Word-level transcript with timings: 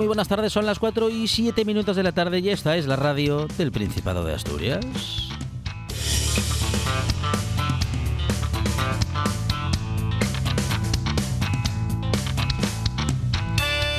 Muy 0.00 0.06
buenas 0.06 0.28
tardes. 0.28 0.50
Son 0.50 0.64
las 0.64 0.78
4 0.78 1.10
y 1.10 1.28
7 1.28 1.62
minutos 1.66 1.94
de 1.94 2.02
la 2.02 2.12
tarde 2.12 2.38
y 2.38 2.48
esta 2.48 2.74
es 2.74 2.86
la 2.86 2.96
radio 2.96 3.46
del 3.58 3.70
Principado 3.70 4.24
de 4.24 4.32
Asturias. 4.32 4.80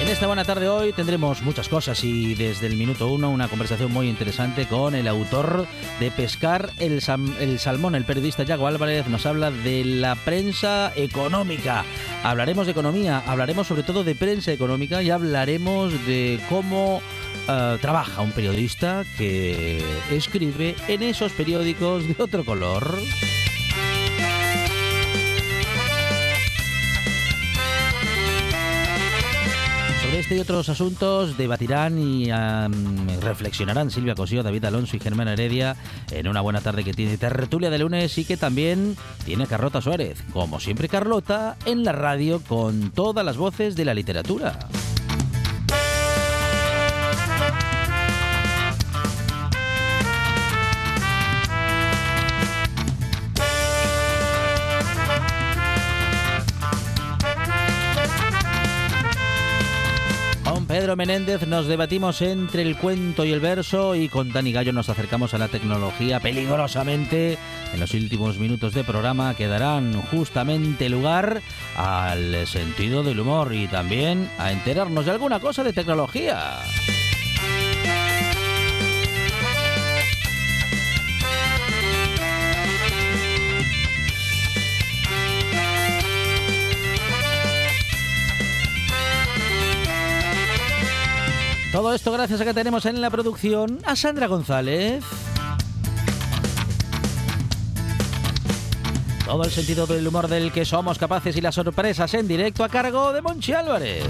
En 0.01 0.07
esta 0.07 0.25
buena 0.25 0.43
tarde 0.43 0.69
hoy 0.69 0.91
tendremos 0.91 1.43
muchas 1.43 1.69
cosas 1.69 2.03
y 2.03 2.33
desde 2.33 2.65
el 2.65 2.77
minuto 2.77 3.07
uno 3.07 3.29
una 3.29 3.47
conversación 3.47 3.93
muy 3.93 4.09
interesante 4.09 4.67
con 4.67 4.95
el 4.95 5.07
autor 5.07 5.67
de 5.99 6.09
Pescar 6.09 6.71
el, 6.79 7.03
el 7.39 7.59
Salmón, 7.59 7.93
el 7.93 8.05
periodista 8.05 8.41
Yago 8.41 8.65
Álvarez, 8.65 9.05
nos 9.05 9.27
habla 9.27 9.51
de 9.51 9.85
la 9.85 10.15
prensa 10.15 10.91
económica. 10.95 11.85
Hablaremos 12.23 12.67
de 12.67 12.71
economía, 12.71 13.23
hablaremos 13.25 13.65
sobre 13.67 13.81
todo 13.81 14.03
de 14.03 14.13
prensa 14.13 14.51
económica 14.51 15.01
y 15.01 15.09
hablaremos 15.09 16.05
de 16.05 16.39
cómo 16.49 17.01
eh, 17.49 17.77
trabaja 17.81 18.21
un 18.21 18.31
periodista 18.31 19.03
que 19.17 19.83
escribe 20.11 20.75
en 20.87 21.01
esos 21.01 21.31
periódicos 21.31 22.07
de 22.07 22.15
otro 22.21 22.45
color. 22.45 22.95
Este 30.21 30.35
y 30.35 30.39
otros 30.39 30.69
asuntos 30.69 31.35
debatirán 31.35 31.97
y 31.97 32.29
reflexionarán 33.21 33.89
Silvia 33.89 34.13
Cosío, 34.13 34.43
David 34.43 34.65
Alonso 34.65 34.95
y 34.95 34.99
Germán 34.99 35.27
Heredia 35.27 35.75
en 36.11 36.27
una 36.27 36.41
buena 36.41 36.61
tarde 36.61 36.83
que 36.83 36.93
tiene 36.93 37.17
tertulia 37.17 37.71
de 37.71 37.79
lunes 37.79 38.15
y 38.19 38.25
que 38.25 38.37
también 38.37 38.95
tiene 39.25 39.47
Carlota 39.47 39.81
Suárez. 39.81 40.23
Como 40.31 40.59
siempre, 40.59 40.89
Carlota 40.89 41.57
en 41.65 41.83
la 41.83 41.91
radio 41.91 42.39
con 42.39 42.91
todas 42.91 43.25
las 43.25 43.37
voces 43.37 43.75
de 43.75 43.85
la 43.85 43.95
literatura. 43.95 44.59
Pedro 60.81 60.95
Menéndez 60.95 61.45
nos 61.45 61.67
debatimos 61.67 62.23
entre 62.23 62.63
el 62.63 62.75
cuento 62.75 63.23
y 63.23 63.31
el 63.31 63.39
verso 63.39 63.93
y 63.93 64.09
con 64.09 64.31
Dani 64.31 64.51
Gallo 64.51 64.73
nos 64.73 64.89
acercamos 64.89 65.35
a 65.35 65.37
la 65.37 65.47
tecnología 65.47 66.19
peligrosamente 66.19 67.37
en 67.71 67.79
los 67.79 67.93
últimos 67.93 68.39
minutos 68.39 68.73
de 68.73 68.83
programa 68.83 69.35
que 69.35 69.45
darán 69.45 70.01
justamente 70.01 70.89
lugar 70.89 71.43
al 71.77 72.47
sentido 72.47 73.03
del 73.03 73.19
humor 73.19 73.53
y 73.53 73.67
también 73.67 74.27
a 74.39 74.51
enterarnos 74.51 75.05
de 75.05 75.11
alguna 75.11 75.39
cosa 75.39 75.63
de 75.63 75.71
tecnología. 75.71 76.63
Todo 91.71 91.93
esto 91.93 92.11
gracias 92.11 92.41
a 92.41 92.43
que 92.43 92.53
tenemos 92.53 92.85
en 92.85 92.99
la 92.99 93.09
producción 93.09 93.79
a 93.85 93.95
Sandra 93.95 94.27
González. 94.27 95.05
Todo 99.25 99.45
el 99.45 99.51
sentido 99.51 99.87
del 99.87 100.05
humor 100.05 100.27
del 100.27 100.51
que 100.51 100.65
somos 100.65 100.99
capaces 100.99 101.37
y 101.37 101.41
las 101.41 101.55
sorpresas 101.55 102.13
en 102.13 102.27
directo 102.27 102.65
a 102.65 102.69
cargo 102.69 103.13
de 103.13 103.21
Monchi 103.21 103.53
Álvarez. 103.53 104.03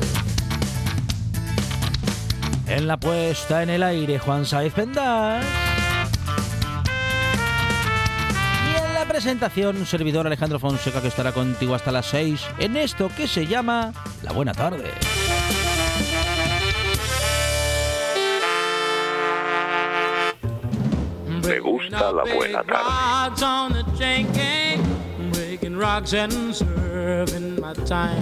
En 2.66 2.88
la 2.88 2.98
puesta 2.98 3.62
en 3.62 3.70
el 3.70 3.84
aire, 3.84 4.18
Juan 4.18 4.44
Saez 4.44 4.74
Pendas. 4.74 5.46
Y 8.74 8.88
en 8.88 8.94
la 8.96 9.06
presentación, 9.08 9.78
un 9.78 9.86
servidor 9.86 10.26
Alejandro 10.26 10.58
Fonseca 10.58 11.00
que 11.00 11.10
estará 11.10 11.32
contigo 11.32 11.76
hasta 11.76 11.92
las 11.92 12.08
6 12.08 12.42
en 12.58 12.78
esto 12.78 13.12
que 13.16 13.28
se 13.28 13.46
llama 13.46 13.94
La 14.24 14.32
Buena 14.32 14.54
Tarde. 14.54 15.11
Me 21.44 21.60
gusta 21.60 22.12
la 22.12 22.24
buena 22.24 22.64
tarde. 22.64 22.72
Rods 22.72 23.44
on 23.44 23.74
the 23.74 23.84
chain 23.98 24.32
gang, 24.32 24.84
breaking 25.32 25.76
rocks 25.76 26.14
and 26.14 26.56
serving 26.56 27.60
my 27.60 27.74
time. 27.74 28.22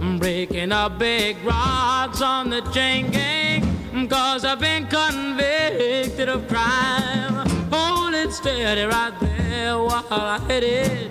I'm 0.00 0.18
breaking 0.18 0.72
up 0.72 0.98
big 0.98 1.36
rods 1.44 2.20
on 2.20 2.50
the 2.50 2.60
chain 2.72 3.10
gang, 3.10 3.62
cause 4.08 4.44
I've 4.44 4.58
been 4.60 4.86
convicted 4.86 6.28
of 6.28 6.48
crime. 6.48 7.46
Hold 7.70 8.14
it 8.14 8.32
steady 8.32 8.82
right 8.82 9.12
there 9.20 9.78
while 9.78 10.04
I 10.10 10.38
hit 10.48 10.64
it. 10.64 11.10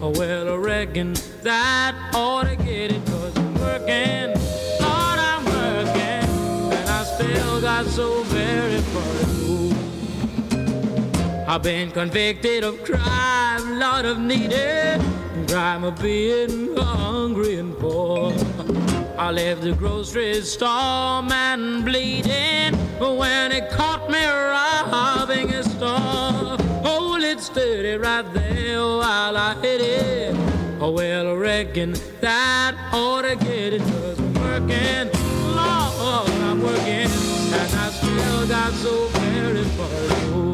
Oh, 0.00 0.10
well, 0.10 0.52
I 0.52 0.56
reckon 0.56 1.14
that 1.42 1.94
ought 2.14 2.44
to 2.44 2.56
get 2.56 2.92
it, 2.92 3.04
cause 3.06 3.36
I'm 3.36 3.54
working. 3.54 4.34
Lord, 4.80 5.18
I'm 5.18 5.44
working, 5.46 6.72
and 6.72 6.88
I 6.90 7.02
still 7.04 7.60
got 7.60 7.86
so 7.86 8.22
very 8.24 8.80
far 8.80 9.02
to 9.02 9.26
go. 9.26 9.46
I've 11.56 11.62
been 11.62 11.90
convicted 11.90 12.64
of 12.64 12.84
crime, 12.84 13.78
lot 13.78 14.04
of 14.04 14.18
needed 14.18 15.00
crime 15.48 15.84
of 15.84 15.98
being 16.02 16.76
hungry 16.76 17.58
and 17.58 17.74
poor. 17.78 18.34
I 19.16 19.30
left 19.30 19.62
the 19.62 19.72
grocery 19.72 20.42
store, 20.42 21.22
man 21.22 21.82
bleeding 21.82 22.76
but 22.98 23.14
when 23.14 23.52
it 23.52 23.70
caught 23.70 24.10
me 24.10 24.22
robbing 24.22 25.48
a 25.54 25.62
store. 25.62 26.58
Hold 26.84 27.22
it 27.22 27.40
steady 27.40 27.96
right 27.96 28.30
there 28.34 28.82
while 28.82 29.38
I 29.38 29.54
hit 29.62 29.80
it. 29.80 30.36
Oh, 30.78 30.90
well, 30.90 31.30
I 31.30 31.32
reckon 31.36 31.94
that 32.20 32.74
ought 32.92 33.22
to 33.22 33.34
get 33.34 33.72
it, 33.72 33.80
cause 33.80 34.20
working, 34.20 35.08
Lord, 35.56 36.28
I'm 36.48 36.62
working, 36.62 37.08
and 37.08 37.74
I 37.80 37.88
still 37.92 38.46
got 38.46 38.74
so 38.74 39.06
very 39.08 39.64
far 39.64 39.88
to 39.88 40.26
go. 40.26 40.45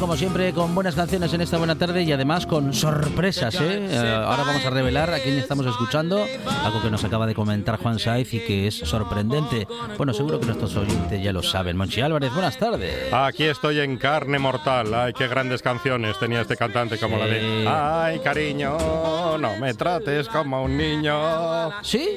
Como 0.00 0.16
siempre 0.16 0.52
con 0.52 0.74
buenas 0.74 0.94
canciones 0.94 1.32
en 1.32 1.40
esta 1.40 1.56
buena 1.56 1.76
tarde 1.76 2.02
y 2.02 2.12
además 2.12 2.46
con 2.46 2.74
sorpresas. 2.74 3.54
¿eh? 3.54 3.86
Eh, 3.90 3.96
ahora 4.26 4.42
vamos 4.44 4.64
a 4.66 4.70
revelar 4.70 5.08
a 5.14 5.18
quién 5.20 5.38
estamos 5.38 5.64
escuchando, 5.66 6.26
algo 6.62 6.82
que 6.82 6.90
nos 6.90 7.02
acaba 7.04 7.26
de 7.26 7.34
comentar 7.34 7.78
Juan 7.78 7.98
Saiz 7.98 8.34
y 8.34 8.40
que 8.40 8.66
es 8.66 8.74
sorprendente. 8.76 9.66
Bueno, 9.96 10.12
seguro 10.12 10.40
que 10.40 10.46
nuestros 10.46 10.76
oyentes 10.76 11.22
ya 11.22 11.32
lo 11.32 11.42
saben. 11.42 11.76
Monchi 11.76 12.00
Álvarez, 12.02 12.32
buenas 12.32 12.58
tardes. 12.58 13.12
Aquí 13.12 13.44
estoy 13.44 13.80
en 13.80 13.96
carne 13.96 14.38
mortal. 14.38 14.92
Ay, 14.94 15.12
qué 15.14 15.26
grandes 15.28 15.62
canciones 15.62 16.18
tenía 16.18 16.42
este 16.42 16.56
cantante 16.56 16.98
como 16.98 17.16
la 17.16 17.24
Sí. 17.26 17.30
de 17.30 17.68
Ay, 17.68 18.18
cariño, 18.18 18.76
no 19.38 19.56
me 19.58 19.72
trates 19.74 20.28
como 20.28 20.62
un 20.64 20.76
niño. 20.76 21.70
¿Sí? 21.82 22.08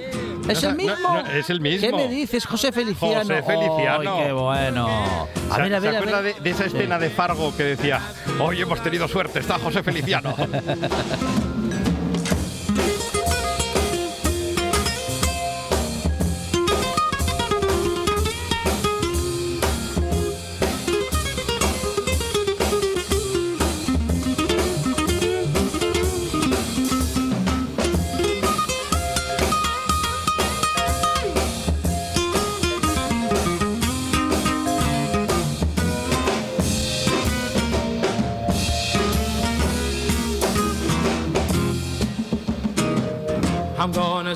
¿Es 0.50 0.64
No, 0.64 0.70
el 0.70 0.78
no, 0.78 0.84
mismo? 0.84 1.14
no, 1.14 1.28
es 1.32 1.50
el 1.50 1.62
mismo. 1.62 1.88
¿Qué 1.88 1.94
me 1.96 2.08
dices, 2.08 2.46
José 2.46 2.72
Feliciano? 2.72 3.20
José 3.22 3.44
Feliciano. 3.44 4.16
¡Ay, 4.18 4.24
qué 4.26 4.32
bueno! 4.34 4.88
A 5.50 5.56
¿Se, 5.56 5.62
ver, 5.62 5.76
a 5.76 5.80
se 5.80 5.88
ver, 5.88 5.96
a 5.96 6.00
acuerda 6.00 6.22
ver. 6.22 6.36
de, 6.36 6.42
de 6.42 6.50
esa 6.50 6.66
escena 6.66 6.98
Sí. 6.98 7.04
de 7.04 7.10
Fargo 7.10 7.56
que 7.56 7.67
decía 7.70 8.02
Hoy 8.40 8.62
hemos 8.62 8.82
tenido 8.82 9.08
suerte, 9.08 9.40
está 9.40 9.58
José 9.60 9.84
Feliciano? 9.84 10.36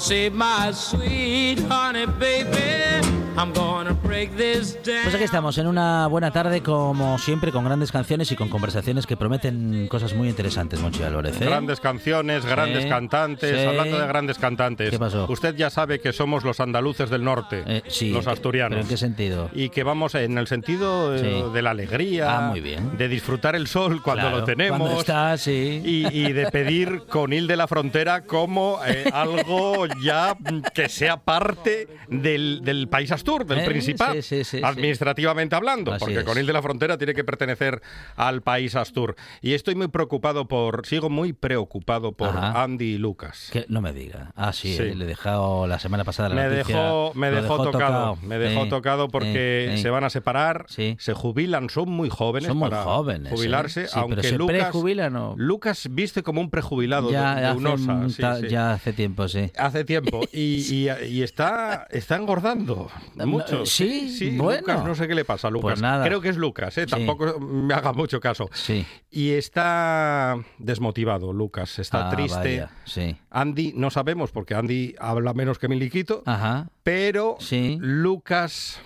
save 0.02 0.34
my 0.34 0.72
sweet 0.72 1.60
honey, 1.70 2.08
baby. 2.08 3.08
I'm 3.38 3.54
gonna. 3.54 3.81
Pues 4.30 5.16
aquí 5.16 5.24
estamos, 5.24 5.58
en 5.58 5.66
una 5.66 6.06
buena 6.06 6.30
tarde, 6.30 6.62
como 6.62 7.18
siempre, 7.18 7.52
con 7.52 7.64
grandes 7.66 7.92
canciones 7.92 8.32
y 8.32 8.36
con 8.36 8.50
conversaciones 8.50 9.08
que 9.08 9.18
prometen 9.18 9.88
cosas 9.88 10.14
muy 10.14 10.30
interesantes, 10.30 10.80
Monchi 10.80 11.02
Álvarez. 11.02 11.42
¿eh? 11.42 11.46
Grandes 11.46 11.80
canciones, 11.80 12.46
grandes 12.46 12.84
Sí, 12.84 12.90
cantantes. 12.90 13.60
sí. 13.60 13.66
Hablando 13.68 14.00
de 14.00 14.08
grandes 14.08 14.38
cantantes. 14.38 14.92
¿Qué 14.92 15.00
pasó? 15.00 15.26
Usted 15.28 15.56
ya 15.56 15.72
sabe 15.72 16.00
que 16.00 16.14
somos 16.14 16.44
los 16.44 16.60
andaluces 16.60 17.10
del 17.10 17.24
norte, 17.24 17.64
Eh, 17.66 17.82
sí, 17.88 18.12
los 18.12 18.28
asturianos. 18.28 18.76
¿Pero 18.76 18.82
en 18.84 18.88
qué 18.90 18.98
sentido? 18.98 19.50
Y 19.54 19.70
que 19.70 19.82
vamos 19.84 20.14
en 20.14 20.38
el 20.38 20.46
sentido 20.46 21.16
eh, 21.16 21.46
de 21.52 21.62
la 21.64 21.72
alegría, 21.72 22.38
Ah, 22.38 22.42
muy 22.50 22.62
bien. 22.62 22.98
de 22.98 23.08
disfrutar 23.08 23.56
el 23.56 23.66
sol 23.68 24.04
cuando 24.04 24.22
Claro, 24.22 24.38
lo 24.40 24.44
tenemos. 24.44 24.80
Cuando 24.80 25.00
está, 25.00 25.36
sí. 25.38 25.82
Y, 25.84 26.08
y 26.16 26.32
de 26.34 26.46
pedir 26.52 27.04
conil 27.10 27.48
de 27.48 27.56
la 27.56 27.68
frontera 27.68 28.22
como 28.22 28.80
eh, 28.86 29.06
algo 29.14 29.88
ya 30.04 30.38
que 30.76 30.90
sea 30.90 31.18
parte 31.18 31.88
del, 32.08 32.62
del 32.64 32.88
país 32.88 33.12
Astur, 33.12 33.46
del 33.48 33.60
Eh, 33.60 33.64
Principado, 34.12 34.22
sí, 34.22 34.36
sí, 34.38 34.44
sí, 34.44 34.58
sí. 34.58 34.64
administrativamente 34.64 35.56
hablando, 35.56 35.92
Así 35.94 36.00
porque 36.00 36.20
es. 36.20 36.24
conil 36.24 36.46
de 36.46 36.54
la 36.54 36.62
frontera 36.62 36.98
tiene 36.98 37.14
que 37.14 37.24
pertenecer 37.24 37.82
al 38.16 38.42
país 38.42 38.76
Astur. 38.76 39.16
Y 39.42 39.54
estoy 39.54 39.76
muy 39.76 39.88
preocupado 39.88 40.48
por, 40.48 40.86
sigo 40.86 41.10
muy 41.10 41.34
preocupado 41.34 42.12
por 42.14 42.30
Ajá. 42.30 42.64
Andy 42.64 42.96
y 42.96 42.98
Lucas. 42.98 43.50
Que 43.52 43.66
no 43.70 43.82
me 43.82 43.94
diga. 43.94 44.32
Ah, 44.36 44.54
sí, 44.54 44.76
eh, 44.78 44.96
le 44.96 45.06
he 45.06 45.08
dejado 45.08 45.68
la 45.68 45.80
semana 45.80 46.04
pasada 46.04 46.30
la 46.30 46.36
Me 46.36 46.44
noticia. 46.50 46.76
dejó, 46.76 47.12
me 47.16 47.32
dejó, 47.32 47.64
tocado, 47.64 48.18
me 48.24 48.38
dejó 48.38 48.68
tocado 48.68 49.08
porque 49.08 49.76
se 49.82 49.90
van 49.90 50.04
a 50.04 50.10
separar, 50.10 50.66
se 50.68 51.14
jubilan, 51.14 51.70
son 51.70 51.90
muy 51.90 52.10
jóvenes 52.10 52.48
Son 52.48 52.58
muy 52.58 52.70
para 52.70 52.84
jóvenes, 52.84 53.32
¿eh? 53.32 53.36
jubilarse, 53.36 53.88
aunque 53.94 54.24
¿se 54.24 54.38
Lucas, 54.38 54.74
o...? 54.74 55.36
Lucas 55.38 55.88
viste 55.92 56.24
como 56.24 56.42
un 56.42 56.50
prejubilado 56.50 57.12
Ya, 57.12 57.36
de, 57.36 57.42
de 57.42 57.48
hace, 57.48 57.58
Unosa, 57.58 58.08
ta- 58.20 58.40
ya 58.48 58.74
hace 58.74 58.94
tiempo, 58.94 59.28
sí. 59.28 59.52
Hace 59.58 59.84
tiempo 59.84 60.22
y, 60.32 60.62
y- 60.72 60.90
y 61.08 61.24
está, 61.24 61.88
está 61.92 62.16
engordando 62.16 62.90
mucho. 63.16 63.66
sí, 63.66 64.01
bueno. 64.38 64.60
Lucas, 64.62 64.84
no 64.86 64.96
sé 64.96 65.08
qué 65.08 65.16
le 65.16 65.26
pasa 65.26 65.48
a 65.48 65.52
Lucas. 65.52 65.72
Pues 65.74 65.82
nada. 65.82 66.06
Creo 66.06 66.22
que 66.22 66.30
es 66.30 66.38
Lucas, 66.38 66.78
¿eh? 66.78 66.86
Sí. 66.86 66.92
tampoco 66.92 67.40
me 67.40 67.74
haga 67.74 67.94
mucho 67.94 68.20
caso. 68.20 68.50
Sí. 68.54 68.86
Y 69.10 69.32
está 69.32 70.38
desmotivado, 70.58 71.34
Lucas, 71.34 71.80
está 71.80 72.08
Ah, 72.10 72.16
triste. 72.16 72.38
vaya, 72.40 72.72
sí. 72.86 73.16
Andy 73.30 73.74
no 73.76 73.90
sabemos 73.90 74.32
porque 74.32 74.56
Andy 74.56 74.96
habla 75.00 75.34
menos 75.34 75.60
que 75.60 75.68
Miliquito, 75.68 76.24
Ajá. 76.26 76.70
pero 76.84 77.36
Sí. 77.40 77.78
Lucas 77.82 78.80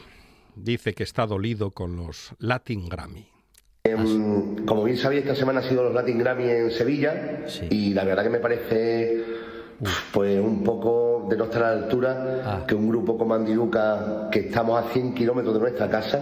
dice 0.55 0.93
que 0.93 1.03
está 1.03 1.25
dolido 1.25 1.71
con 1.71 1.95
los 1.97 2.33
Latin 2.39 2.87
Grammy. 2.89 3.27
Em, 3.83 4.65
como 4.65 4.83
bien 4.83 4.97
sabéis, 4.97 5.21
esta 5.21 5.35
semana 5.35 5.59
ha 5.59 5.63
sido 5.63 5.83
los 5.83 5.93
Latin 5.93 6.17
Grammy 6.17 6.49
en 6.49 6.71
Sevilla 6.71 7.43
Sí. 7.47 7.67
y 7.69 7.93
la 7.93 8.03
verdad 8.03 8.23
que 8.23 8.29
me 8.29 8.39
parece 8.39 9.23
pues 10.11 10.39
un 10.39 10.63
poco 10.63 11.14
de 11.29 11.37
no 11.37 11.45
estar 11.45 11.63
a 11.63 11.75
la 11.75 11.83
altura 11.83 12.41
Ah. 12.45 12.63
que 12.67 12.75
un 12.75 12.87
grupo 12.89 13.17
como 13.17 13.33
Andy 13.33 13.53
Luca, 13.53 14.27
que 14.31 14.39
estamos 14.41 14.83
a 14.83 14.89
100 14.89 15.13
kilómetros 15.13 15.53
de 15.55 15.59
nuestra 15.61 15.89
casa, 15.89 16.19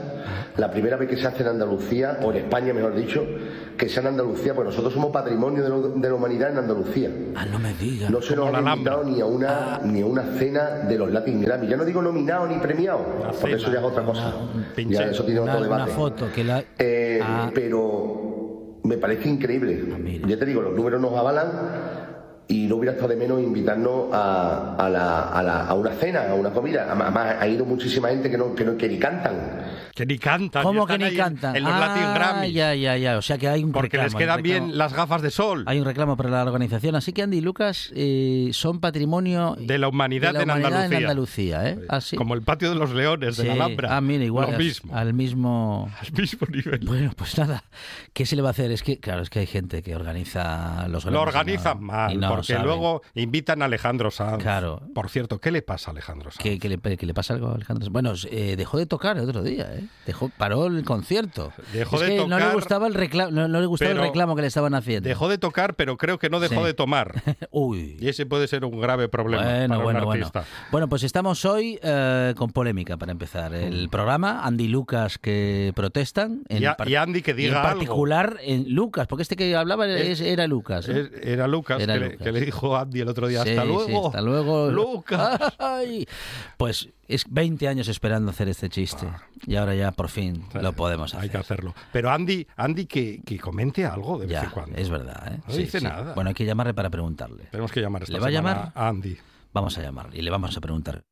la 0.58 0.70
primera 0.72 0.98
vez 0.98 1.10
que 1.10 1.18
se 1.18 1.28
hace 1.28 1.42
en 1.44 1.50
Andalucía, 1.50 2.20
o 2.24 2.32
en 2.32 2.38
España 2.38 2.74
mejor 2.74 2.96
dicho, 2.96 3.26
que 3.78 3.90
sea 3.90 4.02
en 4.02 4.08
Andalucía, 4.10 4.54
pues 4.54 4.68
nosotros 4.68 4.94
somos 4.94 5.12
patrimonio 5.12 5.64
de, 5.64 5.70
lo- 5.70 5.90
de 5.90 6.08
la 6.10 6.14
humanidad 6.16 6.52
en 6.52 6.58
Andalucía. 6.60 7.10
Ah, 7.36 7.46
no 7.46 7.60
me 7.60 7.74
diga. 7.74 8.10
No 8.10 8.22
se 8.22 8.36
nos 8.36 8.54
ha 8.54 8.60
invitado 8.60 9.04
ni 9.04 9.20
a 9.20 9.26
una 9.26 9.80
ni 9.84 10.02
a 10.02 10.06
una 10.06 10.24
cena 10.38 10.70
de 10.88 10.98
los 10.98 11.12
Latin 11.12 11.42
Grammy. 11.42 11.68
Ya 11.68 11.76
no 11.78 11.86
digo 11.86 12.02
nominado 12.02 12.48
ni 12.48 12.56
premiado, 12.58 13.00
porque 13.40 13.56
eso 13.56 13.72
ya 13.72 13.80
es 13.80 13.86
otra 13.86 14.04
cosa. 14.04 14.34
pinche. 14.76 14.96
Ya 14.96 15.06
eso 15.06 15.24
tiene 15.24 15.40
una, 15.42 15.54
otro 15.56 15.66
una 15.68 15.76
debate. 15.78 15.92
foto 15.94 16.28
que 16.34 16.44
la... 16.44 16.64
Eh, 16.78 17.20
Ah. 17.24 17.50
Pero 17.54 18.80
me 18.84 18.98
parece 18.98 19.30
increíble. 19.30 19.82
mira. 20.00 20.28
ya 20.28 20.38
te 20.38 20.46
digo, 20.46 20.62
los 20.62 20.74
números 20.76 21.00
nos 21.02 21.14
avalan 21.14 21.48
y 22.54 22.68
no 22.68 22.76
hubiera 22.76 22.94
estado 22.94 23.10
de 23.10 23.16
menos 23.18 23.42
invitarnos 23.42 24.14
a, 24.14 24.76
a, 24.78 24.90
la- 24.90 25.22
a 25.30 25.42
la- 25.44 25.66
a 25.68 25.74
una 25.74 25.92
cena, 25.92 26.30
a 26.30 26.34
una 26.36 26.52
comida. 26.52 26.86
Además, 26.90 27.36
ha 27.40 27.48
ido 27.48 27.66
muchísima 27.66 28.10
gente 28.10 28.30
que 28.30 28.38
no, 28.38 28.54
que 28.54 28.64
no 28.66 28.78
que 28.78 28.88
ni 28.90 29.00
cantan. 29.00 29.64
Que 29.96 30.06
ni 30.08 30.18
cantan. 30.18 30.64
¿Cómo 30.64 30.88
que 30.88 30.98
ni 30.98 31.06
en- 31.06 31.16
cantan? 31.18 31.56
En, 31.56 31.64
los 31.64 31.72
ah, 31.74 31.80
Latin 31.80 32.14
Grammy. 32.16 32.52
ya, 32.52 32.74
ya, 32.76 32.98
ya. 32.98 33.18
O 33.18 33.22
sea 33.22 33.38
que 33.38 33.48
hay 33.48 33.64
un 33.64 33.72
Porque 33.72 33.98
les 33.98 34.06
reclamo, 34.14 34.20
quedan 34.20 34.42
bien 34.42 34.78
las 34.78 34.92
gafas 34.94 35.22
de 35.22 35.30
sol 35.30 35.64
Hay 35.68 35.78
un 35.80 35.86
reclamo 35.86 36.18
para 36.18 36.30
la 36.32 36.44
organización. 36.44 36.96
Así 36.96 37.14
que 37.14 37.22
Andy 37.22 37.38
y 37.38 37.42
Lucas 37.42 37.92
eh, 37.96 38.50
son 38.54 38.80
patrimonio 38.80 39.56
de 39.60 39.78
la 39.78 39.88
humanidad, 39.88 40.30
de 40.34 40.34
la 40.34 40.44
en, 40.44 40.50
humanidad 40.50 40.74
Andalucía. 40.86 40.98
en 40.98 41.04
Andalucía. 41.04 41.70
¿eh? 41.70 41.80
Ah, 41.90 42.02
sí. 42.02 42.16
Como 42.16 42.34
el 42.34 42.42
patio 42.42 42.70
de 42.70 42.76
los 42.76 42.92
leones 42.94 43.38
de 43.38 43.44
Sí. 43.44 43.48
la 43.48 43.54
Alhambra. 43.54 43.96
Ah, 43.96 44.02
mira, 44.02 44.24
igual. 44.24 44.48
Lo 44.48 44.52
al- 44.54 44.58
mismo. 44.64 44.96
Al 44.96 45.14
mismo... 45.14 45.92
Al 46.02 46.12
mismo 46.20 46.48
nivel. 46.52 46.80
Bueno, 46.86 47.12
pues 47.16 47.38
nada, 47.38 47.64
¿qué 48.14 48.26
se 48.26 48.36
le 48.36 48.42
va 48.42 48.50
a 48.50 48.52
hacer? 48.52 48.72
Es 48.72 48.82
que, 48.84 49.00
claro, 49.00 49.22
es 49.22 49.30
que 49.30 49.40
hay 49.40 49.48
gente 49.48 49.84
que 49.84 49.96
organiza 49.96 50.88
los 50.88 51.06
Lo 51.06 51.22
organizan 51.22 51.80
no- 51.82 51.86
mal, 51.86 52.14
y 52.14 52.18
no 52.18 52.30
porque 52.44 52.54
saben. 52.54 52.68
luego 52.68 53.02
invitan 53.16 53.62
a 53.62 53.66
Alejandro 53.66 54.12
Sanz. 54.12 54.42
Claro. 54.42 54.82
Por 54.94 55.10
cierto, 55.10 55.40
¿qué 55.40 55.52
le 55.52 55.62
pasa 55.62 55.90
a 55.90 55.94
Alejandro 55.94 56.32
Sanz? 56.32 56.44
¿Qué, 56.44 56.60
qué 56.60 56.70
le, 56.70 56.78
qué 56.80 57.06
le 57.06 57.14
pasa 57.14 57.34
algo 57.34 57.48
a 57.50 57.56
Alejandro? 57.56 57.90
Bueno, 57.92 58.14
eh, 58.30 58.56
dejó 58.56 58.78
de 58.78 58.86
tocar 58.86 59.18
el 59.18 59.28
otro 59.30 59.44
día, 59.44 59.74
¿eh? 59.76 59.86
Dejó, 60.06 60.30
paró 60.38 60.68
el 60.68 60.84
concierto. 60.84 61.52
Dejó 61.74 61.96
Es 61.98 62.02
de 62.04 62.08
que 62.10 62.16
no 62.18 62.28
le 62.38 62.44
tocar, 62.44 62.54
gustaba 62.56 62.88
el 62.88 62.94
reclamo, 62.94 63.32
no, 63.32 63.48
no 63.48 63.60
le 63.60 63.66
gustaba 63.68 63.92
el 63.92 63.98
reclamo 64.00 64.36
que 64.36 64.42
le 64.42 64.48
estaban 64.48 64.74
haciendo. 64.76 65.08
Dejó 65.10 65.28
de 65.30 65.38
tocar, 65.38 65.76
pero 65.76 65.98
creo 65.98 66.20
que 66.20 66.30
no 66.30 66.40
dejó 66.40 66.62
Sí. 66.62 66.66
de 66.68 66.74
tomar. 66.74 67.22
Uy. 67.52 67.98
Y 68.00 68.08
ese 68.10 68.26
puede 68.26 68.48
ser 68.48 68.66
un 68.66 68.80
grave 68.80 69.10
problema 69.10 69.44
Bueno, 69.44 69.68
para 69.70 69.84
bueno, 69.84 70.00
un 70.00 70.06
bueno. 70.06 70.26
artista. 70.28 70.46
Bueno, 70.72 70.90
pues 70.90 71.04
estamos 71.04 71.44
hoy 71.46 71.80
eh, 71.82 72.34
con 72.38 72.52
polémica 72.52 72.98
para 72.98 73.12
empezar. 73.12 73.52
Mm. 73.52 73.56
El 73.56 73.90
programa, 73.90 74.46
Andy 74.46 74.66
y 74.66 74.68
Lucas 74.68 75.18
que 75.18 75.72
protestan. 75.76 76.44
Y 76.50 76.66
a- 76.66 76.76
par- 76.76 76.88
y 76.90 76.96
Andy 76.96 77.22
que 77.22 77.32
y 77.32 77.34
diga 77.36 77.50
En 77.52 77.56
algo. 77.58 77.70
particular 77.74 78.38
en 78.42 78.74
Lucas, 78.74 79.08
porque 79.08 79.24
este 79.24 79.36
que 79.36 79.56
hablaba 79.56 79.88
Es- 79.88 80.20
es- 80.20 80.22
era 80.22 80.48
Lucas. 80.48 80.88
¿eh? 80.90 81.10
Era 81.24 81.48
Lucas, 81.48 81.82
Era 81.82 81.94
que, 81.96 82.00
Le, 82.00 82.06
Lucas. 82.12 82.23
Que 82.24 82.32
le 82.32 82.42
dijo 82.42 82.76
Andy 82.78 83.02
el 83.02 83.10
otro 83.10 83.28
día, 83.28 83.44
Sí, 83.44 83.50
hasta 83.52 83.62
sí, 83.64 83.68
luego. 83.68 84.08
hasta 84.08 84.22
luego. 84.22 84.72
Lucas. 84.72 85.40
Ay, 85.60 86.08
pues 86.58 86.90
es 87.08 87.26
20 87.30 87.68
años 87.68 87.88
esperando 87.88 88.32
hacer 88.32 88.48
este 88.50 88.70
chiste. 88.70 89.08
Y 89.46 89.56
ahora 89.56 89.76
ya 89.76 89.92
por 89.92 90.10
fin 90.10 90.46
lo 90.54 90.74
podemos 90.74 91.14
hacer. 91.14 91.24
Hay 91.24 91.30
que 91.30 91.38
hacerlo. 91.38 91.76
Pero 91.92 92.10
Andy, 92.12 92.48
Andy 92.56 92.86
que, 92.86 93.22
que 93.26 93.38
comente 93.40 93.86
algo 93.86 94.18
de 94.18 94.28
vez 94.28 94.44
en 94.44 94.50
cuando. 94.50 94.78
es 94.78 94.90
verdad. 94.90 95.34
¿eh? 95.34 95.40
No 95.48 95.56
dice 95.56 95.82
nada. 95.82 96.14
Bueno, 96.14 96.30
hay 96.30 96.34
que 96.34 96.46
llamarle 96.46 96.74
para 96.74 96.90
preguntarle. 96.90 97.46
Tenemos 97.52 97.72
que 97.72 97.82
llamar 97.82 98.04
esta 98.04 98.14
¿Le 98.14 98.20
va 98.20 98.28
a 98.28 98.32
llamar? 98.32 98.72
a 98.74 98.88
Andy, 98.88 99.18
Vamos 99.54 99.78
a 99.78 99.82
llamar 99.82 100.10
y 100.14 100.22
le 100.22 100.32
vamos 100.32 100.56
a 100.58 100.62
preguntar 100.62 101.04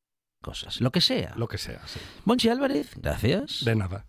cosas. 0.41 0.81
Lo 0.81 0.91
que 0.91 1.01
sea. 1.01 1.33
lo 1.35 1.47
que 1.47 1.57
sea. 1.59 1.81
sí. 1.85 1.99
Monchi 2.25 2.49
Álvarez, 2.49 2.91
gracias. 2.95 3.63
De 3.63 3.75
nada. 3.75 4.05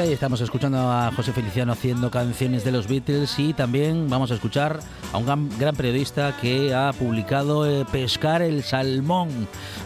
Ahí 0.00 0.14
estamos 0.14 0.40
escuchando 0.40 0.78
a 0.78 1.12
José 1.14 1.34
Feliciano 1.34 1.72
haciendo 1.72 2.10
canciones 2.10 2.64
de 2.64 2.72
los 2.72 2.88
Beatles 2.88 3.38
y 3.38 3.52
también 3.52 4.08
vamos 4.08 4.30
a 4.30 4.34
escuchar 4.34 4.78
a 5.12 5.18
un 5.18 5.26
gran, 5.26 5.58
gran 5.58 5.76
periodista 5.76 6.34
que 6.40 6.74
ha 6.74 6.90
publicado 6.94 7.66
eh, 7.66 7.84
Pescar 7.92 8.40
el 8.40 8.62
Salmón, 8.62 9.28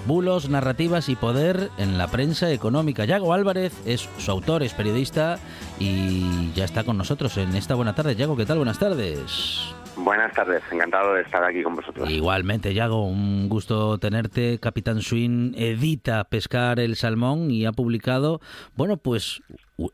bulos, 0.06 0.48
narrativas 0.48 1.08
y 1.08 1.16
poder 1.16 1.70
en 1.78 1.98
la 1.98 2.06
prensa 2.06 2.52
económica. 2.52 3.04
Yago 3.04 3.34
Álvarez 3.34 3.72
es 3.86 4.08
su 4.18 4.30
autor, 4.30 4.62
es 4.62 4.72
periodista 4.72 5.40
y 5.80 6.52
ya 6.52 6.64
está 6.64 6.84
con 6.84 6.96
nosotros 6.96 7.36
en 7.36 7.56
esta 7.56 7.74
buena 7.74 7.96
tarde. 7.96 8.14
Yago, 8.14 8.36
¿qué 8.36 8.46
tal? 8.46 8.58
Buenas 8.58 8.78
tardes. 8.78 9.74
Buenas 9.96 10.32
tardes, 10.32 10.62
encantado 10.72 11.14
de 11.14 11.22
estar 11.22 11.42
aquí 11.44 11.62
con 11.62 11.76
vosotros. 11.76 12.10
Igualmente, 12.10 12.74
Yago, 12.74 13.06
un 13.06 13.48
gusto 13.48 13.98
tenerte. 13.98 14.58
Capitán 14.60 15.00
Swing 15.00 15.54
edita 15.56 16.24
Pescar 16.24 16.80
el 16.80 16.96
Salmón 16.96 17.50
y 17.50 17.64
ha 17.64 17.72
publicado, 17.72 18.40
bueno, 18.76 18.96
pues 18.96 19.40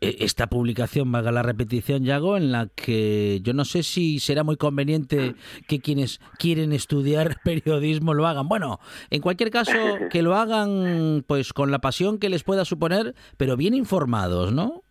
esta 0.00 0.48
publicación, 0.48 1.10
valga 1.10 1.32
la 1.32 1.42
repetición, 1.42 2.04
Yago, 2.04 2.36
en 2.36 2.52
la 2.52 2.66
que 2.66 3.40
yo 3.42 3.54
no 3.54 3.64
sé 3.64 3.82
si 3.82 4.18
será 4.20 4.44
muy 4.44 4.56
conveniente 4.56 5.34
que 5.66 5.80
quienes 5.80 6.20
quieren 6.38 6.72
estudiar 6.72 7.38
periodismo 7.44 8.12
lo 8.14 8.26
hagan. 8.26 8.48
Bueno, 8.48 8.78
en 9.08 9.22
cualquier 9.22 9.50
caso, 9.50 9.72
que 10.10 10.22
lo 10.22 10.36
hagan 10.36 11.24
pues 11.26 11.52
con 11.52 11.70
la 11.70 11.80
pasión 11.80 12.18
que 12.18 12.28
les 12.28 12.42
pueda 12.42 12.64
suponer, 12.64 13.14
pero 13.36 13.56
bien 13.56 13.74
informados, 13.74 14.52
¿no? 14.52 14.84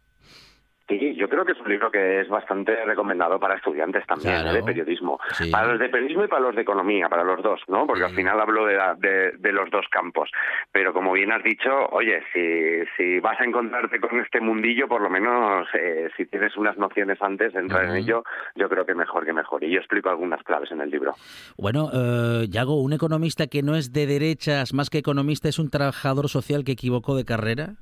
Sí, 0.89 1.15
yo 1.15 1.29
creo 1.29 1.45
que 1.45 1.51
es 1.53 1.59
un 1.59 1.69
libro 1.69 1.89
que 1.91 2.19
es 2.21 2.27
bastante 2.27 2.75
recomendado 2.83 3.39
para 3.39 3.55
estudiantes 3.55 4.05
también, 4.07 4.41
Claro. 4.41 4.49
¿eh? 4.49 4.53
de 4.55 4.63
periodismo. 4.63 5.19
Sí. 5.33 5.49
Para 5.51 5.67
los 5.67 5.79
de 5.79 5.87
periodismo 5.87 6.25
y 6.25 6.27
para 6.27 6.41
los 6.41 6.55
de 6.55 6.63
economía, 6.63 7.07
para 7.07 7.23
los 7.23 7.41
dos, 7.43 7.61
¿no? 7.67 7.85
Porque 7.85 8.03
al 8.05 8.15
final 8.15 8.39
hablo 8.41 8.65
de, 8.65 8.75
la- 8.75 8.95
de, 8.95 9.33
de 9.37 9.51
los 9.53 9.69
dos 9.69 9.85
campos. 9.91 10.31
Pero 10.71 10.91
como 10.91 11.13
bien 11.13 11.31
has 11.31 11.43
dicho, 11.43 11.69
oye, 11.91 12.21
si, 12.33 12.85
si 12.97 13.19
vas 13.19 13.39
a 13.39 13.43
encontrarte 13.45 13.99
con 13.99 14.19
este 14.19 14.41
mundillo, 14.41 14.87
por 14.87 15.01
lo 15.01 15.09
menos 15.11 15.67
eh, 15.79 16.09
si 16.17 16.25
tienes 16.25 16.57
unas 16.57 16.75
nociones 16.77 17.21
antes 17.21 17.53
de 17.53 17.59
entrar 17.59 17.85
en 17.85 17.95
ello, 17.95 18.23
yo 18.55 18.67
creo 18.67 18.85
que 18.85 18.95
mejor 18.95 19.25
que 19.25 19.33
mejor. 19.33 19.63
Y 19.63 19.69
yo 19.71 19.77
explico 19.77 20.09
algunas 20.09 20.41
claves 20.41 20.71
en 20.71 20.81
el 20.81 20.89
libro. 20.89 21.13
Bueno, 21.55 21.89
eh, 21.93 22.47
Yago, 22.49 22.81
un 22.81 22.93
economista 22.93 23.45
que 23.45 23.61
no 23.61 23.75
es 23.75 23.93
de 23.93 24.07
derechas, 24.07 24.73
más 24.73 24.89
que 24.89 24.97
economista, 24.97 25.47
es 25.49 25.59
un 25.59 25.69
trabajador 25.69 26.29
social 26.29 26.63
que 26.63 26.71
equivocó 26.71 27.15
de 27.15 27.25
carrera. 27.25 27.75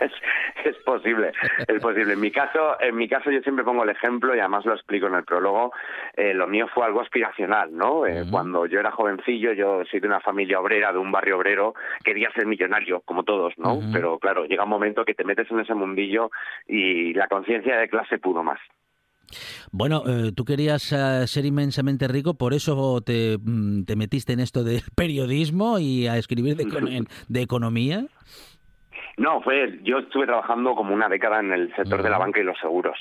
Es, 0.00 0.12
es 0.64 0.76
posible, 0.84 1.32
es 1.66 1.80
posible. 1.80 2.14
En 2.14 2.20
mi 2.20 2.30
caso, 2.30 2.80
en 2.80 2.96
mi 2.96 3.08
caso 3.08 3.30
yo 3.30 3.40
siempre 3.40 3.64
pongo 3.64 3.84
el 3.84 3.90
ejemplo 3.90 4.34
y 4.34 4.40
además 4.40 4.64
lo 4.64 4.74
explico 4.74 5.06
en 5.06 5.14
el 5.14 5.24
prólogo. 5.24 5.72
eh, 6.16 6.34
lo 6.34 6.46
mío 6.46 6.66
fue 6.72 6.84
algo 6.84 7.00
aspiracional, 7.00 7.76
¿no? 7.76 8.06
Eh. 8.06 8.24
Cuando 8.30 8.66
yo 8.66 8.80
era 8.80 8.90
jovencillo, 8.90 9.52
yo 9.52 9.84
soy 9.90 10.00
de 10.00 10.08
una 10.08 10.20
familia 10.20 10.60
obrera, 10.60 10.92
de 10.92 10.98
un 10.98 11.12
barrio 11.12 11.36
obrero, 11.36 11.74
quería 12.04 12.30
ser 12.32 12.46
millonario, 12.46 13.00
como 13.00 13.22
todos, 13.22 13.54
¿no? 13.58 13.80
Pero 13.92 14.18
claro, 14.18 14.44
llega 14.46 14.64
un 14.64 14.70
momento 14.70 15.04
que 15.04 15.14
te 15.14 15.24
metes 15.24 15.50
en 15.50 15.60
ese 15.60 15.74
mundillo 15.74 16.30
y 16.66 17.14
la 17.14 17.28
conciencia 17.28 17.76
de 17.76 17.88
clase 17.88 18.18
pudo 18.18 18.42
más. 18.42 18.60
Bueno, 19.72 20.04
eh, 20.06 20.32
tú 20.34 20.44
querías 20.44 20.92
eh, 20.92 21.26
ser 21.26 21.44
inmensamente 21.44 22.08
rico, 22.08 22.34
por 22.34 22.54
eso 22.54 23.00
te, 23.00 23.38
mm, 23.38 23.84
te 23.84 23.96
metiste 23.96 24.32
en 24.32 24.40
esto 24.40 24.64
de 24.64 24.82
periodismo 24.94 25.78
y 25.78 26.06
a 26.06 26.16
escribir 26.16 26.56
de 26.56 26.62
economía. 27.42 28.06
No, 29.16 29.40
fue, 29.40 29.78
yo 29.82 29.98
estuve 29.98 30.26
trabajando 30.26 30.74
como 30.74 30.92
una 30.92 31.08
década 31.08 31.40
en 31.40 31.52
el 31.52 31.74
sector 31.74 32.02
de 32.02 32.10
la 32.10 32.18
banca 32.18 32.40
y 32.40 32.42
los 32.42 32.58
seguros. 32.58 32.98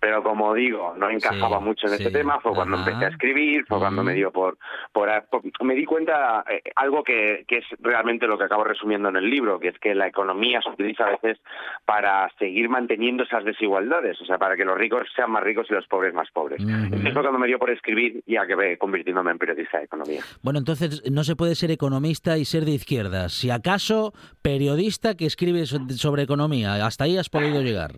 Pero 0.00 0.22
como 0.22 0.54
digo, 0.54 0.94
no 0.96 1.10
encajaba 1.10 1.58
Sí, 1.58 1.64
mucho 1.64 1.86
en 1.86 1.92
sí, 1.92 2.02
este 2.04 2.10
tema, 2.18 2.40
fue 2.40 2.54
cuando 2.54 2.76
ajá. 2.78 2.88
empecé 2.88 3.04
a 3.04 3.08
escribir, 3.10 3.64
fue 3.66 3.78
cuando 3.78 4.02
me 4.02 4.14
dio 4.14 4.32
por, 4.32 4.56
por, 4.92 5.08
por- 5.30 5.42
me 5.64 5.74
di 5.74 5.84
cuenta 5.84 6.42
eh, 6.50 6.62
algo 6.74 7.04
que, 7.04 7.44
que 7.46 7.58
es 7.58 7.64
realmente 7.80 8.26
lo 8.26 8.38
que 8.38 8.44
acabo 8.44 8.64
resumiendo 8.64 9.08
en 9.10 9.16
el 9.16 9.28
libro, 9.28 9.60
que 9.60 9.68
es 9.68 9.78
que 9.78 9.94
la 9.94 10.06
economía 10.08 10.60
se 10.62 10.70
utiliza 10.70 11.04
a 11.04 11.10
veces 11.10 11.38
para 11.84 12.28
seguir 12.38 12.68
manteniendo 12.68 13.24
esas 13.24 13.44
desigualdades, 13.44 14.20
o 14.20 14.24
sea, 14.24 14.38
para 14.38 14.56
que 14.56 14.64
los 14.64 14.76
ricos 14.78 15.06
sean 15.14 15.30
más 15.30 15.42
ricos 15.42 15.66
y 15.70 15.74
los 15.74 15.86
pobres 15.86 16.14
más 16.14 16.28
pobres. 16.32 16.62
Entonces 16.62 17.12
fue 17.12 17.22
cuando 17.22 17.38
me 17.38 17.46
dio 17.46 17.58
por 17.58 17.70
escribir 17.70 18.22
y 18.26 18.36
acabé 18.36 18.78
convirtiéndome 18.78 19.30
en 19.32 19.38
periodista 19.38 19.78
de 19.78 19.84
economía. 19.84 20.22
Bueno, 20.42 20.58
entonces 20.58 21.02
no 21.10 21.24
se 21.24 21.36
puede 21.36 21.54
ser 21.54 21.70
economista 21.70 22.38
y 22.38 22.44
ser 22.44 22.64
de 22.64 22.70
izquierdas. 22.72 23.32
Si 23.32 23.50
acaso, 23.50 24.12
periodista 24.42 25.14
que 25.16 25.26
escribe 25.26 25.66
so- 25.66 25.78
sobre 25.90 26.22
economía. 26.22 26.84
Hasta 26.86 27.04
ahí 27.04 27.16
has 27.18 27.28
podido 27.28 27.60
llegar. 27.62 27.90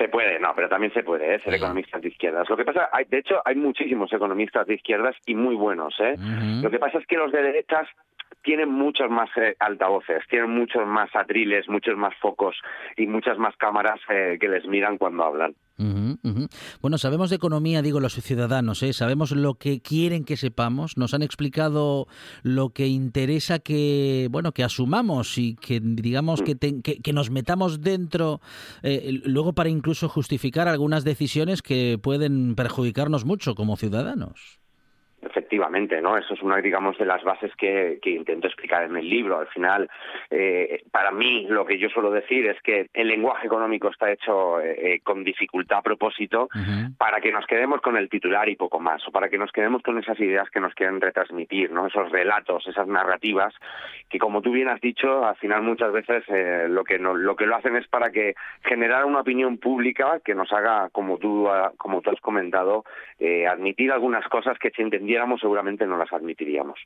Se 0.00 0.08
puede, 0.08 0.40
no, 0.40 0.54
pero 0.56 0.66
también 0.66 0.94
se 0.94 1.02
puede 1.02 1.34
¿eh? 1.34 1.40
ser 1.40 1.52
economistas 1.52 2.00
de 2.00 2.08
izquierdas. 2.08 2.48
Lo 2.48 2.56
que 2.56 2.64
pasa, 2.64 2.88
hay, 2.90 3.04
de 3.04 3.18
hecho, 3.18 3.42
hay 3.44 3.54
muchísimos 3.54 4.10
economistas 4.10 4.66
de 4.66 4.76
izquierdas 4.76 5.14
y 5.26 5.34
muy 5.34 5.54
buenos. 5.54 5.94
¿eh? 6.00 6.16
Lo 6.62 6.70
que 6.70 6.78
pasa 6.78 6.96
es 6.96 7.06
que 7.06 7.18
los 7.18 7.30
de 7.30 7.42
derechas 7.42 7.86
tienen 8.42 8.70
muchos 8.70 9.10
más 9.10 9.28
eh, 9.36 9.54
altavoces, 9.58 10.22
tienen 10.28 10.50
muchos 10.50 10.86
más 10.86 11.10
atriles, 11.14 11.68
muchos 11.68 11.96
más 11.96 12.14
focos 12.20 12.56
y 12.96 13.06
muchas 13.06 13.38
más 13.38 13.54
cámaras 13.56 14.00
eh, 14.08 14.38
que 14.40 14.48
les 14.48 14.66
miran 14.66 14.98
cuando 14.98 15.24
hablan. 15.24 15.54
Bueno, 16.82 16.98
sabemos 16.98 17.30
de 17.30 17.36
economía, 17.36 17.80
digo, 17.80 18.00
los 18.00 18.12
ciudadanos, 18.12 18.82
¿eh? 18.82 18.92
sabemos 18.92 19.32
lo 19.32 19.54
que 19.54 19.80
quieren 19.80 20.24
que 20.24 20.36
sepamos, 20.36 20.98
nos 20.98 21.14
han 21.14 21.22
explicado 21.22 22.06
lo 22.42 22.68
que 22.70 22.86
interesa 22.86 23.60
que, 23.60 24.28
bueno, 24.30 24.52
que 24.52 24.62
asumamos 24.62 25.38
y 25.38 25.56
que, 25.56 25.80
digamos, 25.82 26.42
que, 26.42 26.54
te- 26.54 26.82
que, 26.82 27.00
que 27.00 27.12
nos 27.14 27.30
metamos 27.30 27.80
dentro, 27.80 28.40
eh, 28.82 29.20
luego 29.24 29.54
para 29.54 29.70
incluso 29.70 30.10
justificar 30.10 30.68
algunas 30.68 31.02
decisiones 31.04 31.62
que 31.62 31.98
pueden 32.02 32.54
perjudicarnos 32.56 33.24
mucho 33.24 33.54
como 33.54 33.76
ciudadanos. 33.76 34.59
Efectivamente, 35.22 36.00
¿no? 36.00 36.16
Eso 36.16 36.32
es 36.32 36.42
una, 36.42 36.56
digamos, 36.58 36.96
de 36.96 37.04
las 37.04 37.22
bases 37.22 37.54
que, 37.56 37.98
que 38.00 38.10
intento 38.10 38.46
explicar 38.46 38.84
en 38.84 38.96
el 38.96 39.08
libro. 39.08 39.38
Al 39.38 39.48
final, 39.48 39.90
eh, 40.30 40.82
para 40.90 41.10
mí, 41.10 41.46
lo 41.46 41.66
que 41.66 41.78
yo 41.78 41.90
suelo 41.90 42.10
decir 42.10 42.46
es 42.46 42.60
que 42.62 42.88
el 42.94 43.08
lenguaje 43.08 43.46
económico 43.46 43.88
está 43.88 44.10
hecho 44.10 44.60
eh, 44.60 44.94
eh, 44.94 45.00
con 45.04 45.22
dificultad 45.22 45.78
a 45.78 45.82
propósito 45.82 46.48
para 46.96 47.20
que 47.20 47.32
nos 47.32 47.46
quedemos 47.46 47.82
con 47.82 47.96
el 47.96 48.08
titular 48.08 48.48
y 48.48 48.56
poco 48.56 48.80
más, 48.80 49.06
o 49.06 49.12
para 49.12 49.28
que 49.28 49.36
nos 49.36 49.52
quedemos 49.52 49.82
con 49.82 49.98
esas 49.98 50.18
ideas 50.20 50.48
que 50.50 50.60
nos 50.60 50.74
quieren 50.74 51.00
retransmitir, 51.00 51.70
¿no? 51.70 51.86
Esos 51.86 52.10
relatos, 52.10 52.66
esas 52.66 52.88
narrativas, 52.88 53.54
que 54.08 54.18
como 54.18 54.40
tú 54.40 54.52
bien 54.52 54.68
has 54.68 54.80
dicho, 54.80 55.26
al 55.26 55.36
final 55.36 55.62
muchas 55.62 55.92
veces 55.92 56.24
eh, 56.28 56.66
lo 56.68 56.82
que 56.82 56.98
no, 56.98 57.14
lo 57.14 57.36
que 57.36 57.46
lo 57.46 57.56
hacen 57.56 57.76
es 57.76 57.86
para 57.88 58.10
que 58.10 58.34
generar 58.64 59.04
una 59.04 59.20
opinión 59.20 59.58
pública 59.58 60.20
que 60.24 60.34
nos 60.34 60.50
haga, 60.52 60.88
como 60.90 61.18
tú, 61.18 61.48
ah, 61.48 61.72
como 61.76 62.00
tú 62.00 62.10
has 62.10 62.20
comentado, 62.20 62.84
admitir 63.50 63.92
algunas 63.92 64.26
cosas 64.28 64.58
que 64.58 64.70
si 64.70 64.80
entendiéramos 65.10 65.40
seguramente 65.40 65.86
no 65.86 65.96
las 65.98 66.12
admitiríamos. 66.12 66.78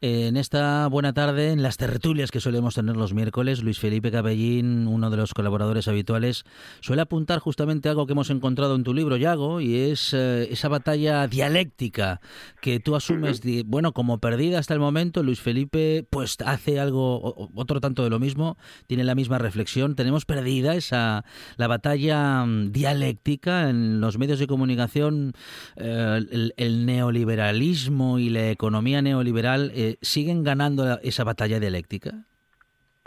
En 0.00 0.36
esta 0.36 0.88
buena 0.88 1.12
tarde, 1.12 1.52
en 1.52 1.62
las 1.62 1.76
tertulias 1.76 2.30
que 2.32 2.40
solemos 2.40 2.74
tener 2.74 2.96
los 2.96 3.14
miércoles, 3.14 3.62
Luis 3.62 3.78
Felipe 3.78 4.10
Cabellín, 4.10 4.88
uno 4.88 5.08
de 5.08 5.16
los 5.16 5.34
colaboradores 5.34 5.86
habituales, 5.86 6.44
suele 6.80 7.02
apuntar 7.02 7.38
justamente 7.38 7.88
algo 7.88 8.06
que 8.06 8.12
hemos 8.12 8.30
encontrado 8.30 8.74
en 8.74 8.82
tu 8.82 8.92
libro, 8.92 9.16
Yago, 9.16 9.60
y 9.60 9.76
es 9.76 10.12
eh, 10.14 10.48
esa 10.50 10.68
batalla 10.68 11.28
dialéctica 11.28 12.20
que 12.60 12.80
tú 12.80 12.96
asumes, 12.96 13.40
de- 13.40 13.62
bueno, 13.64 13.92
como 13.92 14.18
perdida 14.18 14.58
hasta 14.58 14.74
el 14.74 14.80
momento. 14.80 15.22
Luis 15.22 15.40
Felipe, 15.40 16.04
pues 16.10 16.36
hace 16.44 16.80
algo, 16.80 17.48
otro 17.54 17.80
tanto 17.80 18.02
de 18.02 18.10
lo 18.10 18.18
mismo, 18.18 18.56
tiene 18.88 19.04
la 19.04 19.14
misma 19.14 19.38
reflexión. 19.38 19.94
Tenemos 19.94 20.24
perdida 20.24 20.74
esa 20.74 21.24
la 21.56 21.68
batalla 21.68 22.44
mm, 22.44 22.72
dialéctica 22.72 23.70
en 23.70 24.00
los 24.00 24.18
medios 24.18 24.40
de 24.40 24.48
comunicación, 24.48 25.34
eh, 25.76 26.20
el, 26.30 26.54
el 26.56 26.84
neoliberalismo 26.86 27.59
y 27.62 28.30
la 28.30 28.50
economía 28.50 29.02
neoliberal 29.02 29.72
eh, 29.74 29.98
siguen 30.02 30.42
ganando 30.42 30.98
esa 31.00 31.24
batalla 31.24 31.60
dialéctica. 31.60 32.26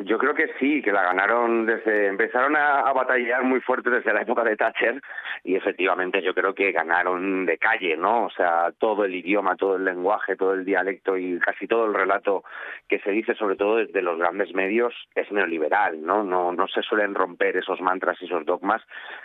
Yo 0.06 0.18
creo 0.18 0.34
que 0.34 0.50
sí, 0.60 0.82
que 0.82 0.92
la 0.92 1.04
ganaron 1.04 1.66
desde, 1.66 2.08
empezaron 2.08 2.56
a, 2.56 2.92
batallar 2.94 3.44
muy 3.44 3.60
fuerte 3.62 3.90
desde 3.90 4.14
la 4.14 4.22
época 4.22 4.44
de 4.44 4.56
Thatcher 4.56 5.02
y 5.44 5.56
efectivamente 5.56 6.22
yo 6.22 6.34
creo 6.34 6.54
que 6.54 6.72
ganaron 6.72 7.46
de 7.46 7.58
calle, 7.58 7.98
¿no? 7.98 8.26
O 8.26 8.30
sea, 8.30 8.72
todo 8.78 9.06
el 9.06 9.16
idioma, 9.16 9.56
todo 9.56 9.76
el 9.78 9.86
lenguaje, 9.86 10.36
todo 10.36 10.54
el 10.54 10.66
dialecto 10.66 11.18
y 11.18 11.40
casi 11.40 11.68
todo 11.68 11.86
el 11.86 11.94
relato 11.94 12.44
que 12.88 13.00
se 13.00 13.12
dice, 13.12 13.36
sobre 13.36 13.56
todo 13.56 13.78
desde 13.78 14.02
los 14.02 14.18
grandes 14.18 14.54
medios, 14.54 14.94
es 15.16 15.32
neoliberal, 15.32 16.04
¿no? 16.04 16.24
No, 16.24 16.52
no 16.52 16.68
se 16.68 16.82
suelen 16.82 17.16
romper 17.16 17.58
esos 17.58 17.82
mantras 17.82 18.18
y 18.22 18.26
esos 18.26 18.46
dogmas, 18.46 18.82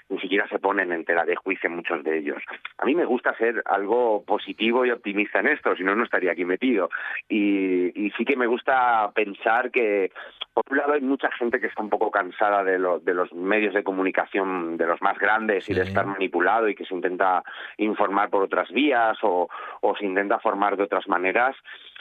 ni 0.09 0.19
siquiera 0.21 0.49
se 0.49 0.59
ponen 0.59 0.93
en 0.93 1.05
tela 1.05 1.25
de 1.25 1.37
juicio 1.37 1.71
muchos 1.71 2.03
de 2.05 2.19
ellos. 2.19 2.43
A 2.79 2.85
mí 2.85 2.95
me 2.95 3.05
gusta 3.05 3.37
ser 3.37 3.63
algo 3.67 4.25
positivo 4.25 4.87
y 4.87 4.91
optimista 4.91 5.41
en 5.41 5.49
esto, 5.49 5.75
si 5.77 5.85
no, 5.85 5.95
no 5.95 6.05
estaría 6.05 6.33
aquí 6.33 6.45
metido. 6.45 6.89
Y, 7.29 8.07
y 8.07 8.11
sí 8.13 8.25
que 8.25 8.37
me 8.37 8.47
gusta 8.47 9.11
pensar 9.15 9.71
que, 9.71 10.11
un 10.71 10.79
lado, 10.79 10.93
hay 10.95 11.01
mucha 11.01 11.31
gente 11.33 11.61
que 11.61 11.67
está 11.69 11.83
un 11.83 11.91
poco 11.91 12.11
cansada 12.11 12.63
de, 12.65 12.79
lo- 12.79 12.99
de 13.01 13.15
los 13.15 13.33
medios 13.33 13.75
de 13.75 13.83
comunicación, 13.85 14.77
de 14.77 14.87
los 14.87 15.01
más 15.03 15.19
grandes 15.19 15.69
y 15.69 15.75
de 15.75 15.83
estar 15.83 16.07
manipulado 16.07 16.69
y 16.69 16.75
que 16.75 16.85
se 16.85 16.95
intenta 16.95 17.43
informar 17.79 18.31
por 18.31 18.43
otras 18.43 18.71
vías 18.71 19.17
o, 19.23 19.49
o 19.81 19.97
se 19.97 20.05
intenta 20.07 20.39
formar 20.39 20.77
de 20.77 20.85
otras 20.85 21.07
maneras. 21.09 21.57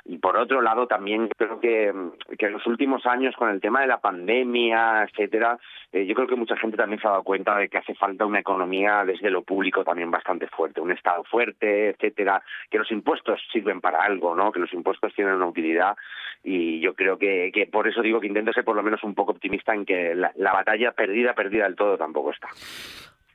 Y 0.09 0.19
por 0.19 0.37
otro 0.37 0.61
lado, 0.61 0.87
también 0.87 1.27
creo 1.37 1.59
que, 1.59 1.93
que 2.37 2.45
en 2.45 2.53
los 2.53 2.65
últimos 2.65 3.05
años, 3.05 3.35
con 3.35 3.49
el 3.49 3.59
tema 3.59 3.81
de 3.81 3.87
la 3.87 3.99
pandemia, 3.99 5.03
etcétera, 5.03 5.59
eh, 5.91 6.05
yo 6.05 6.15
creo 6.15 6.27
que 6.27 6.37
mucha 6.37 6.55
gente 6.55 6.77
también 6.77 7.01
se 7.01 7.07
ha 7.07 7.11
dado 7.11 7.23
cuenta 7.23 7.57
de 7.57 7.67
que 7.67 7.77
hace 7.77 7.93
falta 7.93 8.25
una 8.25 8.39
economía 8.39 9.03
desde 9.03 9.29
lo 9.29 9.41
público 9.41 9.83
también 9.83 10.09
bastante 10.09 10.47
fuerte, 10.47 10.79
un 10.79 10.91
Estado 10.91 11.25
fuerte, 11.25 11.89
etcétera, 11.89 12.41
que 12.69 12.77
los 12.77 12.89
impuestos 12.89 13.41
sirven 13.51 13.81
para 13.81 13.99
algo, 13.99 14.33
¿no? 14.33 14.53
Que 14.53 14.61
los 14.61 14.71
impuestos 14.71 15.13
tienen 15.13 15.33
una 15.33 15.47
utilidad 15.47 15.97
y 16.41 16.79
yo 16.79 16.93
creo 16.93 17.17
que, 17.17 17.51
que 17.53 17.67
por 17.67 17.89
eso 17.89 18.01
digo 18.01 18.21
que 18.21 18.27
intento 18.27 18.53
ser 18.53 18.63
por 18.63 18.77
lo 18.77 18.83
menos 18.83 19.03
un 19.03 19.13
poco 19.13 19.33
optimista 19.33 19.73
en 19.73 19.85
que 19.85 20.15
la, 20.15 20.31
la 20.35 20.53
batalla 20.53 20.93
perdida, 20.93 21.33
perdida 21.33 21.65
del 21.65 21.75
todo 21.75 21.97
tampoco 21.97 22.31
está. 22.31 22.47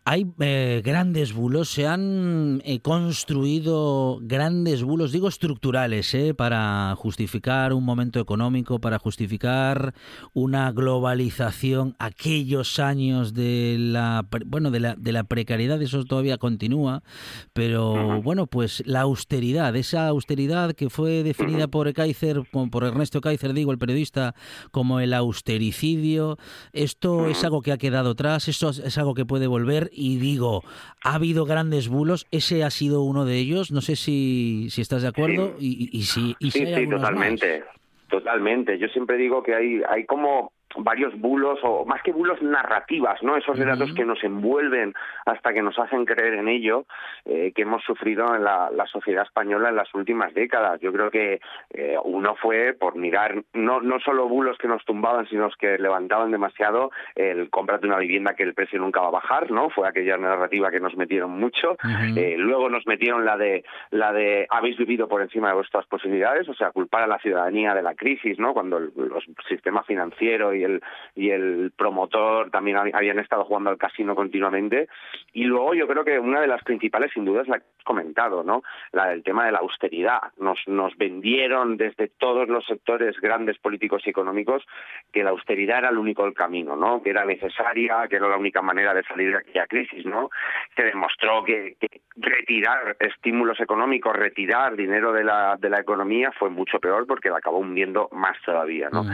Hay 0.05 0.27
eh, 0.41 0.83
grandes 0.85 1.33
bulos, 1.33 1.69
se 1.69 1.87
han 1.87 2.61
eh, 2.65 2.81
construido 2.81 4.19
grandes 4.21 4.83
bulos, 4.83 5.13
digo 5.13 5.29
estructurales, 5.29 6.13
eh, 6.15 6.35
para 6.35 6.93
justificar 6.97 7.73
un 7.73 7.85
momento 7.85 8.19
económico, 8.19 8.81
para 8.81 8.99
justificar 8.99 9.95
una 10.35 10.73
globalización, 10.73 11.95
aquellos 12.01 12.81
años 12.81 13.33
de 13.33 13.77
la 13.79 14.27
bueno 14.45 14.73
de 14.73 14.81
la, 14.81 14.97
de 14.97 15.13
la 15.13 15.23
precariedad, 15.23 15.81
eso 15.81 16.05
todavía 16.05 16.37
continúa, 16.37 17.05
pero 17.53 18.21
bueno, 18.23 18.49
pues 18.49 18.83
la 18.85 19.03
austeridad, 19.03 19.77
esa 19.77 20.09
austeridad 20.09 20.73
que 20.73 20.91
fue 20.91 21.23
definida 21.23 21.69
por 21.69 21.93
Kaiser, 21.93 22.43
por 22.51 22.83
Ernesto 22.83 23.21
Kaiser, 23.21 23.53
digo, 23.55 23.71
el 23.71 23.79
periodista, 23.79 24.35
como 24.73 24.99
el 24.99 25.15
austericidio, 25.15 26.39
esto 26.73 27.29
es 27.29 27.45
algo 27.45 27.63
que 27.63 27.71
ha 27.71 27.79
quedado 27.79 28.11
atrás, 28.11 28.49
esto 28.49 28.69
es- 28.71 28.81
es 28.81 28.99
algo 28.99 29.15
que 29.15 29.25
puede 29.25 29.47
volver 29.47 29.91
y 29.93 30.17
digo, 30.17 30.63
ha 31.03 31.15
habido 31.15 31.45
grandes 31.45 31.89
bulos, 31.89 32.27
ese 32.31 32.65
ha 32.65 32.71
sido 32.71 33.03
uno 33.03 33.25
de 33.25 33.39
ellos, 33.39 33.71
no 33.71 33.81
sé 33.81 33.97
si, 33.97 34.69
si 34.71 34.81
estás 34.81 35.03
de 35.03 35.09
acuerdo 35.09 35.57
y, 35.59 35.89
y- 35.93 35.99
y 35.99 36.03
si, 36.03 36.35
y 36.39 36.51
si 36.51 36.61
Sí, 36.61 36.65
hay 36.67 36.83
sí, 36.85 36.87
más. 36.87 37.01
totalmente. 37.01 37.65
Totalmente. 38.09 38.79
Yo 38.79 38.89
siempre 38.89 39.17
digo 39.17 39.43
que 39.43 39.55
hay, 39.55 39.81
hay 39.89 40.05
como 40.05 40.53
varios 40.77 41.19
bulos, 41.19 41.59
o 41.63 41.85
más 41.85 42.03
que 42.03 42.13
bulos, 42.13 42.41
narrativas, 42.43 43.23
¿no? 43.23 43.37
Esos 43.37 43.59
relatos 43.59 43.93
que 43.95 44.05
nos 44.05 44.23
envuelven 44.25 44.95
hasta 45.27 45.53
que 45.53 45.63
nos 45.63 45.79
hacen 45.79 46.05
creer 46.05 46.35
en 46.35 46.49
ello, 46.49 46.87
eh, 47.25 47.53
que 47.55 47.63
hemos 47.63 47.83
sufrido 47.85 48.35
en 48.35 48.45
la, 48.45 48.71
sociedad 48.93 49.25
española 49.25 49.71
en 49.71 49.77
las 49.77 49.95
últimas 49.95 50.35
décadas. 50.35 50.81
Yo 50.81 50.93
creo 50.93 51.11
que 51.11 51.41
eh, 51.71 51.97
uno 52.05 52.35
fue 52.35 52.75
por 52.79 52.97
mirar 52.97 53.43
no, 53.55 53.81
no 53.81 54.01
solo 54.01 54.29
bulos 54.29 54.59
que 54.59 54.69
nos 54.69 54.85
tumbaban, 54.85 55.27
sino 55.29 55.49
que 55.59 55.79
levantaban 55.79 56.31
demasiado 56.31 56.91
el 57.15 57.51
cómprate 57.51 57.87
una 57.87 57.99
vivienda 57.99 58.35
que 58.35 58.43
el 58.43 58.55
precio 58.55 58.79
nunca 58.79 59.01
va 59.01 59.09
a 59.09 59.13
bajar, 59.13 59.51
¿no? 59.51 59.71
Fue 59.71 59.89
aquella 59.89 60.17
narrativa 60.17 60.71
que 60.71 60.81
nos 60.81 60.97
metieron 60.97 61.31
mucho. 61.31 61.77
Eh, 62.17 62.37
luego 62.39 62.69
nos 62.69 62.87
metieron 62.87 63.25
la 63.25 63.37
de 63.37 63.65
la 63.91 64.13
de 64.13 64.47
habéis 64.51 64.77
vivido 64.77 65.09
por 65.09 65.23
encima 65.23 65.49
de 65.49 65.55
vuestras 65.55 65.87
posibilidades, 65.87 66.49
o 66.49 66.55
sea, 66.55 66.71
culpar 66.71 67.03
a 67.03 67.07
la 67.07 67.19
ciudadanía 67.19 67.75
de 67.75 67.83
la 67.83 67.95
crisis, 67.95 68.39
¿no? 68.39 68.53
Cuando 68.53 68.79
el, 68.79 68.93
los 68.97 69.25
sistema 69.49 69.83
financiero 69.83 70.55
y 70.55 70.62
el 70.65 70.83
y 71.15 71.31
el 71.31 71.73
promotor 71.77 72.51
también 72.51 72.77
habían 72.77 73.19
estado 73.19 73.45
jugando 73.45 73.71
al 73.71 73.79
casino 73.79 74.15
continuamente 74.15 74.89
y 75.33 75.45
luego 75.45 75.75
yo 75.75 75.87
creo 75.87 76.05
que 76.05 76.19
una 76.19 76.41
de 76.41 76.47
las 76.47 76.63
principales 76.63 77.11
sin 77.13 77.25
duda 77.25 77.43
es 77.43 77.49
la 77.49 77.59
que 77.59 77.67
has 77.79 77.85
comentado, 77.85 78.43
¿no? 78.43 78.63
La 78.93 79.09
del 79.09 79.23
tema 79.23 79.47
de 79.47 79.53
la 79.53 79.59
austeridad. 79.59 80.21
Nos 80.39 80.59
nos 80.67 80.97
vendieron 80.97 81.77
desde 81.77 82.09
todos 82.09 82.49
los 82.49 82.65
sectores 82.67 83.19
grandes 83.21 83.59
políticos 83.59 84.03
y 84.07 84.11
económicos 84.11 84.65
que 85.13 85.23
la 85.23 85.31
austeridad 85.31 85.79
era 85.79 85.89
el 85.91 85.99
único 85.99 86.33
camino, 86.33 86.77
¿no? 86.77 87.03
Que 87.03 87.11
era 87.11 87.25
necesaria, 87.25 88.07
que 88.09 88.17
era 88.17 88.29
la 88.29 88.37
única 88.37 88.63
manera 88.63 88.95
de 88.95 89.03
salir 89.05 89.33
de 89.33 89.39
aquella 89.39 89.67
crisis, 89.67 90.05
¿no? 90.07 90.31
Se 90.77 90.85
demostró 90.85 91.45
que, 91.45 91.77
retirar 92.17 92.97
estímulos 93.01 93.59
económicos, 93.61 94.15
retirar 94.15 94.77
dinero 94.77 95.13
de 95.13 95.25
la, 95.25 95.57
de 95.59 95.71
la 95.71 95.81
economía 95.81 96.31
fue 96.33 96.51
mucho 96.51 96.79
peor 96.79 97.07
porque 97.07 97.31
la 97.31 97.39
acabó 97.39 97.59
hundiendo 97.59 98.09
más 98.13 98.37
todavía, 98.45 98.89
¿no? 98.91 99.05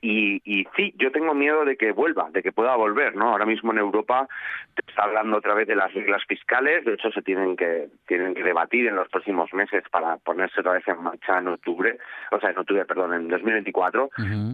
y, 0.00 0.40
y 0.44 0.66
sí, 0.76 0.91
yo 0.98 1.10
tengo 1.10 1.34
miedo 1.34 1.64
de 1.64 1.76
que 1.76 1.92
vuelva, 1.92 2.30
de 2.30 2.42
que 2.42 2.52
pueda 2.52 2.76
volver, 2.76 3.16
¿no? 3.16 3.30
Ahora 3.30 3.46
mismo 3.46 3.72
en 3.72 3.78
Europa 3.78 4.28
se 4.74 4.90
está 4.90 5.04
hablando 5.04 5.38
otra 5.38 5.54
vez 5.54 5.66
de 5.66 5.76
las 5.76 5.92
reglas 5.92 6.22
fiscales, 6.26 6.84
de 6.84 6.94
hecho 6.94 7.10
se 7.10 7.22
tienen 7.22 7.56
que 7.56 7.88
tienen 8.06 8.34
que 8.34 8.42
debatir 8.42 8.86
en 8.86 8.96
los 8.96 9.08
próximos 9.08 9.52
meses 9.52 9.84
para 9.90 10.16
ponerse 10.18 10.60
otra 10.60 10.72
vez 10.72 10.86
en 10.88 11.02
marcha 11.02 11.38
en 11.38 11.48
octubre, 11.48 11.98
o 12.30 12.40
sea, 12.40 12.50
en 12.50 12.58
octubre, 12.58 12.84
perdón, 12.84 13.14
en 13.14 13.28
2024 13.28 14.10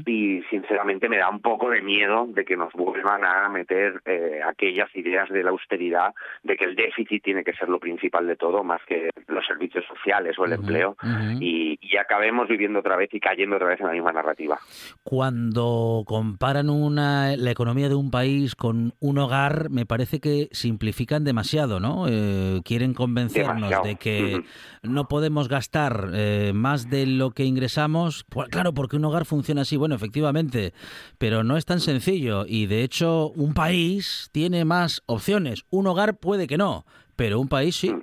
y 0.06 0.42
sinceramente 0.50 1.08
me 1.08 1.18
da 1.18 1.28
un 1.28 1.40
poco 1.40 1.70
de 1.70 1.82
miedo 1.82 2.26
de 2.28 2.44
que 2.44 2.56
nos 2.56 2.72
vuelvan 2.72 3.24
a 3.24 3.48
meter 3.48 4.00
eh, 4.04 4.40
aquellas 4.44 4.94
ideas 4.94 5.28
de 5.28 5.42
la 5.42 5.50
austeridad, 5.50 6.14
de 6.42 6.56
que 6.56 6.64
el 6.64 6.74
déficit 6.74 7.22
tiene 7.22 7.44
que 7.44 7.52
ser 7.52 7.68
lo 7.68 7.78
principal 7.78 8.26
de 8.26 8.36
todo, 8.36 8.64
más 8.64 8.80
que 8.86 9.10
los 9.26 9.46
servicios 9.46 9.84
sociales 9.86 10.38
o 10.38 10.44
el 10.44 10.52
empleo, 10.52 10.96
y, 11.40 11.78
y, 11.80 11.96
acabemos 11.96 12.48
viviendo 12.48 12.78
otra 12.78 12.96
vez 12.96 13.12
y 13.12 13.20
cayendo 13.20 13.56
otra 13.56 13.68
vez 13.68 13.80
en 13.80 13.86
la 13.86 13.92
misma 13.92 14.12
narrativa. 14.12 14.58
Cuando 15.02 16.04
comparan 16.28 16.68
una, 16.68 17.36
la 17.38 17.50
economía 17.50 17.88
de 17.88 17.94
un 17.94 18.10
país 18.10 18.54
con 18.54 18.92
un 19.00 19.16
hogar, 19.16 19.70
me 19.70 19.86
parece 19.86 20.20
que 20.20 20.50
simplifican 20.52 21.24
demasiado, 21.24 21.80
¿no? 21.80 22.04
Eh, 22.06 22.60
quieren 22.64 22.92
convencernos 22.92 23.72
de 23.82 23.96
que 23.96 24.44
no 24.82 25.08
podemos 25.08 25.48
gastar 25.48 26.10
eh, 26.12 26.52
más 26.54 26.90
de 26.90 27.06
lo 27.06 27.30
que 27.30 27.46
ingresamos. 27.46 28.26
Pues, 28.28 28.50
claro, 28.50 28.74
porque 28.74 28.96
un 28.96 29.06
hogar 29.06 29.24
funciona 29.24 29.62
así. 29.62 29.78
Bueno, 29.78 29.94
efectivamente, 29.94 30.74
pero 31.16 31.44
no 31.44 31.56
es 31.56 31.64
tan 31.64 31.80
sencillo. 31.80 32.44
Y 32.46 32.66
de 32.66 32.82
hecho, 32.82 33.30
un 33.30 33.54
país 33.54 34.28
tiene 34.30 34.66
más 34.66 35.02
opciones. 35.06 35.64
Un 35.70 35.86
hogar 35.86 36.18
puede 36.18 36.46
que 36.46 36.58
no, 36.58 36.84
pero 37.16 37.40
un 37.40 37.48
país 37.48 37.74
sí. 37.74 37.94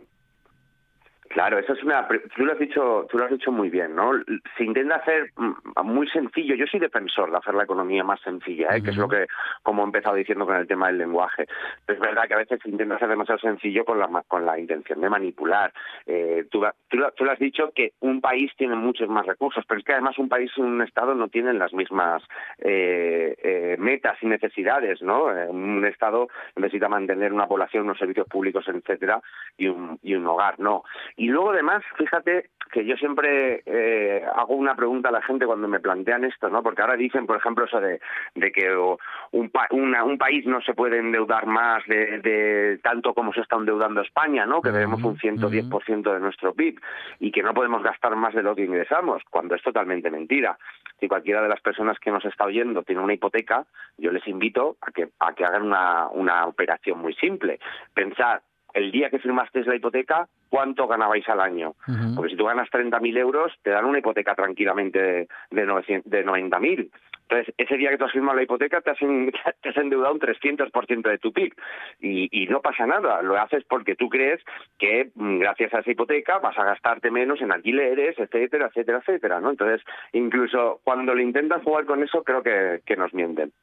Claro, 1.35 1.59
eso 1.59 1.73
es 1.73 1.83
una. 1.83 2.07
Tú 2.07 2.45
lo 2.45 2.53
has 2.53 2.59
dicho, 2.59 3.05
tú 3.11 3.17
lo 3.17 3.25
has 3.25 3.29
dicho 3.29 3.51
muy 3.51 3.69
bien, 3.69 3.93
¿no? 3.93 4.11
Se 4.55 4.63
intenta 4.63 4.95
hacer 4.95 5.33
mm, 5.35 5.81
muy 5.83 6.07
sencillo. 6.07 6.55
Yo 6.55 6.65
soy 6.65 6.79
defensor 6.79 7.29
de 7.29 7.35
hacer 7.35 7.53
la 7.55 7.65
economía 7.65 8.05
más 8.05 8.21
sencilla, 8.21 8.73
¿eh? 8.73 8.81
que 8.81 8.91
es 8.91 8.95
lo 8.95 9.09
que, 9.09 9.27
como 9.61 9.81
he 9.81 9.85
empezado 9.85 10.15
diciendo 10.15 10.45
con 10.45 10.55
el 10.55 10.65
tema 10.65 10.87
del 10.87 10.99
lenguaje. 10.99 11.45
es 11.87 11.99
verdad 11.99 12.23
que 12.29 12.35
a 12.35 12.37
veces 12.37 12.61
se 12.63 12.69
intenta 12.69 12.95
hacer 12.95 13.09
demasiado 13.09 13.39
sencillo 13.39 13.83
con 13.83 13.99
la 13.99 14.23
con 14.29 14.45
la 14.45 14.57
intención 14.57 15.01
de 15.01 15.09
manipular. 15.09 15.73
Eh, 16.05 16.45
tú, 16.49 16.63
tú, 16.87 16.99
lo 16.99 17.31
has 17.31 17.39
dicho 17.39 17.69
que 17.75 17.91
un 17.99 18.21
país 18.21 18.49
tiene 18.55 18.75
muchos 18.75 19.09
más 19.09 19.25
recursos, 19.25 19.65
pero 19.67 19.79
es 19.79 19.85
que 19.85 19.91
además 19.91 20.17
un 20.17 20.29
país 20.29 20.49
y 20.55 20.61
un 20.61 20.81
estado 20.83 21.15
no 21.15 21.27
tienen 21.27 21.59
las 21.59 21.73
mismas 21.73 22.23
eh, 22.59 23.35
eh 23.43 23.75
metas 23.77 24.17
y 24.21 24.27
necesidades, 24.27 25.01
¿no? 25.01 25.25
Un 25.25 25.83
estado 25.85 26.29
necesita 26.55 26.87
mantener 26.87 27.33
una 27.33 27.45
población, 27.45 27.83
unos 27.83 27.97
servicios 27.97 28.25
públicos, 28.25 28.65
etcétera, 28.69 29.19
y 29.57 29.67
un 29.67 29.99
y 30.01 30.15
un 30.15 30.25
hogar, 30.27 30.57
no. 30.61 30.85
Y 31.17 31.24
luego 31.27 31.51
además, 31.51 31.83
fíjate 31.97 32.49
que 32.71 32.85
yo 32.85 32.97
siempre 32.97 33.63
eh, 33.65 34.25
hago 34.35 34.55
una 34.55 34.75
pregunta 34.75 35.09
a 35.09 35.11
la 35.11 35.21
gente 35.21 35.45
cuando 35.45 35.67
me 35.67 35.79
plantean 35.79 36.25
esto, 36.25 36.49
¿no? 36.49 36.61
Porque 36.61 36.81
ahora 36.81 36.97
dicen, 36.97 37.25
por 37.25 37.37
ejemplo, 37.37 37.65
eso 37.65 37.79
de, 37.79 38.01
de 38.33 38.51
que 38.51 38.75
un, 38.75 39.51
un 39.71 40.17
país 40.17 40.45
no 40.45 40.61
se 40.61 40.73
puede 40.73 40.97
endeudar 40.97 41.45
más 41.45 41.85
de, 41.87 42.79
tanto 42.83 43.13
como 43.13 43.33
se 43.33 43.41
está 43.41 43.55
endeudando 43.55 44.01
España, 44.01 44.45
¿no? 44.45 44.61
Que 44.61 44.71
debemos 44.71 45.01
un 45.03 45.17
110% 45.17 46.13
de 46.13 46.19
nuestro 46.19 46.53
PIB 46.53 46.79
y 47.19 47.31
que 47.31 47.43
no 47.43 47.53
podemos 47.53 47.81
gastar 47.81 48.15
más 48.15 48.33
de 48.33 48.43
lo 48.43 48.55
que 48.55 48.65
ingresamos, 48.65 49.23
cuando 49.29 49.55
es 49.55 49.63
totalmente 49.63 50.11
mentira. 50.11 50.57
Si 50.99 51.07
cualquiera 51.07 51.41
de 51.41 51.49
las 51.49 51.61
personas 51.61 51.97
que 51.99 52.11
nos 52.11 52.25
está 52.25 52.45
oyendo 52.45 52.83
tiene 52.83 53.01
una 53.01 53.13
hipoteca, 53.13 53.65
yo 53.97 54.11
les 54.11 54.27
invito 54.27 54.77
a 54.81 54.91
que, 54.91 55.09
a 55.19 55.33
que 55.33 55.45
hagan 55.45 55.63
una, 55.63 56.09
una 56.09 56.45
operación 56.45 56.99
muy 56.99 57.13
simple. 57.13 57.59
Pensar 57.93 58.41
el 58.75 58.91
día 58.91 59.09
que 59.09 59.19
firmasteis 59.19 59.65
la 59.65 59.75
hipoteca, 59.75 60.27
¿cuánto 60.49 60.85
ganabais 60.85 61.27
al 61.29 61.39
año? 61.39 61.75
Porque 62.13 62.31
si 62.31 62.35
tú 62.35 62.45
ganas 62.45 62.69
30.000 62.69 63.17
euros, 63.17 63.53
te 63.63 63.71
dan 63.71 63.85
una 63.85 63.99
hipoteca 63.99 64.35
tranquilamente 64.35 64.99
de, 64.99 65.27
de 65.49 65.65
90.000. 65.65 66.91
Entonces, 67.27 67.55
ese 67.57 67.77
día 67.77 67.89
que 67.89 67.97
tú 67.97 68.03
has 68.03 68.11
firmado 68.11 68.35
la 68.35 68.43
hipoteca, 68.43 68.81
te 68.81 68.91
has, 68.91 68.99
te 69.61 69.69
has 69.69 69.77
endeudado 69.77 70.13
un 70.13 70.19
300% 70.19 71.09
de 71.09 71.17
tu 71.17 71.31
PIB. 71.31 71.53
Y, 72.01 72.43
y, 72.43 72.47
no 72.47 72.61
pasa 72.61 72.85
nada, 72.85 73.21
lo 73.21 73.39
haces 73.39 73.63
porque 73.63 73.95
tú 73.95 74.09
crees 74.09 74.43
que 74.77 75.09
mm, 75.15 75.39
gracias 75.39 75.73
a 75.73 75.79
esa 75.79 75.91
hipoteca 75.91 76.39
vas 76.39 76.57
a 76.57 76.65
gastarte 76.65 77.09
menos 77.09 77.41
en 77.41 77.51
alquileres, 77.51 78.19
etcétera, 78.19 78.67
etcétera, 78.67 78.99
etcétera, 78.99 79.39
¿no? 79.39 79.51
Entonces, 79.51 79.81
incluso 80.11 80.81
cuando 80.83 81.15
le 81.15 81.23
intentan 81.23 81.63
jugar 81.63 81.85
con 81.85 82.03
eso, 82.03 82.23
creo 82.23 82.43
que, 82.43 82.81
que 82.85 82.97
nos 82.97 83.13
mienten. 83.13 83.53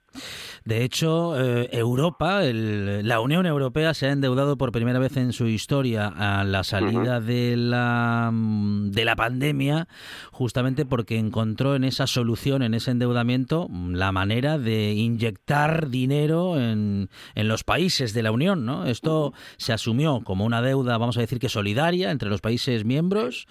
De 0.64 0.84
hecho, 0.84 1.40
eh, 1.40 1.68
Europa, 1.72 2.44
el, 2.44 3.06
la 3.06 3.20
Unión 3.20 3.46
Europea 3.46 3.94
se 3.94 4.06
ha 4.06 4.12
endeudado 4.12 4.56
por 4.56 4.72
primera 4.72 4.98
vez 4.98 5.16
en 5.16 5.32
su 5.32 5.46
historia 5.46 6.06
a 6.08 6.44
la 6.44 6.62
salida 6.64 7.20
de, 7.20 7.56
la, 7.56 8.30
mm, 8.32 8.90
de 8.90 9.04
la 9.04 9.16
pandemia, 9.16 9.88
justamente 10.30 10.86
porque 10.86 11.18
encontró 11.18 11.74
en 11.74 11.84
esa 11.84 12.06
solución, 12.06 12.62
en 12.62 12.74
ese 12.74 12.90
endeudamiento, 12.90 13.68
la 13.90 14.12
manera 14.12 14.58
de 14.58 14.92
inyectar 14.92 15.88
dinero 15.88 16.60
en, 16.60 17.10
en 17.34 17.48
los 17.48 17.64
países 17.64 18.14
de 18.14 18.22
la 18.22 18.30
Unión. 18.30 18.64
¿no? 18.64 18.86
Esto 18.86 19.32
se 19.56 19.72
asumió 19.72 20.20
como 20.22 20.44
una 20.44 20.62
deuda, 20.62 20.98
vamos 20.98 21.16
a 21.16 21.20
decir 21.20 21.38
que 21.38 21.48
solidaria 21.48 22.10
entre 22.10 22.28
los 22.28 22.40
países 22.40 22.84
miembros 22.84 23.46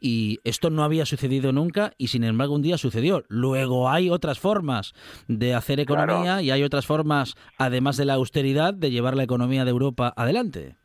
y 0.00 0.40
esto 0.44 0.70
no 0.70 0.84
había 0.84 1.06
sucedido 1.06 1.52
nunca 1.52 1.92
y 1.98 2.08
sin 2.08 2.24
embargo 2.24 2.54
un 2.54 2.62
día 2.62 2.78
sucedió. 2.78 3.24
Luego 3.28 3.88
hay 3.88 4.10
otras 4.10 4.38
formas 4.38 4.94
de 5.28 5.54
hacer 5.54 5.80
economía 5.80 6.05
y 6.42 6.50
hay 6.50 6.62
otras 6.62 6.86
formas, 6.86 7.34
además 7.58 7.96
de 7.96 8.04
la 8.04 8.14
austeridad, 8.14 8.74
de 8.74 8.90
llevar 8.90 9.16
la 9.16 9.22
economía 9.24 9.64
de 9.64 9.70
Europa 9.70 10.12
adelante. 10.16 10.76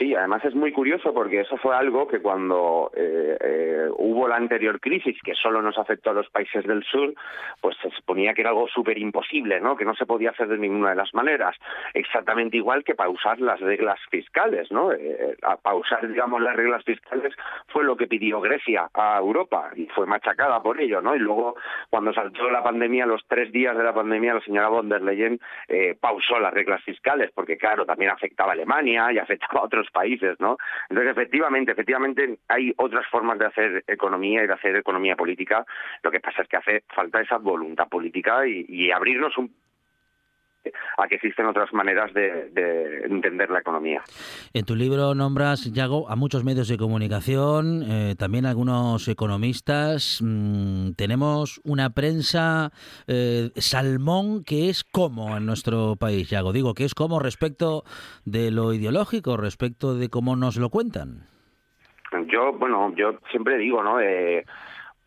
Sí, 0.00 0.14
además 0.14 0.42
es 0.46 0.54
muy 0.54 0.72
curioso 0.72 1.12
porque 1.12 1.40
eso 1.40 1.58
fue 1.58 1.76
algo 1.76 2.08
que 2.08 2.22
cuando 2.22 2.90
eh, 2.96 3.36
eh, 3.38 3.86
hubo 3.98 4.26
la 4.28 4.36
anterior 4.36 4.80
crisis, 4.80 5.18
que 5.22 5.34
solo 5.34 5.60
nos 5.60 5.76
afectó 5.76 6.08
a 6.08 6.14
los 6.14 6.30
países 6.30 6.64
del 6.64 6.82
sur, 6.84 7.12
pues 7.60 7.76
se 7.82 7.90
suponía 7.90 8.32
que 8.32 8.40
era 8.40 8.48
algo 8.48 8.66
súper 8.66 8.96
imposible, 8.96 9.60
¿no? 9.60 9.76
que 9.76 9.84
no 9.84 9.94
se 9.94 10.06
podía 10.06 10.30
hacer 10.30 10.48
de 10.48 10.56
ninguna 10.56 10.90
de 10.90 10.96
las 10.96 11.12
maneras. 11.12 11.54
Exactamente 11.92 12.56
igual 12.56 12.82
que 12.82 12.94
pausar 12.94 13.42
las 13.42 13.60
reglas 13.60 14.00
fiscales. 14.10 14.72
¿no? 14.72 14.90
Eh, 14.90 15.36
a 15.42 15.58
pausar, 15.58 16.08
digamos, 16.08 16.40
las 16.40 16.56
reglas 16.56 16.82
fiscales 16.82 17.34
fue 17.68 17.84
lo 17.84 17.94
que 17.94 18.06
pidió 18.06 18.40
Grecia 18.40 18.88
a 18.94 19.18
Europa 19.18 19.70
y 19.76 19.84
fue 19.88 20.06
machacada 20.06 20.62
por 20.62 20.80
ello. 20.80 21.02
¿no? 21.02 21.14
Y 21.14 21.18
luego, 21.18 21.56
cuando 21.90 22.14
saltó 22.14 22.50
la 22.50 22.62
pandemia, 22.62 23.04
los 23.04 23.22
tres 23.28 23.52
días 23.52 23.76
de 23.76 23.84
la 23.84 23.92
pandemia, 23.92 24.32
la 24.32 24.40
señora 24.40 24.68
von 24.68 24.88
der 24.88 25.02
Leyen 25.02 25.38
pausó 26.00 26.40
las 26.40 26.54
reglas 26.54 26.82
fiscales 26.84 27.30
porque, 27.34 27.58
claro, 27.58 27.84
también 27.84 28.12
afectaba 28.12 28.52
a 28.52 28.54
Alemania 28.54 29.12
y 29.12 29.18
afectaba 29.18 29.60
a 29.60 29.64
otros 29.64 29.89
países, 29.90 30.38
¿no? 30.40 30.56
Entonces, 30.88 31.12
efectivamente, 31.12 31.72
efectivamente 31.72 32.38
hay 32.48 32.72
otras 32.76 33.06
formas 33.08 33.38
de 33.38 33.46
hacer 33.46 33.84
economía 33.86 34.44
y 34.44 34.46
de 34.46 34.52
hacer 34.52 34.76
economía 34.76 35.16
política. 35.16 35.64
Lo 36.02 36.10
que 36.10 36.20
pasa 36.20 36.42
es 36.42 36.48
que 36.48 36.56
hace 36.56 36.84
falta 36.94 37.20
esa 37.20 37.38
voluntad 37.38 37.88
política 37.88 38.46
y, 38.46 38.66
y 38.68 38.90
abrirnos 38.90 39.36
un 39.38 39.54
a 40.98 41.08
que 41.08 41.16
existen 41.16 41.46
otras 41.46 41.72
maneras 41.72 42.12
de, 42.12 43.04
entender 43.04 43.50
la 43.50 43.60
economía. 43.60 44.02
En 44.52 44.64
tu 44.64 44.74
libro 44.76 45.14
nombras, 45.14 45.72
Yago, 45.72 46.08
a 46.10 46.16
muchos 46.16 46.44
medios 46.44 46.68
de 46.68 46.76
comunicación, 46.76 47.82
eh, 47.88 48.14
también 48.18 48.46
algunos 48.46 49.08
economistas. 49.08 50.20
Mm, 50.22 50.92
tenemos 50.92 51.60
una 51.64 51.90
prensa 51.90 52.70
eh, 53.06 53.50
salmón 53.56 54.44
que 54.44 54.68
es 54.68 54.84
como 54.84 55.36
en 55.36 55.46
nuestro 55.46 55.96
país, 55.96 56.28
Yago. 56.30 56.52
Digo 56.52 56.74
que 56.74 56.84
es 56.84 56.94
como 56.94 57.18
respecto 57.18 57.84
de 58.24 58.50
lo 58.50 58.72
ideológico, 58.72 59.36
respecto 59.36 59.94
de 59.94 60.08
cómo 60.08 60.36
nos 60.36 60.56
lo 60.56 60.70
cuentan. 60.70 61.26
Yo, 62.26 62.52
bueno, 62.52 62.92
yo 62.96 63.18
siempre 63.30 63.56
digo, 63.56 63.82
¿no? 63.82 64.00
Eh, 64.00 64.44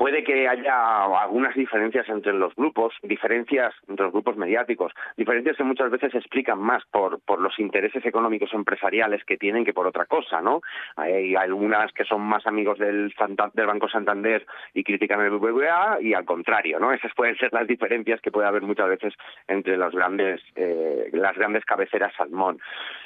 puede 0.03 0.21
que 0.25 0.49
haya 0.49 1.05
algunas 1.05 1.55
diferencias 1.55 2.09
entre 2.09 2.33
los 2.33 2.53
grupos, 2.55 2.93
diferencias 3.03 3.73
entre 3.87 4.03
los 4.03 4.11
grupos 4.11 4.35
mediáticos, 4.35 4.91
diferencias 5.15 5.55
que 5.55 5.63
muchas 5.63 5.89
veces 5.89 6.11
se 6.11 6.17
explican 6.17 6.59
más 6.59 6.83
por, 6.91 7.21
los 7.39 7.57
intereses 7.57 8.05
económicos 8.05 8.53
empresariales 8.53 9.23
que 9.23 9.37
tienen 9.37 9.63
que 9.63 9.71
por 9.71 9.87
otra 9.87 10.05
cosa, 10.05 10.41
¿no? 10.41 10.59
Hay 10.97 11.35
algunas 11.35 11.93
que 11.93 12.03
son 12.03 12.19
más 12.19 12.45
amigos 12.45 12.79
del, 12.79 13.13
del 13.53 13.65
Banco 13.65 13.87
Santander 13.87 14.45
y 14.73 14.83
critican 14.83 15.21
el 15.21 15.29
BBVA 15.29 16.01
y 16.01 16.13
al 16.13 16.25
contrario, 16.25 16.79
¿no? 16.79 16.91
Esas 16.91 17.13
pueden 17.15 17.37
ser 17.37 17.53
las 17.53 17.65
diferencias 17.65 18.19
que 18.19 18.29
puede 18.29 18.49
haber 18.49 18.63
muchas 18.63 18.89
veces 18.89 19.13
entre 19.47 19.77
los 19.77 19.95
grandes, 19.95 20.41
eh, 20.57 21.11
las 21.13 21.37
grandes 21.37 21.63
cabeceras 21.63 22.13
salmón. 22.17 22.59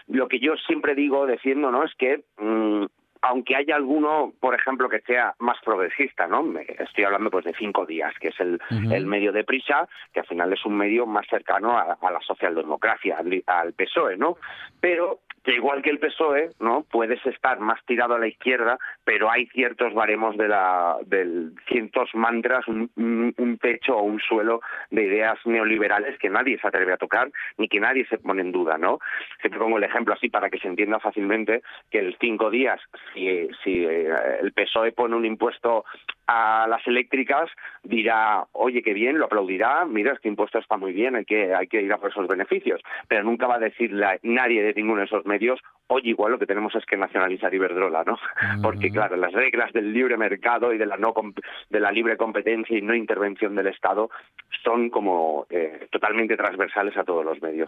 Lo 0.07 0.27
que 0.27 0.39
yo 0.39 0.55
siempre 0.65 0.95
digo, 0.95 1.27
defiendo, 1.27 1.69
¿no? 1.69 1.83
Es 1.83 1.93
que 1.93 2.23
mm, 2.39 2.85
aunque 3.21 3.55
haya 3.55 3.75
alguno, 3.75 4.33
por 4.39 4.55
ejemplo, 4.55 4.89
que 4.89 5.01
sea 5.01 5.33
más 5.39 5.57
progresista, 5.63 6.27
¿no? 6.27 6.43
Estoy 6.59 7.03
hablando 7.03 7.29
pues 7.29 7.45
de 7.45 7.53
cinco 7.53 7.85
días, 7.85 8.13
que 8.19 8.29
es 8.29 8.39
el, 8.39 8.59
el 8.91 9.05
medio 9.05 9.31
de 9.31 9.43
prisa, 9.43 9.87
que 10.13 10.21
al 10.21 10.25
final 10.25 10.53
es 10.53 10.65
un 10.65 10.77
medio 10.77 11.05
más 11.05 11.25
cercano 11.27 11.77
a, 11.77 11.97
la 12.11 12.21
socialdemocracia, 12.21 13.17
al, 13.17 13.43
al 13.45 13.73
PSOE, 13.73 14.17
¿no? 14.17 14.37
Pero 14.79 15.19
que 15.43 15.53
igual 15.53 15.81
que 15.81 15.89
el 15.89 15.99
PSOE, 15.99 16.49
¿no? 16.59 16.85
Puedes 16.91 17.25
estar 17.25 17.59
más 17.59 17.79
tirado 17.85 18.15
a 18.15 18.19
la 18.19 18.27
izquierda, 18.27 18.77
pero 19.05 19.31
hay 19.31 19.45
ciertos 19.47 19.93
baremos 19.93 20.35
de 20.35 20.49
la, 20.49 20.97
del 21.05 21.53
cientos 21.67 22.09
mantras, 22.13 22.67
un, 22.67 22.91
un, 22.97 23.57
techo 23.57 23.95
o 23.97 24.03
un 24.03 24.19
suelo 24.19 24.61
de 24.91 25.03
ideas 25.03 25.39
neoliberales 25.45 26.19
que 26.19 26.29
nadie 26.29 26.59
se 26.59 26.67
atreve 26.67 26.91
a 26.91 26.97
tocar 26.97 27.31
ni 27.57 27.69
que 27.69 27.79
nadie 27.79 28.05
se 28.07 28.17
pone 28.17 28.41
en 28.41 28.51
duda, 28.51 28.77
¿no? 28.77 28.99
Siempre 29.39 29.59
pongo 29.59 29.77
el 29.77 29.85
ejemplo 29.85 30.13
así 30.13 30.27
para 30.27 30.49
que 30.49 30.59
se 30.59 30.67
entienda 30.67 30.99
fácilmente 30.99 31.61
que 31.89 31.99
el 31.99 32.17
cinco 32.19 32.49
días, 32.49 32.81
si, 33.13 33.47
si 33.63 33.85
eh, 33.85 34.09
el 34.41 34.51
PSOE 34.51 34.91
pone 34.91 35.15
un 35.15 35.25
impuesto 35.25 35.85
a 36.27 36.67
las 36.67 36.85
eléctricas, 36.87 37.49
dirá, 37.83 38.45
oye, 38.51 38.83
qué 38.83 38.93
bien, 38.93 39.17
lo 39.17 39.25
aplaudirá, 39.25 39.85
mira, 39.85 40.11
este 40.11 40.27
impuesto 40.27 40.59
está 40.59 40.75
muy 40.75 40.91
bien, 40.91 41.15
hay 41.15 41.23
que, 41.23 41.55
hay 41.55 41.67
que 41.67 41.81
ir 41.81 41.93
a 41.93 41.97
por 41.97 42.09
esos 42.09 42.27
beneficios, 42.27 42.81
pero 43.07 43.23
nunca 43.23 43.47
va 43.47 43.55
a 43.55 43.59
decirle 43.59 44.19
nadie 44.23 44.61
de 44.61 44.73
ninguno 44.73 44.99
de 44.99 45.05
esos 45.05 45.25
medios 45.25 45.36
Dios, 45.39 45.59
hoy 45.87 46.01
igual 46.05 46.33
lo 46.33 46.39
que 46.39 46.45
tenemos 46.45 46.75
es 46.75 46.85
que 46.85 46.97
nacionalizar 46.97 47.53
Iberdrola, 47.53 48.03
¿no? 48.03 48.17
Porque 48.61 48.91
claro, 48.91 49.15
las 49.15 49.33
reglas 49.33 49.71
del 49.73 49.93
libre 49.93 50.17
mercado 50.17 50.73
y 50.73 50.77
de 50.77 50.85
la 50.85 50.97
no 50.97 51.13
de 51.69 51.79
la 51.79 51.91
libre 51.91 52.17
competencia 52.17 52.77
y 52.77 52.81
no 52.81 52.93
intervención 52.95 53.55
del 53.55 53.67
Estado 53.67 54.09
son 54.63 54.89
como 54.89 55.45
eh, 55.49 55.87
totalmente 55.91 56.35
transversales 56.35 56.95
a 56.97 57.03
todos 57.03 57.23
los 57.23 57.41
medios. 57.41 57.67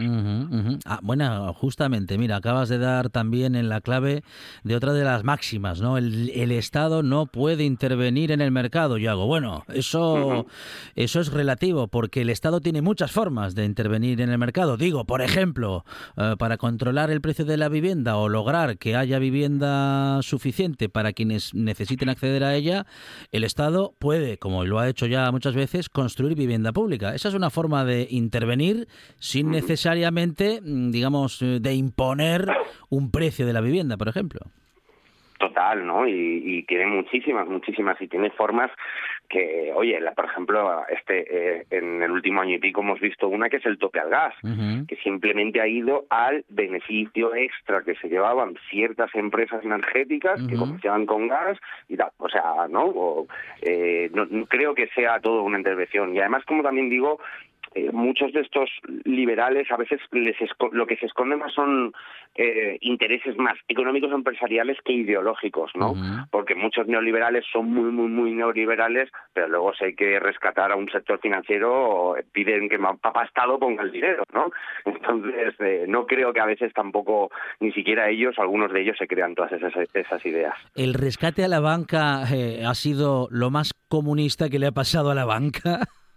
Ah, 0.86 1.00
bueno, 1.02 1.54
justamente, 1.54 2.18
mira, 2.18 2.38
acabas 2.38 2.70
de 2.70 2.78
dar 2.78 3.10
también 3.10 3.56
en 3.56 3.70
la 3.70 3.82
clave 3.82 4.22
de 4.64 4.76
otra 4.76 4.94
de 4.94 5.04
las 5.04 5.24
máximas, 5.24 5.82
¿no? 5.82 5.98
El, 5.98 6.50
Estado 6.50 7.04
no 7.04 7.28
puede 7.28 7.64
intervenir 7.64 8.32
en 8.32 8.42
el 8.42 8.52
mercado. 8.52 8.98
Yo 8.98 9.12
hago, 9.12 9.28
bueno, 9.28 9.64
eso, 9.74 10.48
eso 10.96 11.22
es 11.22 11.32
relativo, 11.32 11.88
porque 11.88 12.22
el 12.22 12.30
Estado 12.30 12.60
tiene 12.60 12.82
muchas 12.82 13.12
formas 13.12 13.56
de 13.56 13.66
intervenir 13.66 14.20
en 14.20 14.30
el 14.30 14.38
mercado. 14.38 14.76
Digo, 14.76 15.06
por 15.06 15.22
ejemplo, 15.22 15.86
eh, 16.18 16.36
para 16.40 16.58
controlar 16.58 17.12
el 17.12 17.22
precio 17.22 17.46
de 17.46 17.58
la 17.58 17.70
vivienda 17.70 18.09
o 18.18 18.30
lograr 18.30 18.78
que 18.78 18.96
haya 18.96 19.20
vivienda 19.20 20.22
suficiente 20.22 20.90
para 20.90 21.14
quienes 21.14 21.54
necesiten 21.54 22.10
acceder 22.10 22.44
a 22.44 22.56
ella, 22.56 22.86
el 23.32 23.44
Estado 23.44 23.94
puede, 24.00 24.38
como 24.38 24.66
lo 24.66 24.80
ha 24.80 24.90
hecho 24.90 25.06
ya 25.06 25.32
muchas 25.32 25.56
veces, 25.56 25.90
construir 25.90 26.36
vivienda 26.36 26.72
pública. 26.72 27.14
Esa 27.16 27.30
es 27.30 27.36
una 27.36 27.50
forma 27.50 27.86
de 27.86 28.08
intervenir 28.10 28.88
sin 29.18 29.52
necesariamente, 29.52 30.60
mm, 30.62 30.92
digamos, 30.92 31.42
eh, 31.42 31.60
de 31.60 31.74
imponer 31.74 32.46
un 32.90 33.12
precio 33.12 33.46
de 33.46 33.54
la 33.54 33.62
vivienda, 33.62 33.98
por 33.98 34.08
ejemplo. 34.08 34.42
Total, 35.40 35.86
¿no? 35.86 36.06
Y, 36.06 36.42
y 36.46 36.64
tiene 36.64 36.86
muchísimas, 36.88 37.48
muchísimas, 37.48 38.02
y 38.02 38.08
tiene 38.08 38.30
formas 38.32 38.72
que, 39.30 39.72
oye, 39.76 40.00
la, 40.02 40.14
por 40.14 40.26
ejemplo, 40.26 40.84
este 40.90 41.60
eh, 41.60 41.66
en 41.70 42.02
el 42.02 42.12
último 42.12 42.42
año 42.42 42.56
y 42.56 42.60
pico 42.60 42.82
hemos 42.82 43.00
visto 43.00 43.28
una 43.28 43.48
que 43.48 43.58
es 43.58 43.66
el 43.66 43.78
tope 43.78 44.00
al 44.00 44.10
gas, 44.10 44.34
que 44.88 44.96
simplemente 44.98 45.62
ha 45.62 45.68
ido 45.68 46.06
al 46.10 46.44
beneficio 46.50 47.36
extra 47.36 47.84
que 47.84 47.96
se 47.96 48.10
llevaban 48.10 48.58
ciertas 48.70 49.14
empresas 49.14 49.64
energéticas 49.64 50.42
que 50.50 50.56
comerciaban 50.56 51.06
con 51.06 51.28
gas 51.28 51.58
y 51.88 51.96
tal. 51.96 52.10
O 52.18 52.28
sea, 52.28 52.68
¿no? 52.70 53.28
eh, 53.62 54.10
no, 54.14 54.28
creo 54.48 54.74
que 54.74 54.88
sea 54.88 55.20
todo 55.20 55.44
una 55.44 55.58
intervención. 55.58 56.16
Y 56.16 56.20
además, 56.20 56.44
como 56.46 56.64
también 56.64 56.90
digo, 56.90 57.20
eh, 57.76 57.92
muchos 57.92 58.34
de 58.34 58.42
estos 58.42 58.70
liberales 59.04 59.72
a 59.72 59.78
veces 59.78 60.00
les 60.12 60.36
lo 60.72 60.88
que 60.88 60.98
se 60.98 61.06
esconde 61.06 61.36
más 61.36 61.54
son 61.54 61.94
eh, 62.36 62.78
intereses 62.82 63.38
más 63.38 63.56
económicos 63.68 64.12
empresariales 64.12 64.78
que 64.84 64.94
ideológicos, 64.94 65.72
¿no? 65.76 65.94
Porque 66.32 66.56
muchos 66.56 66.88
neoliberales 66.88 67.46
son 67.52 67.72
muy, 67.72 67.92
muy, 67.92 68.08
muy 68.08 68.32
neoliberales, 68.34 69.10
pero 69.34 69.48
luego 69.48 69.74
si 69.74 69.86
hay 69.86 69.96
que 69.96 70.20
rescatar 70.20 70.72
a 70.72 70.76
un 70.76 70.90
sector 70.90 71.20
financiero, 71.20 72.16
piden 72.32 72.70
que 72.70 72.80
papá 72.80 73.26
Estado 73.26 73.60
ponga 73.60 73.84
el 73.84 73.92
dinero, 73.92 74.24
¿no? 74.34 74.50
Entonces, 74.86 75.54
eh, 75.60 75.86
no 75.88 76.08
creo 76.08 76.34
que 76.34 76.40
a 76.40 76.46
veces 76.46 76.74
tampoco, 76.74 77.30
ni 77.60 77.72
siquiera 77.72 78.10
ellos, 78.10 78.36
algunos 78.40 78.72
de 78.72 78.82
ellos 78.82 78.98
se 78.98 79.08
crean 79.08 79.36
todas 79.36 79.52
esas, 79.52 79.74
esas 79.94 80.26
ideas. 80.26 80.56
¿El 80.76 80.94
rescate 80.94 81.44
a 81.44 81.48
la 81.48 81.60
banca 81.60 82.24
ha 82.24 82.74
sido 82.74 83.28
lo 83.30 83.52
más 83.52 83.72
comunista 83.90 84.50
que 84.50 84.60
le 84.60 84.68
ha 84.68 84.72
pasado 84.72 85.12
a 85.12 85.16
la 85.16 85.26
banca? 85.26 85.82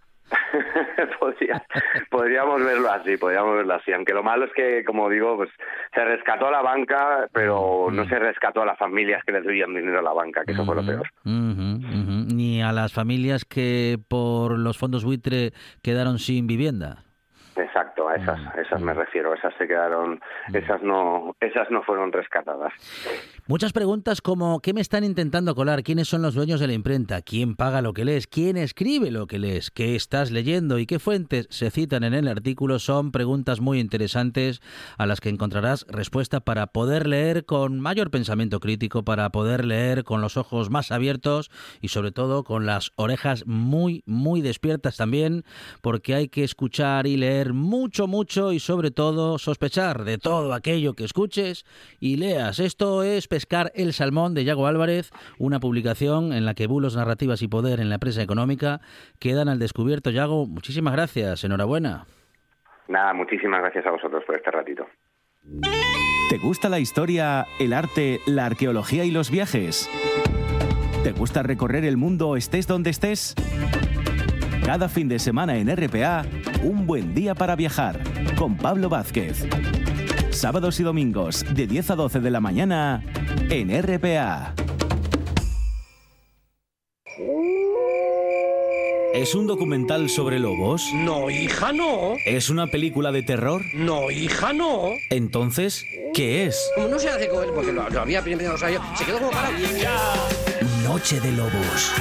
podríamos 2.09 2.63
verlo 2.63 2.91
así, 2.91 3.17
podríamos 3.17 3.55
verlo 3.57 3.73
así. 3.75 3.91
Aunque 3.91 4.13
lo 4.13 4.23
malo 4.23 4.45
es 4.45 4.51
que, 4.53 4.83
como 4.83 5.09
digo, 5.09 5.37
pues 5.37 5.49
se 5.93 6.03
rescató 6.03 6.47
a 6.47 6.51
la 6.51 6.61
banca, 6.61 7.27
pero 7.31 7.89
no 7.91 8.07
se 8.07 8.19
rescató 8.19 8.61
a 8.61 8.65
las 8.65 8.77
familias 8.77 9.23
que 9.25 9.31
les 9.31 9.43
debían 9.43 9.73
dinero 9.73 9.99
a 9.99 10.03
la 10.03 10.13
banca, 10.13 10.43
que 10.45 10.53
eso 10.53 10.65
fue 10.65 10.75
lo 10.75 10.85
peor. 10.85 11.09
Ni 11.23 12.61
a 12.61 12.71
las 12.71 12.93
familias 12.93 13.45
que 13.45 13.97
por 14.07 14.57
los 14.57 14.77
fondos 14.77 15.03
buitre 15.03 15.53
quedaron 15.81 16.19
sin 16.19 16.47
vivienda. 16.47 17.03
Exacto, 17.55 18.07
a 18.07 18.15
esas, 18.15 18.39
a 18.55 18.61
esas 18.61 18.81
me 18.81 18.93
refiero, 18.93 19.33
esas 19.33 19.53
se 19.57 19.67
quedaron, 19.67 20.19
esas 20.53 20.81
no, 20.81 21.35
esas 21.39 21.69
no 21.69 21.83
fueron 21.83 22.11
rescatadas. 22.11 22.73
Muchas 23.47 23.73
preguntas 23.73 24.21
como 24.21 24.59
¿qué 24.61 24.73
me 24.73 24.81
están 24.81 25.03
intentando 25.03 25.53
colar? 25.53 25.83
¿Quiénes 25.83 26.07
son 26.07 26.21
los 26.21 26.33
dueños 26.33 26.59
de 26.59 26.67
la 26.67 26.73
imprenta? 26.73 27.21
¿Quién 27.21 27.55
paga 27.55 27.81
lo 27.81 27.93
que 27.93 28.05
lees? 28.05 28.25
¿Quién 28.27 28.57
escribe 28.57 29.11
lo 29.11 29.27
que 29.27 29.37
lees? 29.37 29.69
¿Qué 29.69 29.95
estás 29.95 30.31
leyendo? 30.31 30.79
¿Y 30.79 30.85
qué 30.85 30.97
fuentes 30.97 31.47
se 31.49 31.69
citan 31.69 32.03
en 32.03 32.13
el 32.13 32.27
artículo? 32.27 32.79
Son 32.79 33.11
preguntas 33.11 33.59
muy 33.59 33.79
interesantes 33.79 34.61
a 34.97 35.05
las 35.05 35.21
que 35.21 35.29
encontrarás 35.29 35.85
respuesta 35.89 36.39
para 36.39 36.67
poder 36.67 37.05
leer 37.05 37.45
con 37.45 37.79
mayor 37.79 38.09
pensamiento 38.11 38.59
crítico, 38.59 39.03
para 39.03 39.29
poder 39.29 39.65
leer 39.65 40.03
con 40.03 40.21
los 40.21 40.37
ojos 40.37 40.69
más 40.69 40.91
abiertos 40.91 41.51
y 41.81 41.89
sobre 41.89 42.11
todo 42.11 42.43
con 42.43 42.65
las 42.65 42.91
orejas 42.95 43.45
muy, 43.45 44.03
muy 44.05 44.41
despiertas 44.41 44.97
también, 44.97 45.43
porque 45.81 46.15
hay 46.15 46.29
que 46.29 46.43
escuchar 46.43 47.07
y 47.07 47.17
leer 47.17 47.42
mucho, 47.51 48.07
mucho 48.07 48.53
y 48.53 48.59
sobre 48.59 48.91
todo 48.91 49.37
sospechar 49.37 50.05
de 50.05 50.17
todo 50.17 50.53
aquello 50.53 50.93
que 50.93 51.03
escuches 51.03 51.65
y 51.99 52.15
leas. 52.15 52.59
Esto 52.59 53.03
es 53.03 53.27
Pescar 53.27 53.73
el 53.75 53.91
Salmón 53.91 54.33
de 54.33 54.45
Yago 54.45 54.67
Álvarez, 54.67 55.11
una 55.37 55.59
publicación 55.59 56.31
en 56.31 56.45
la 56.45 56.53
que 56.53 56.67
bulos, 56.67 56.95
narrativas 56.95 57.41
y 57.41 57.49
poder 57.49 57.81
en 57.81 57.89
la 57.89 57.95
empresa 57.95 58.21
económica 58.21 58.79
quedan 59.19 59.49
al 59.49 59.59
descubierto. 59.59 60.11
Yago, 60.11 60.45
muchísimas 60.45 60.93
gracias, 60.93 61.43
enhorabuena. 61.43 62.05
Nada, 62.87 63.13
muchísimas 63.13 63.59
gracias 63.59 63.85
a 63.85 63.91
vosotros 63.91 64.23
por 64.25 64.35
este 64.35 64.51
ratito. 64.51 64.87
¿Te 66.29 66.37
gusta 66.37 66.69
la 66.69 66.79
historia, 66.79 67.45
el 67.59 67.73
arte, 67.73 68.19
la 68.25 68.45
arqueología 68.45 69.03
y 69.03 69.11
los 69.11 69.29
viajes? 69.29 69.89
¿Te 71.03 71.11
gusta 71.11 71.43
recorrer 71.43 71.83
el 71.83 71.97
mundo 71.97 72.37
estés 72.37 72.65
donde 72.65 72.89
estés? 72.91 73.35
Cada 74.65 74.87
fin 74.87 75.09
de 75.09 75.19
semana 75.19 75.57
en 75.57 75.67
RPA, 75.75 76.25
un 76.63 76.87
buen 76.87 77.13
día 77.13 77.35
para 77.35 77.55
viajar 77.57 77.99
con 78.37 78.55
Pablo 78.55 78.87
Vázquez. 78.87 79.45
Sábados 80.29 80.79
y 80.79 80.83
domingos 80.83 81.45
de 81.53 81.67
10 81.67 81.91
a 81.91 81.95
12 81.95 82.21
de 82.21 82.31
la 82.31 82.39
mañana 82.39 83.03
en 83.49 83.69
RPA. 83.69 84.55
¿Es 89.13 89.35
un 89.35 89.47
documental 89.47 90.09
sobre 90.09 90.39
lobos? 90.39 90.89
No, 90.95 91.29
hija, 91.29 91.73
no. 91.73 92.15
¿Es 92.25 92.49
una 92.49 92.67
película 92.67 93.11
de 93.11 93.21
terror? 93.21 93.61
No, 93.75 94.09
hija, 94.11 94.53
no. 94.53 94.91
Entonces, 95.09 95.85
¿qué 96.13 96.45
es? 96.45 96.71
Como 96.75 96.87
no 96.87 96.97
se 96.97 97.09
hace 97.09 97.27
con 97.27 97.43
él, 97.43 97.51
porque 97.53 97.73
lo, 97.73 97.83
había 97.83 98.21
primero, 98.23 98.55
o 98.55 98.57
sea, 98.57 98.69
se 98.95 99.05
quedó 99.05 99.19
como 99.19 99.31
para... 99.31 99.51
Noche 100.83 101.19
de 101.19 101.31
Lobos. 101.33 101.93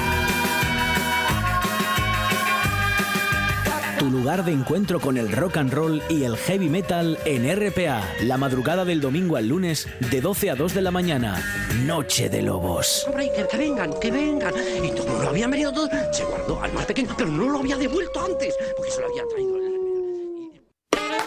Tu 4.02 4.10
lugar 4.10 4.44
de 4.44 4.50
encuentro 4.50 4.98
con 4.98 5.16
el 5.16 5.30
rock 5.30 5.58
and 5.58 5.72
roll 5.72 6.02
y 6.08 6.24
el 6.24 6.36
heavy 6.36 6.68
metal 6.68 7.16
en 7.24 7.44
RPA, 7.48 8.02
la 8.24 8.36
madrugada 8.36 8.84
del 8.84 9.00
domingo 9.00 9.36
al 9.36 9.46
lunes 9.46 9.86
de 10.10 10.20
12 10.20 10.50
a 10.50 10.56
2 10.56 10.74
de 10.74 10.82
la 10.82 10.90
mañana. 10.90 11.40
Noche 11.84 12.28
de 12.28 12.42
Lobos. 12.42 13.04
Hombre, 13.06 13.30
que, 13.48 13.56
vengan, 13.56 13.92
que 14.00 14.10
vengan. 14.10 14.52
Y 14.82 14.90
todo 14.90 15.22
lo 15.22 15.28
habían 15.28 15.52
venido 15.52 15.72
todos. 15.72 15.88
Se 16.10 16.24
guardó 16.24 16.60
al 16.60 16.72
más 16.72 16.84
pequeño, 16.84 17.14
pero 17.16 17.30
no 17.30 17.48
lo 17.48 17.60
había 17.60 17.76
devuelto 17.76 18.24
antes, 18.24 18.56
porque 18.76 18.90
se 18.90 19.00
lo 19.02 19.06
habían 19.06 19.28
traído 19.28 19.56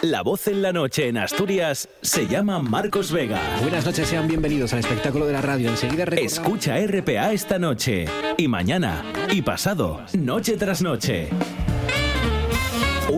La 0.02 0.20
voz 0.20 0.46
en 0.46 0.60
la 0.60 0.74
noche 0.74 1.08
en 1.08 1.16
Asturias 1.16 1.88
se 2.02 2.26
llama 2.26 2.58
Marcos 2.58 3.10
Vega. 3.10 3.40
Buenas 3.62 3.86
noches, 3.86 4.06
sean 4.06 4.28
bienvenidos 4.28 4.74
al 4.74 4.80
espectáculo 4.80 5.26
de 5.26 5.32
la 5.32 5.40
radio. 5.40 5.70
Enseguida 5.70 6.04
recordamos... 6.04 6.30
Escucha 6.30 6.76
RPA 6.86 7.32
esta 7.32 7.58
noche 7.58 8.04
y 8.36 8.48
mañana 8.48 9.02
y 9.30 9.40
pasado, 9.40 10.04
noche 10.12 10.58
tras 10.58 10.82
noche. 10.82 11.30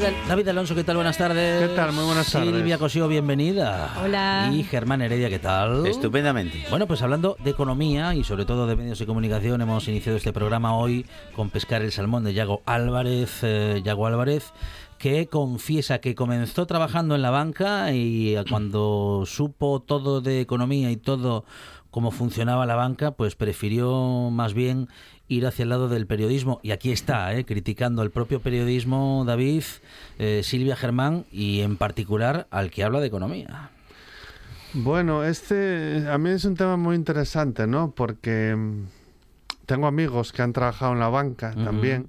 David, 0.00 0.16
David 0.26 0.48
Alonso, 0.48 0.74
¿qué 0.74 0.82
tal? 0.82 0.96
Buenas 0.96 1.16
tardes. 1.16 1.68
¿Qué 1.68 1.76
tal? 1.76 1.92
Muy 1.92 2.04
buenas 2.04 2.30
tardes. 2.32 2.52
Silvia 2.52 2.78
Cosío, 2.78 3.06
bienvenida. 3.06 3.94
Hola. 4.02 4.50
Y 4.52 4.64
Germán 4.64 5.02
Heredia, 5.02 5.30
¿qué 5.30 5.38
tal? 5.38 5.86
Estupendamente. 5.86 6.64
Bueno, 6.68 6.88
pues 6.88 7.00
hablando 7.02 7.36
de 7.44 7.50
economía 7.50 8.12
y 8.14 8.24
sobre 8.24 8.44
todo 8.44 8.66
de 8.66 8.74
medios 8.74 8.98
de 8.98 9.06
comunicación, 9.06 9.60
hemos 9.60 9.86
iniciado 9.86 10.16
este 10.18 10.32
programa 10.32 10.76
hoy 10.76 11.06
con 11.36 11.48
Pescar 11.48 11.82
el 11.82 11.92
Salmón 11.92 12.24
de 12.24 12.34
Yago 12.34 12.62
Álvarez. 12.66 13.38
eh, 13.42 13.82
Yago 13.84 14.08
Álvarez, 14.08 14.52
que 14.98 15.28
confiesa 15.28 15.98
que 16.00 16.16
comenzó 16.16 16.66
trabajando 16.66 17.14
en 17.14 17.22
la 17.22 17.30
banca 17.30 17.92
y 17.92 18.36
cuando 18.50 19.22
supo 19.26 19.80
todo 19.80 20.20
de 20.20 20.40
economía 20.40 20.90
y 20.90 20.96
todo 20.96 21.44
cómo 21.92 22.10
funcionaba 22.10 22.66
la 22.66 22.74
banca, 22.74 23.12
pues 23.12 23.36
prefirió 23.36 24.28
más 24.32 24.54
bien 24.54 24.88
ir 25.28 25.46
hacia 25.46 25.62
el 25.62 25.68
lado 25.68 25.88
del 25.88 26.06
periodismo. 26.06 26.60
Y 26.62 26.70
aquí 26.70 26.92
está, 26.92 27.34
eh, 27.34 27.44
criticando 27.44 28.02
el 28.02 28.10
propio 28.10 28.40
periodismo, 28.40 29.24
David, 29.26 29.64
eh, 30.18 30.42
Silvia 30.44 30.76
Germán 30.76 31.24
y 31.30 31.60
en 31.60 31.76
particular 31.76 32.46
al 32.50 32.70
que 32.70 32.84
habla 32.84 33.00
de 33.00 33.06
economía. 33.06 33.70
Bueno, 34.74 35.24
este 35.24 36.06
a 36.08 36.18
mí 36.18 36.30
es 36.30 36.44
un 36.44 36.56
tema 36.56 36.76
muy 36.76 36.96
interesante, 36.96 37.66
¿no? 37.66 37.92
Porque 37.92 38.54
mm, 38.56 38.86
tengo 39.66 39.86
amigos 39.86 40.32
que 40.32 40.42
han 40.42 40.52
trabajado 40.52 40.92
en 40.92 40.98
la 40.98 41.08
banca 41.08 41.54
también. 41.54 42.08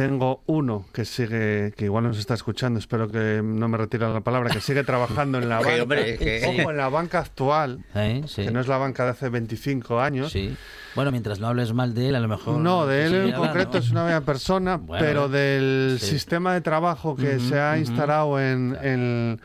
Tengo 0.00 0.42
uno 0.46 0.86
que 0.94 1.04
sigue, 1.04 1.74
que 1.76 1.84
igual 1.84 2.04
nos 2.04 2.18
está 2.18 2.32
escuchando, 2.32 2.78
espero 2.78 3.06
que 3.08 3.42
no 3.44 3.68
me 3.68 3.76
retire 3.76 4.08
la 4.08 4.22
palabra, 4.22 4.48
que 4.48 4.62
sigue 4.62 4.82
trabajando 4.82 5.36
en 5.36 5.50
la 5.50 5.58
banca. 5.60 5.82
hombre, 5.82 6.16
que- 6.16 6.58
Ojo, 6.62 6.70
en 6.70 6.76
la 6.78 6.88
banca 6.88 7.18
actual, 7.18 7.84
Eh, 7.94 8.22
sí. 8.26 8.44
que 8.44 8.50
no 8.50 8.60
es 8.60 8.66
la 8.66 8.78
banca 8.78 9.04
de 9.04 9.10
hace 9.10 9.28
25 9.28 10.00
años. 10.00 10.32
Sí. 10.32 10.56
Bueno, 10.94 11.10
mientras 11.10 11.38
no 11.38 11.48
hables 11.48 11.74
mal 11.74 11.92
de 11.92 12.08
él, 12.08 12.14
a 12.14 12.20
lo 12.20 12.28
mejor. 12.28 12.56
No, 12.56 12.86
de 12.86 13.04
él 13.04 13.14
en 13.14 13.32
concreto 13.32 13.76
es 13.76 13.90
una 13.90 14.04
buena 14.04 14.22
persona, 14.22 14.76
Bueno, 14.82 15.04
pero 15.04 15.28
del 15.28 15.98
sí. 16.00 16.06
sistema 16.06 16.54
de 16.54 16.62
trabajo 16.62 17.14
que 17.14 17.38
se 17.38 17.60
ha 17.60 17.76
instalado 17.76 18.40
en, 18.40 18.78
en- 18.82 19.40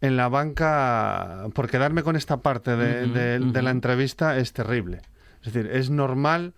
en 0.00 0.16
la 0.16 0.28
banca, 0.30 1.48
por 1.52 1.68
quedarme 1.68 2.02
con 2.02 2.16
esta 2.16 2.38
parte 2.38 2.76
de, 2.76 3.04
Ujú, 3.04 3.12
de- 3.12 3.38
de 3.40 3.62
la 3.62 3.70
entrevista, 3.72 4.38
es 4.38 4.54
terrible. 4.54 5.02
Es 5.44 5.52
decir, 5.52 5.70
es 5.70 5.90
normal, 5.90 6.54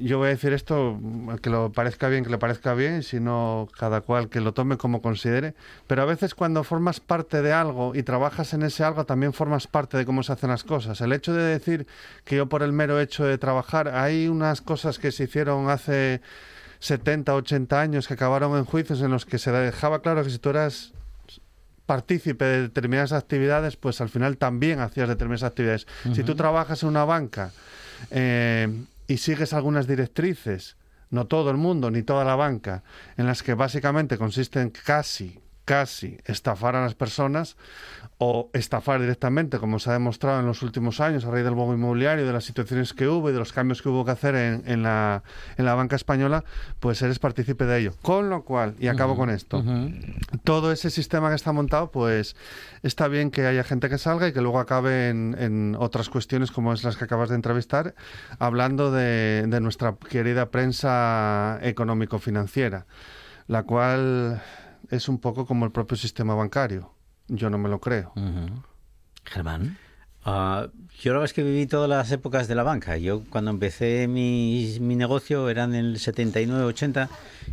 yo 0.00 0.18
voy 0.18 0.26
a 0.26 0.30
decir 0.30 0.52
esto, 0.52 0.98
que 1.42 1.50
lo 1.50 1.70
parezca 1.70 2.08
bien, 2.08 2.24
que 2.24 2.30
le 2.30 2.38
parezca 2.38 2.74
bien, 2.74 3.02
sino 3.02 3.68
cada 3.78 4.00
cual 4.00 4.28
que 4.28 4.40
lo 4.40 4.52
tome 4.52 4.76
como 4.76 5.00
considere, 5.00 5.54
pero 5.86 6.02
a 6.02 6.04
veces 6.04 6.34
cuando 6.34 6.64
formas 6.64 7.00
parte 7.00 7.40
de 7.42 7.52
algo 7.52 7.94
y 7.94 8.02
trabajas 8.02 8.52
en 8.54 8.62
ese 8.62 8.82
algo, 8.82 9.04
también 9.06 9.32
formas 9.32 9.66
parte 9.66 9.96
de 9.96 10.04
cómo 10.04 10.22
se 10.22 10.32
hacen 10.32 10.50
las 10.50 10.64
cosas. 10.64 11.00
El 11.00 11.12
hecho 11.12 11.32
de 11.32 11.42
decir 11.42 11.86
que 12.24 12.36
yo 12.36 12.48
por 12.48 12.62
el 12.62 12.72
mero 12.72 13.00
hecho 13.00 13.24
de 13.24 13.38
trabajar, 13.38 13.88
hay 13.88 14.28
unas 14.28 14.60
cosas 14.60 14.98
que 14.98 15.12
se 15.12 15.24
hicieron 15.24 15.70
hace 15.70 16.20
70, 16.80 17.34
80 17.34 17.80
años 17.80 18.08
que 18.08 18.14
acabaron 18.14 18.56
en 18.56 18.64
juicios 18.64 19.00
en 19.02 19.10
los 19.10 19.24
que 19.24 19.38
se 19.38 19.52
dejaba 19.52 20.02
claro 20.02 20.24
que 20.24 20.30
si 20.30 20.38
tú 20.38 20.50
eras 20.50 20.92
partícipe 21.86 22.44
de 22.44 22.62
determinadas 22.62 23.12
actividades, 23.12 23.76
pues 23.76 24.00
al 24.00 24.08
final 24.08 24.36
también 24.36 24.80
hacías 24.80 25.08
determinadas 25.08 25.44
actividades. 25.44 25.86
Si 26.12 26.24
tú 26.24 26.34
trabajas 26.34 26.82
en 26.82 26.88
una 26.88 27.04
banca 27.04 27.52
eh, 28.10 28.68
y 29.06 29.18
sigues 29.18 29.52
algunas 29.52 29.86
directrices, 29.86 30.76
no 31.10 31.26
todo 31.26 31.50
el 31.50 31.56
mundo, 31.56 31.90
ni 31.90 32.02
toda 32.02 32.24
la 32.24 32.36
banca, 32.36 32.82
en 33.16 33.26
las 33.26 33.42
que 33.42 33.54
básicamente 33.54 34.18
consisten 34.18 34.70
casi, 34.70 35.40
casi 35.66 36.18
estafar 36.24 36.76
a 36.76 36.80
las 36.80 36.94
personas 36.94 37.56
o 38.18 38.48
estafar 38.54 39.00
directamente, 39.00 39.58
como 39.58 39.78
se 39.78 39.90
ha 39.90 39.92
demostrado 39.92 40.40
en 40.40 40.46
los 40.46 40.62
últimos 40.62 41.00
años 41.00 41.26
a 41.26 41.30
raíz 41.30 41.44
del 41.44 41.54
bobo 41.54 41.74
inmobiliario, 41.74 42.24
de 42.24 42.32
las 42.32 42.44
situaciones 42.44 42.94
que 42.94 43.08
hubo 43.08 43.28
y 43.28 43.32
de 43.34 43.38
los 43.38 43.52
cambios 43.52 43.82
que 43.82 43.90
hubo 43.90 44.06
que 44.06 44.12
hacer 44.12 44.34
en, 44.36 44.62
en 44.64 44.82
la, 44.82 45.22
en 45.58 45.66
la 45.66 45.74
banca 45.74 45.96
española, 45.96 46.44
pues 46.80 47.02
eres 47.02 47.18
partícipe 47.18 47.66
de 47.66 47.80
ello. 47.80 47.92
Con 48.00 48.30
lo 48.30 48.44
cual, 48.44 48.74
y 48.78 48.86
acabo 48.86 49.16
con 49.16 49.28
esto, 49.28 49.62
todo 50.44 50.72
ese 50.72 50.88
sistema 50.88 51.28
que 51.28 51.34
está 51.34 51.52
montado, 51.52 51.90
pues 51.90 52.36
está 52.82 53.08
bien 53.08 53.30
que 53.30 53.44
haya 53.46 53.64
gente 53.64 53.90
que 53.90 53.98
salga 53.98 54.28
y 54.28 54.32
que 54.32 54.40
luego 54.40 54.60
acabe 54.60 55.10
en, 55.10 55.36
en 55.38 55.76
otras 55.78 56.08
cuestiones 56.08 56.52
como 56.52 56.72
es 56.72 56.84
las 56.84 56.96
que 56.96 57.04
acabas 57.04 57.28
de 57.28 57.34
entrevistar, 57.34 57.94
hablando 58.38 58.92
de, 58.92 59.44
de 59.46 59.60
nuestra 59.60 59.96
querida 59.96 60.50
prensa 60.50 61.58
económico-financiera, 61.60 62.86
la 63.46 63.64
cual 63.64 64.40
es 64.90 65.08
un 65.08 65.18
poco 65.18 65.46
como 65.46 65.64
el 65.64 65.72
propio 65.72 65.96
sistema 65.96 66.34
bancario. 66.34 66.92
Yo 67.28 67.50
no 67.50 67.58
me 67.58 67.68
lo 67.68 67.80
creo. 67.80 68.12
Germán. 69.24 69.78
Ah, 70.28 70.66
yo 71.02 71.12
la 71.12 71.18
verdad 71.18 71.26
es 71.26 71.32
que 71.34 71.42
viví 71.44 71.66
todas 71.66 71.88
las 71.88 72.10
épocas 72.10 72.48
de 72.48 72.54
la 72.56 72.62
banca. 72.64 72.96
Yo 72.96 73.22
cuando 73.30 73.50
empecé 73.52 74.08
mi, 74.08 74.76
mi 74.80 74.96
negocio 74.96 75.48
eran 75.50 75.74
en 75.74 75.84
el 75.84 75.98
79, 76.00 76.64
80 76.64 77.08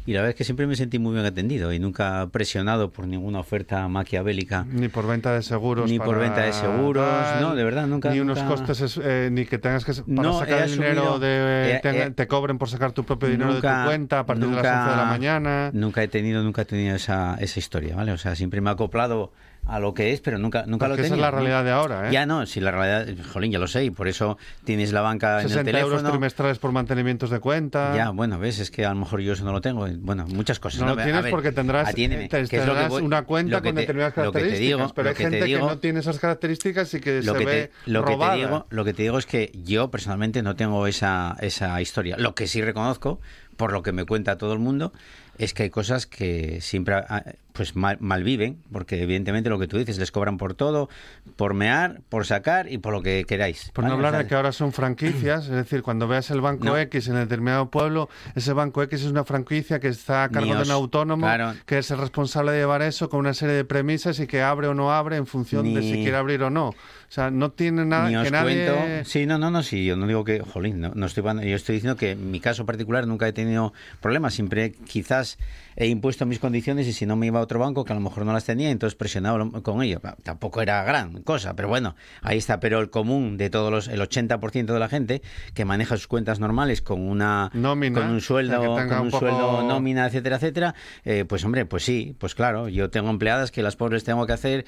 y 0.07 0.13
la 0.13 0.21
verdad 0.21 0.29
es 0.31 0.35
que 0.35 0.43
siempre 0.43 0.65
me 0.65 0.75
sentí 0.75 0.97
muy 0.97 1.13
bien 1.13 1.25
atendido 1.25 1.71
y 1.71 1.77
nunca 1.77 2.27
presionado 2.31 2.89
por 2.91 3.05
ninguna 3.05 3.39
oferta 3.39 3.87
maquiavélica. 3.89 4.65
Ni 4.71 4.87
por 4.87 5.05
venta 5.05 5.33
de 5.33 5.43
seguros. 5.43 5.87
Ni 5.87 5.99
por 5.99 6.07
para 6.07 6.19
venta 6.19 6.41
de 6.41 6.53
seguros, 6.53 7.05
no, 7.41 7.53
de 7.53 7.63
verdad, 7.63 7.85
nunca- 7.85 8.09
Ni 8.11 8.21
unos 8.21 8.39
nunca- 8.39 8.49
costes, 8.49 8.81
es- 8.81 8.99
eh, 9.03 9.29
ni 9.31 9.45
que 9.45 9.59
tengas 9.59 9.85
que. 9.85 9.93
Para 9.93 10.05
No, 10.07 10.39
sacar 10.39 10.63
el 10.63 10.71
dinero, 10.71 11.01
asumido- 11.01 11.19
de, 11.19 11.75
he- 11.75 11.79
te, 11.79 12.01
he- 12.03 12.11
te 12.11 12.27
cobren 12.27 12.57
por 12.57 12.69
sacar 12.69 12.91
tu 12.93 13.03
propio 13.03 13.29
dinero 13.29 13.49
de 13.49 13.55
Nunca- 13.55 13.83
tu 13.83 13.87
cuenta 13.89 14.19
a 14.19 14.25
partir 14.25 14.45
de 14.47 14.55
las 14.55 14.63
nunca- 14.63 14.79
11 14.83 14.91
de 14.91 14.97
la 14.97 15.05
mañana. 15.05 15.71
Nunca 15.73 16.01
he 16.01 16.07
tenido, 16.07 16.41
nunca 16.43 16.63
he 16.63 16.65
tenido 16.65 16.95
esa, 16.95 17.35
esa 17.39 17.59
historia, 17.59 17.95
¿vale? 17.95 18.13
O 18.13 18.17
sea, 18.17 18.35
siempre 18.35 18.61
me 18.61 18.69
he 18.69 18.73
acoplado 18.73 19.31
a 19.65 19.79
lo 19.79 19.93
que 19.93 20.11
es, 20.11 20.19
pero 20.19 20.37
nunca, 20.37 20.65
nunca 20.67 20.87
lo 20.87 20.93
Porque 20.95 21.03
he 21.03 21.05
esa 21.05 21.15
tenido. 21.15 21.27
es 21.27 21.31
la 21.31 21.31
¿no? 21.31 21.37
realidad 21.37 21.63
de 21.63 21.71
ahora, 21.71 22.09
¿eh? 22.09 22.11
Ya 22.11 22.25
no, 22.25 22.45
si 22.45 22.59
la 22.59 22.71
realidad, 22.71 23.15
jolín, 23.31 23.51
ya 23.51 23.59
lo 23.59 23.67
sé, 23.67 23.85
y 23.85 23.91
por 23.91 24.07
eso 24.09 24.37
tienes 24.65 24.91
la 24.91 24.99
banca 25.01 25.37
en 25.39 25.43
el 25.45 25.49
60 25.49 25.71
euros 25.71 25.89
teléfono. 25.91 26.09
trimestrales 26.11 26.59
por 26.59 26.71
mantenimientos 26.73 27.29
de 27.29 27.39
cuenta. 27.39 27.95
Ya, 27.95 28.09
bueno, 28.09 28.39
ves, 28.39 28.59
es 28.59 28.71
que 28.71 28.85
a 28.85 28.89
lo 28.89 28.95
mejor 28.99 29.21
yo 29.21 29.33
eso 29.33 29.45
no 29.45 29.51
lo 29.53 29.61
tengo. 29.61 29.87
Bueno, 29.99 30.25
muchas 30.27 30.59
cosas. 30.59 30.81
No 30.81 30.87
lo 30.95 30.99
A 31.01 31.03
tienes 31.05 31.23
ver, 31.23 31.31
porque 31.31 31.51
tendrás, 31.53 31.87
atiéndeme, 31.87 32.25
eh, 32.25 32.27
que 32.29 32.37
es 32.41 32.49
lo 32.49 32.49
que 32.49 32.59
tendrás 32.59 32.89
voy- 32.89 33.03
una 33.03 33.23
cuenta 33.23 33.57
lo 33.57 33.63
con 33.63 33.75
te- 33.75 33.81
determinadas 33.81 34.17
lo 34.17 34.31
te 34.31 34.39
características, 34.39 34.59
digo- 34.59 34.93
pero 34.93 35.03
lo 35.03 35.09
hay 35.09 35.15
te 35.15 35.23
gente 35.23 35.43
digo- 35.45 35.59
que 35.59 35.65
no 35.73 35.79
tiene 35.79 35.99
esas 36.01 36.19
características 36.19 36.93
y 36.93 36.99
que 36.99 37.21
lo 37.23 37.31
se 37.33 37.39
que, 37.39 37.45
ve 37.45 37.71
te, 37.85 37.91
lo, 37.91 38.03
que 38.03 38.15
te 38.17 38.35
digo, 38.35 38.65
lo 38.69 38.83
que 38.85 38.93
te 38.93 39.03
digo 39.03 39.17
es 39.17 39.25
que 39.25 39.51
yo 39.63 39.89
personalmente 39.91 40.43
no 40.43 40.55
tengo 40.55 40.87
esa, 40.87 41.37
esa 41.39 41.81
historia. 41.81 42.17
Lo 42.17 42.35
que 42.35 42.47
sí 42.47 42.61
reconozco, 42.61 43.21
por 43.55 43.71
lo 43.71 43.81
que 43.81 43.91
me 43.93 44.03
cuenta 44.05 44.37
todo 44.37 44.51
el 44.53 44.59
mundo, 44.59 44.91
es 45.37 45.53
que 45.53 45.63
hay 45.63 45.69
cosas 45.69 46.05
que 46.05 46.59
siempre 46.61 46.95
ah, 46.95 47.23
pues 47.53 47.75
mal, 47.75 47.97
mal 47.99 48.23
viven, 48.23 48.57
porque 48.71 49.01
evidentemente 49.01 49.49
lo 49.49 49.59
que 49.59 49.67
tú 49.67 49.77
dices, 49.77 49.99
les 49.99 50.11
cobran 50.11 50.37
por 50.37 50.55
todo, 50.55 50.89
por 51.35 51.53
mear, 51.53 52.01
por 52.09 52.25
sacar 52.25 52.71
y 52.71 52.79
por 52.79 52.93
lo 52.93 53.01
que 53.01 53.25
queráis. 53.25 53.69
Por 53.73 53.85
no 53.85 53.93
hablar 53.93 54.09
O 54.09 54.15
sea, 54.15 54.23
de 54.23 54.27
que 54.27 54.35
ahora 54.35 54.51
son 54.51 54.73
franquicias, 54.73 55.45
es 55.45 55.51
decir, 55.51 55.83
cuando 55.83 56.07
veas 56.07 56.31
el 56.31 56.41
banco 56.41 56.65
No. 56.65 56.77
X 56.77 57.07
en 57.07 57.15
determinado 57.15 57.69
pueblo, 57.69 58.09
ese 58.35 58.53
banco 58.53 58.81
X 58.83 59.03
es 59.03 59.11
una 59.11 59.23
franquicia 59.23 59.79
que 59.79 59.87
está 59.87 60.23
a 60.23 60.29
cargo 60.29 60.55
de 60.55 60.63
un 60.63 60.71
autónomo, 60.71 61.25
claro. 61.25 61.53
que 61.65 61.77
es 61.77 61.91
el 61.91 61.99
responsable 61.99 62.51
de 62.51 62.59
llevar 62.59 62.81
eso 62.81 63.07
con 63.09 63.19
una 63.19 63.33
serie 63.33 63.55
de 63.55 63.65
premisas 63.65 64.19
y 64.19 64.25
que 64.27 64.41
abre 64.41 64.67
o 64.67 64.73
no 64.73 64.91
abre 64.91 65.17
en 65.17 65.27
función 65.27 65.73
de 65.73 65.81
si 65.83 65.93
quiere 65.93 66.17
abrir 66.17 66.41
o 66.41 66.49
no. 66.49 66.69
O 66.69 66.75
sea, 67.15 67.29
no 67.29 67.51
tiene 67.51 67.85
nada 67.85 68.09
Ni 68.09 68.15
os 68.15 68.23
que 68.23 68.31
nadie... 68.31 68.65
cuento. 68.65 69.09
Sí, 69.09 69.27
no, 69.27 69.37
no, 69.37 69.51
no, 69.51 69.61
sí, 69.61 69.85
yo 69.85 69.95
no 69.95 70.07
digo 70.07 70.23
que, 70.23 70.39
jolín, 70.39 70.81
no, 70.81 70.93
no 70.95 71.05
estoy, 71.05 71.23
yo 71.23 71.55
estoy 71.55 71.75
diciendo 71.75 71.95
que 71.95 72.11
en 72.11 72.31
mi 72.31 72.39
caso 72.39 72.65
particular 72.65 73.05
nunca 73.05 73.27
he 73.27 73.33
tenido 73.33 73.71
problemas. 74.01 74.33
Siempre 74.33 74.71
quizás 74.71 75.37
he 75.75 75.87
impuesto 75.87 76.25
mis 76.25 76.39
condiciones 76.39 76.87
y 76.87 76.93
si 76.93 77.05
no 77.05 77.15
me 77.15 77.27
iba 77.27 77.39
a 77.39 77.42
otro 77.43 77.59
banco 77.59 77.85
que 77.85 77.93
a 77.93 77.95
lo 77.95 78.01
mejor 78.01 78.25
no 78.25 78.33
las 78.33 78.45
tenía, 78.45 78.71
entonces 78.71 78.95
presionaba 78.95 79.61
con 79.61 79.83
ello. 79.83 80.01
Tampoco 80.23 80.61
era 80.61 80.83
gran 80.83 81.21
cosa, 81.23 81.55
pero 81.55 81.67
bueno, 81.67 81.95
ahí 82.21 82.37
está. 82.37 82.59
Pero 82.59 82.79
el 82.79 82.89
común 82.89 83.37
de 83.37 83.49
todos 83.49 83.71
los, 83.71 83.87
el 83.87 84.01
80% 84.01 84.65
de 84.73 84.79
la 84.79 84.89
gente 84.89 85.21
que 85.53 85.65
maneja 85.65 85.95
sus 85.97 86.07
cuentas 86.07 86.39
normales 86.39 86.81
con 86.81 87.01
una 87.01 87.51
nómina, 87.53 88.01
con 88.01 88.09
un 88.09 88.21
sueldo, 88.21 88.57
con 88.57 88.69
un, 88.69 88.93
un 88.93 89.11
poco... 89.11 89.19
sueldo 89.19 89.63
nómina, 89.63 90.07
etcétera, 90.07 90.37
etcétera, 90.37 90.75
eh, 91.05 91.25
pues 91.27 91.43
hombre, 91.45 91.65
pues 91.65 91.83
sí, 91.83 92.15
pues 92.17 92.35
claro, 92.35 92.69
yo 92.69 92.89
tengo 92.89 93.09
empleadas 93.09 93.51
que 93.51 93.61
las 93.61 93.75
pobres 93.75 94.03
tengo 94.03 94.25
que 94.25 94.33
hacer 94.33 94.65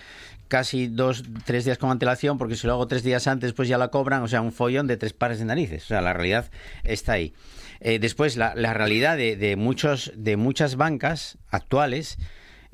casi 0.47 0.87
dos, 0.87 1.23
tres 1.45 1.65
días 1.65 1.77
con 1.77 1.89
antelación, 1.89 2.37
porque 2.37 2.55
si 2.55 2.67
lo 2.67 2.73
hago 2.73 2.87
tres 2.87 3.03
días 3.03 3.27
antes, 3.27 3.53
pues 3.53 3.67
ya 3.67 3.77
la 3.77 3.89
cobran, 3.89 4.23
o 4.23 4.27
sea, 4.27 4.41
un 4.41 4.51
follón 4.51 4.87
de 4.87 4.97
tres 4.97 5.13
pares 5.13 5.39
de 5.39 5.45
narices. 5.45 5.83
O 5.83 5.87
sea, 5.87 6.01
la 6.01 6.13
realidad 6.13 6.49
está 6.83 7.13
ahí. 7.13 7.33
Eh, 7.79 7.99
después, 7.99 8.37
la, 8.37 8.53
la 8.55 8.73
realidad 8.73 9.17
de, 9.17 9.35
de, 9.35 9.55
muchos, 9.55 10.11
de 10.15 10.37
muchas 10.37 10.75
bancas 10.75 11.37
actuales 11.49 12.17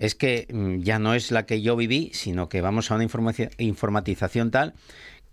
es 0.02 0.16
que 0.16 0.48
mm, 0.52 0.80
ya 0.80 0.98
no 0.98 1.14
es 1.14 1.30
la 1.30 1.46
que 1.46 1.62
yo 1.62 1.76
viví, 1.76 2.10
sino 2.14 2.50
que 2.50 2.60
vamos 2.60 2.90
a 2.90 2.96
una 2.96 3.08
informatización 3.60 4.50
tal 4.50 4.74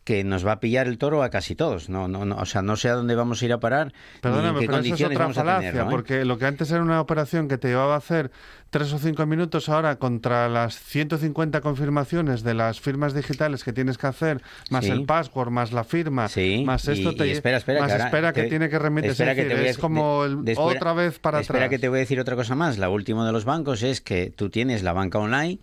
que 0.08 0.24
nos 0.24 0.46
va 0.46 0.52
a 0.52 0.60
pillar 0.60 0.86
el 0.86 0.96
toro 0.96 1.22
a 1.22 1.28
casi 1.28 1.54
todos. 1.54 1.90
No, 1.90 2.08
no, 2.08 2.24
no, 2.24 2.36
o 2.36 2.46
sea, 2.46 2.62
no 2.62 2.76
sé 2.76 2.88
a 2.88 2.94
dónde 2.94 3.14
vamos 3.14 3.42
a 3.42 3.44
ir 3.44 3.52
a 3.52 3.60
parar. 3.60 3.92
Perdóname, 4.22 4.52
ni 4.52 4.56
en 4.56 4.60
qué 4.60 4.66
pero 4.66 4.72
eso 4.72 4.80
es 4.80 4.88
condiciones 4.88 5.16
otra 5.16 5.24
vamos 5.26 5.38
a 5.38 5.58
tener, 5.60 5.74
¿no? 5.84 5.90
porque 5.90 6.24
lo 6.24 6.38
que 6.38 6.46
antes 6.46 6.70
era 6.70 6.80
una 6.82 6.98
operación 7.02 7.46
que 7.46 7.58
te 7.58 7.68
llevaba 7.68 7.92
a 7.92 7.98
hacer 7.98 8.30
tres 8.70 8.90
o 8.94 8.98
cinco 8.98 9.26
minutos, 9.26 9.68
ahora 9.68 9.96
contra 9.96 10.48
las 10.48 10.78
150 10.80 11.60
confirmaciones 11.60 12.42
de 12.42 12.54
las 12.54 12.80
firmas 12.80 13.12
digitales 13.12 13.64
que 13.64 13.74
tienes 13.74 13.98
que 13.98 14.06
hacer, 14.06 14.40
más 14.70 14.86
Sí. 14.86 14.90
el 14.92 15.04
password, 15.04 15.50
más 15.50 15.72
la 15.72 15.84
firma, 15.84 16.28
Sí, 16.28 16.62
más 16.66 16.88
esto 16.88 17.12
y- 17.12 17.16
te 17.16 17.26
y 17.26 17.30
espera, 17.32 17.58
espera, 17.58 17.80
más 17.82 17.92
que 17.92 17.98
espera 18.02 18.32
que 18.32 18.42
te- 18.44 18.48
tiene 18.48 18.70
que 18.70 18.78
remitir. 18.78 19.10
Es, 19.10 19.20
espera 19.20 19.34
que 19.34 19.44
decir, 19.44 19.66
a- 19.66 19.70
es 19.70 19.76
como 19.78 20.24
el- 20.24 20.42
de- 20.44 20.52
espera- 20.52 20.66
otra 20.68 20.92
vez 20.94 21.18
para 21.18 21.40
Espera 21.40 21.58
atrás. 21.60 21.70
que 21.70 21.78
te 21.78 21.88
voy 21.90 21.98
a 21.98 22.00
decir 22.00 22.18
otra 22.18 22.34
cosa 22.34 22.54
más. 22.54 22.78
La 22.78 22.88
última 22.88 23.26
de 23.26 23.32
los 23.32 23.44
bancos 23.44 23.82
es 23.82 24.00
que 24.00 24.32
tú 24.34 24.48
tienes 24.48 24.82
la 24.82 24.94
banca 24.94 25.18
online 25.18 25.58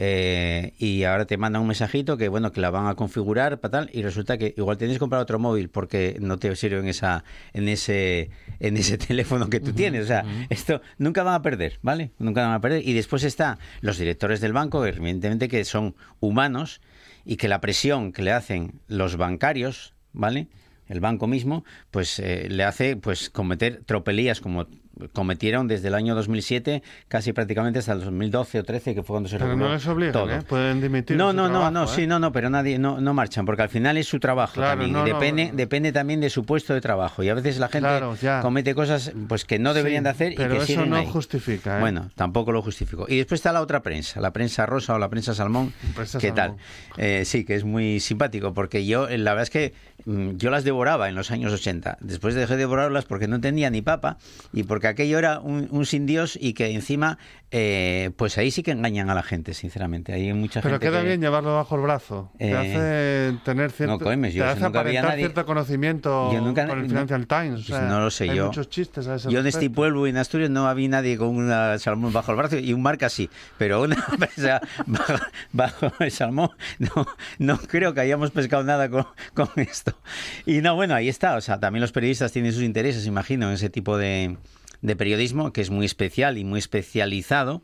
eh, 0.00 0.74
y 0.78 1.02
ahora 1.02 1.26
te 1.26 1.36
mandan 1.36 1.60
un 1.60 1.66
mensajito 1.68 2.16
que 2.16 2.28
bueno 2.28 2.52
que 2.52 2.60
la 2.60 2.70
van 2.70 2.86
a 2.86 2.94
configurar 2.94 3.58
para 3.58 3.72
tal 3.72 3.90
y 3.92 4.02
resulta 4.02 4.38
que 4.38 4.54
igual 4.56 4.78
tienes 4.78 4.94
que 4.94 5.00
comprar 5.00 5.20
otro 5.20 5.40
móvil 5.40 5.70
porque 5.70 6.16
no 6.20 6.38
te 6.38 6.54
sirve 6.54 6.78
en 6.78 6.86
esa 6.86 7.24
en 7.52 7.66
ese 7.66 8.30
en 8.60 8.76
ese 8.76 8.96
teléfono 9.08 9.50
que 9.50 9.58
tú 9.58 9.72
tienes. 9.72 10.04
O 10.04 10.06
sea, 10.06 10.24
esto 10.50 10.80
nunca 10.98 11.24
van 11.24 11.34
a 11.34 11.42
perder, 11.42 11.80
¿vale? 11.82 12.12
Nunca 12.18 12.42
van 12.42 12.52
a 12.52 12.60
perder. 12.60 12.86
Y 12.86 12.92
después 12.92 13.24
está 13.24 13.58
los 13.80 13.98
directores 13.98 14.40
del 14.40 14.52
banco, 14.52 14.86
evidentemente 14.86 15.48
que 15.48 15.64
son 15.64 15.96
humanos 16.20 16.80
y 17.24 17.36
que 17.36 17.48
la 17.48 17.60
presión 17.60 18.12
que 18.12 18.22
le 18.22 18.30
hacen 18.30 18.80
los 18.86 19.16
bancarios, 19.16 19.94
¿vale? 20.12 20.46
El 20.86 21.00
banco 21.00 21.26
mismo, 21.26 21.64
pues 21.90 22.20
eh, 22.20 22.46
le 22.48 22.62
hace 22.62 22.96
pues 22.96 23.30
cometer 23.30 23.82
tropelías 23.84 24.40
como 24.40 24.68
cometieron 25.12 25.68
desde 25.68 25.88
el 25.88 25.94
año 25.94 26.14
2007 26.14 26.82
casi 27.08 27.32
prácticamente 27.32 27.78
hasta 27.78 27.92
el 27.92 28.00
2012 28.00 28.60
o 28.60 28.64
13 28.64 28.94
que 28.94 29.02
fue 29.02 29.14
cuando 29.14 29.28
se 29.28 29.38
Pero 29.38 29.56
no 29.56 29.68
les 29.72 29.86
obligan, 29.86 30.12
todo. 30.12 30.30
¿eh? 30.30 30.42
Pueden 30.48 30.80
dimitir. 30.80 31.16
No, 31.16 31.32
no, 31.32 31.48
no, 31.48 31.70
no, 31.70 31.84
¿eh? 31.84 31.88
sí, 31.88 32.06
no, 32.06 32.18
no, 32.18 32.32
pero 32.32 32.50
nadie, 32.50 32.78
no, 32.78 33.00
no 33.00 33.14
marchan, 33.14 33.46
porque 33.46 33.62
al 33.62 33.68
final 33.68 33.96
es 33.96 34.06
su 34.06 34.18
trabajo 34.20 34.54
Claro, 34.54 34.70
también. 34.82 34.92
no, 34.92 35.06
y 35.06 35.12
depende, 35.12 35.46
no. 35.50 35.56
depende 35.56 35.92
también 35.92 36.20
de 36.20 36.30
su 36.30 36.44
puesto 36.44 36.74
de 36.74 36.80
trabajo. 36.80 37.22
Y 37.22 37.28
a 37.28 37.34
veces 37.34 37.58
la 37.58 37.68
gente 37.68 37.88
Claro, 37.88 38.14
comete 38.42 38.74
cosas 38.74 39.12
pues 39.28 39.44
que 39.44 39.58
no 39.58 39.74
deberían 39.74 40.02
Sí, 40.02 40.04
de 40.04 40.10
hacer 40.10 40.32
y 40.32 40.36
pero 40.36 40.50
que 40.50 40.56
eso 40.58 40.66
siguen 40.66 40.90
no 40.90 40.96
ahí. 40.96 41.06
justifica, 41.06 41.76
¿eh? 41.78 41.80
Bueno, 41.80 42.10
tampoco 42.14 42.52
lo 42.52 42.62
justifico. 42.62 43.06
Y 43.08 43.16
después 43.18 43.38
está 43.38 43.52
la 43.52 43.60
otra 43.62 43.82
prensa, 43.82 44.20
la 44.20 44.32
prensa 44.32 44.66
rosa 44.66 44.94
o 44.94 44.98
la 44.98 45.08
prensa 45.08 45.34
salmón. 45.34 45.72
Prensa 45.94 46.18
¿Qué 46.18 46.28
salmón. 46.28 46.56
tal? 46.56 47.04
Eh, 47.04 47.24
sí, 47.24 47.44
que 47.44 47.54
es 47.54 47.64
muy 47.64 48.00
simpático, 48.00 48.54
porque 48.54 48.84
yo, 48.86 49.08
eh, 49.08 49.18
la 49.18 49.32
verdad 49.32 49.44
es 49.44 49.50
que 49.50 49.74
yo 50.06 50.50
las 50.50 50.64
devoraba 50.64 51.08
en 51.08 51.14
los 51.14 51.30
años 51.30 51.52
80. 51.52 51.98
Después 52.00 52.34
dejé 52.34 52.54
de 52.54 52.60
devorarlas 52.60 53.04
porque 53.04 53.28
no 53.28 53.40
tenía 53.40 53.70
ni 53.70 53.82
papa 53.82 54.18
y 54.52 54.62
porque 54.62 54.86
aquello 54.86 55.18
era 55.18 55.40
un, 55.40 55.68
un 55.70 55.86
sin 55.86 56.06
Dios 56.06 56.38
y 56.40 56.54
que 56.54 56.70
encima, 56.70 57.18
eh, 57.50 58.10
pues 58.16 58.36
ahí 58.36 58.50
sí 58.50 58.62
que 58.62 58.72
engañan 58.72 59.08
a 59.08 59.14
la 59.14 59.22
gente, 59.22 59.54
sinceramente. 59.54 60.12
Hay 60.12 60.32
mucha 60.34 60.60
Pero 60.60 60.74
gente 60.74 60.86
queda 60.90 61.00
que- 61.00 61.06
bien 61.08 61.20
llevarlo 61.22 61.54
bajo 61.54 61.76
el 61.76 61.80
brazo. 61.82 62.30
Eh, 62.38 62.50
te 62.50 62.56
hace 62.56 63.38
tener 63.44 63.70
cierto, 63.70 63.92
no, 63.94 63.98
coño, 64.04 64.28
yo 64.28 64.44
te 64.44 64.50
hace 64.50 64.64
aparentar 64.66 65.04
nadie- 65.12 65.18
cierto 65.20 65.46
conocimiento 65.46 66.30
Yo 66.32 66.40
nunca- 66.42 66.66
con 66.66 66.78
el 66.78 66.84
no- 66.84 66.88
Financial 66.90 67.26
Times. 67.26 67.52
o 67.52 67.54
Pues 67.54 67.66
sea, 67.66 67.80
no 67.88 68.00
lo 68.00 68.10
sé 68.10 68.24
hay 68.30 68.36
yo. 68.36 68.46
muchos 68.48 68.68
chistes 68.68 69.06
a 69.08 69.14
ese 69.14 69.30
Yo 69.30 69.40
en 69.40 69.46
este 69.46 69.70
pueblo 69.70 70.06
y 70.06 70.10
en 70.10 70.18
Asturias 70.18 70.50
no 70.50 70.68
había 70.68 70.88
nadie 70.88 71.16
con 71.16 71.28
una 71.36 71.78
salmón 71.78 72.12
bajo 72.12 72.32
el 72.32 72.36
brazo 72.36 72.58
y 72.58 72.72
un 72.74 72.82
marca 72.82 73.08
sí, 73.08 73.30
pero 73.56 73.82
una 73.82 73.96
presa 74.18 74.60
bajo, 74.86 75.14
bajo 75.52 75.92
el 76.00 76.10
salmón 76.10 76.50
no, 76.78 77.06
no 77.38 77.58
creo 77.58 77.94
que 77.94 78.00
hayamos 78.00 78.30
pescado 78.30 78.62
nada 78.64 78.90
con, 78.90 79.06
con 79.34 79.48
esto. 79.56 79.96
Y 80.44 80.60
no, 80.60 80.74
bueno, 80.74 80.94
ahí 80.94 81.08
está. 81.08 81.36
O 81.36 81.40
sea, 81.40 81.58
también 81.58 81.80
los 81.80 81.92
periodistas 81.92 82.30
tienen 82.32 82.52
sus 82.52 82.62
intereses, 82.62 83.06
imagino, 83.06 83.48
en 83.48 83.54
ese 83.54 83.70
tipo 83.70 83.96
de, 83.96 84.36
de 84.82 84.96
periodismo 84.96 85.52
que 85.52 85.60
es 85.60 85.70
muy 85.70 85.86
especial 85.86 86.38
y 86.38 86.44
muy 86.44 86.58
especializado. 86.58 87.62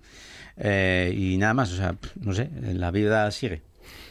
Eh, 0.57 1.15
y 1.17 1.37
nada 1.37 1.55
más, 1.55 1.73
o 1.73 1.77
sea, 1.77 1.97
no 2.21 2.33
sé, 2.33 2.51
la 2.61 2.91
vida 2.91 3.31
sigue. 3.31 3.63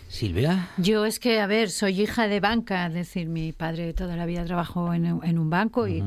Silvia. 0.08 0.70
Yo 0.78 1.06
es 1.06 1.20
que, 1.20 1.40
a 1.40 1.48
ver, 1.48 1.72
soy 1.72 2.02
hija 2.02 2.28
de 2.28 2.40
banca, 2.40 2.86
es 2.86 2.94
decir, 2.94 3.28
mi 3.28 3.52
padre 3.52 3.94
toda 3.94 4.16
la 4.16 4.28
vida 4.28 4.46
trabajó 4.46 4.94
en, 4.94 5.06
en 5.06 5.40
un 5.40 5.50
banco 5.50 5.88
y 5.88 6.04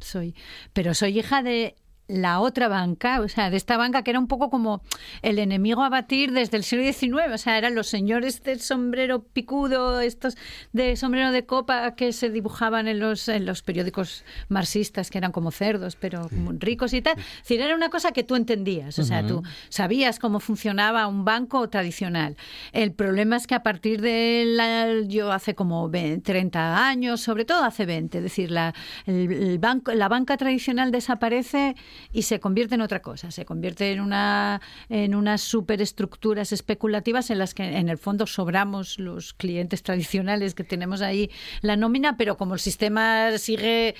soy, 0.00 0.34
pero 0.72 0.94
soy 0.94 1.20
hija 1.20 1.44
de 1.44 1.76
la 2.08 2.40
otra 2.40 2.68
banca, 2.68 3.20
o 3.20 3.28
sea, 3.28 3.50
de 3.50 3.56
esta 3.56 3.76
banca 3.76 4.02
que 4.02 4.10
era 4.10 4.18
un 4.18 4.28
poco 4.28 4.48
como 4.48 4.82
el 5.22 5.38
enemigo 5.38 5.82
a 5.82 5.88
batir 5.88 6.32
desde 6.32 6.56
el 6.56 6.62
siglo 6.62 6.84
XIX, 6.84 7.32
o 7.34 7.38
sea, 7.38 7.58
eran 7.58 7.74
los 7.74 7.88
señores 7.88 8.42
de 8.44 8.58
sombrero 8.58 9.24
picudo, 9.24 10.00
estos 10.00 10.36
de 10.72 10.96
sombrero 10.96 11.32
de 11.32 11.44
copa 11.44 11.94
que 11.96 12.12
se 12.12 12.30
dibujaban 12.30 12.86
en 12.86 13.00
los, 13.00 13.28
en 13.28 13.44
los 13.44 13.62
periódicos 13.62 14.24
marxistas, 14.48 15.10
que 15.10 15.18
eran 15.18 15.32
como 15.32 15.50
cerdos, 15.50 15.96
pero 15.96 16.28
ricos 16.58 16.92
y 16.92 17.02
tal. 17.02 17.18
Es 17.18 17.42
decir, 17.42 17.60
era 17.60 17.74
una 17.74 17.90
cosa 17.90 18.12
que 18.12 18.22
tú 18.22 18.36
entendías, 18.36 18.98
o 18.98 19.04
sea, 19.04 19.20
Ujú. 19.20 19.28
tú 19.28 19.42
sabías 19.68 20.18
cómo 20.18 20.38
funcionaba 20.40 21.06
un 21.08 21.24
banco 21.24 21.68
tradicional. 21.68 22.36
El 22.72 22.92
problema 22.92 23.36
es 23.36 23.46
que 23.46 23.54
a 23.54 23.62
partir 23.62 24.00
de 24.00 24.44
la, 24.46 25.00
yo 25.06 25.32
hace 25.32 25.54
como 25.54 25.88
20, 25.88 26.22
30 26.22 26.86
años, 26.86 27.20
sobre 27.20 27.44
todo 27.44 27.64
hace 27.64 27.84
20, 27.84 28.18
es 28.18 28.24
decir, 28.24 28.50
la, 28.50 28.74
el, 29.06 29.32
el 29.32 29.58
banco, 29.58 29.92
la 29.92 30.08
banca 30.08 30.36
tradicional 30.36 30.92
desaparece 30.92 31.74
y 32.12 32.22
se 32.22 32.40
convierte 32.40 32.74
en 32.74 32.80
otra 32.80 33.00
cosa, 33.02 33.30
se 33.30 33.44
convierte 33.44 33.92
en 33.92 34.00
una 34.00 34.60
en 34.88 35.14
unas 35.14 35.40
superestructuras 35.42 36.52
especulativas 36.52 37.30
en 37.30 37.38
las 37.38 37.54
que 37.54 37.64
en 37.64 37.88
el 37.88 37.98
fondo 37.98 38.26
sobramos 38.26 38.98
los 38.98 39.34
clientes 39.34 39.82
tradicionales 39.82 40.54
que 40.54 40.64
tenemos 40.64 41.00
ahí 41.02 41.30
la 41.60 41.76
nómina, 41.76 42.16
pero 42.16 42.36
como 42.36 42.54
el 42.54 42.60
sistema 42.60 43.36
sigue 43.38 43.94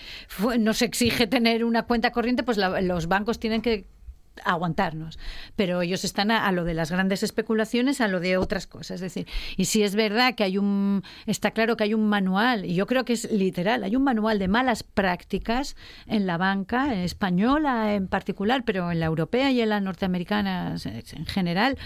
nos 0.58 0.82
exige 0.82 1.26
tener 1.26 1.64
una 1.64 1.82
cuenta 1.84 2.10
corriente, 2.12 2.42
pues 2.42 2.56
la- 2.58 2.80
los 2.80 3.06
bancos 3.06 3.38
tienen 3.38 3.62
que 3.62 3.86
aguantarnos. 4.44 5.18
Pero 5.56 5.82
ellos 5.82 6.04
están 6.04 6.30
a, 6.30 6.50
lo 6.52 6.64
de 6.64 6.74
las 6.74 6.90
grandes 6.90 7.22
especulaciones, 7.22 8.00
a 8.00 8.08
lo 8.08 8.20
de 8.20 8.36
otras 8.36 8.66
cosas. 8.66 8.96
Es 8.96 9.00
decir, 9.00 9.26
y 9.56 9.66
si 9.66 9.82
es 9.82 9.94
verdad 9.94 10.34
que 10.34 10.44
hay 10.44 10.58
un, 10.58 11.02
está 11.26 11.50
claro 11.50 11.76
que 11.76 11.84
hay 11.84 11.94
un 11.94 12.08
manual, 12.08 12.64
y 12.64 12.74
yo 12.74 12.86
creo 12.86 13.04
que 13.04 13.14
es 13.14 13.30
literal, 13.30 13.84
hay 13.84 13.96
un 13.96 14.04
manual 14.04 14.38
de 14.38 14.48
malas 14.48 14.82
prácticas 14.82 15.76
en 16.06 16.26
la 16.26 16.36
banca, 16.36 16.94
española 17.02 17.94
en 17.94 18.08
particular, 18.08 18.64
pero 18.64 18.90
en 18.90 19.00
la 19.00 19.06
europea 19.06 19.50
y 19.50 19.60
en 19.60 19.68
la 19.68 19.80
norteamericana 19.80 20.76
en 20.84 21.26
general, 21.26 21.78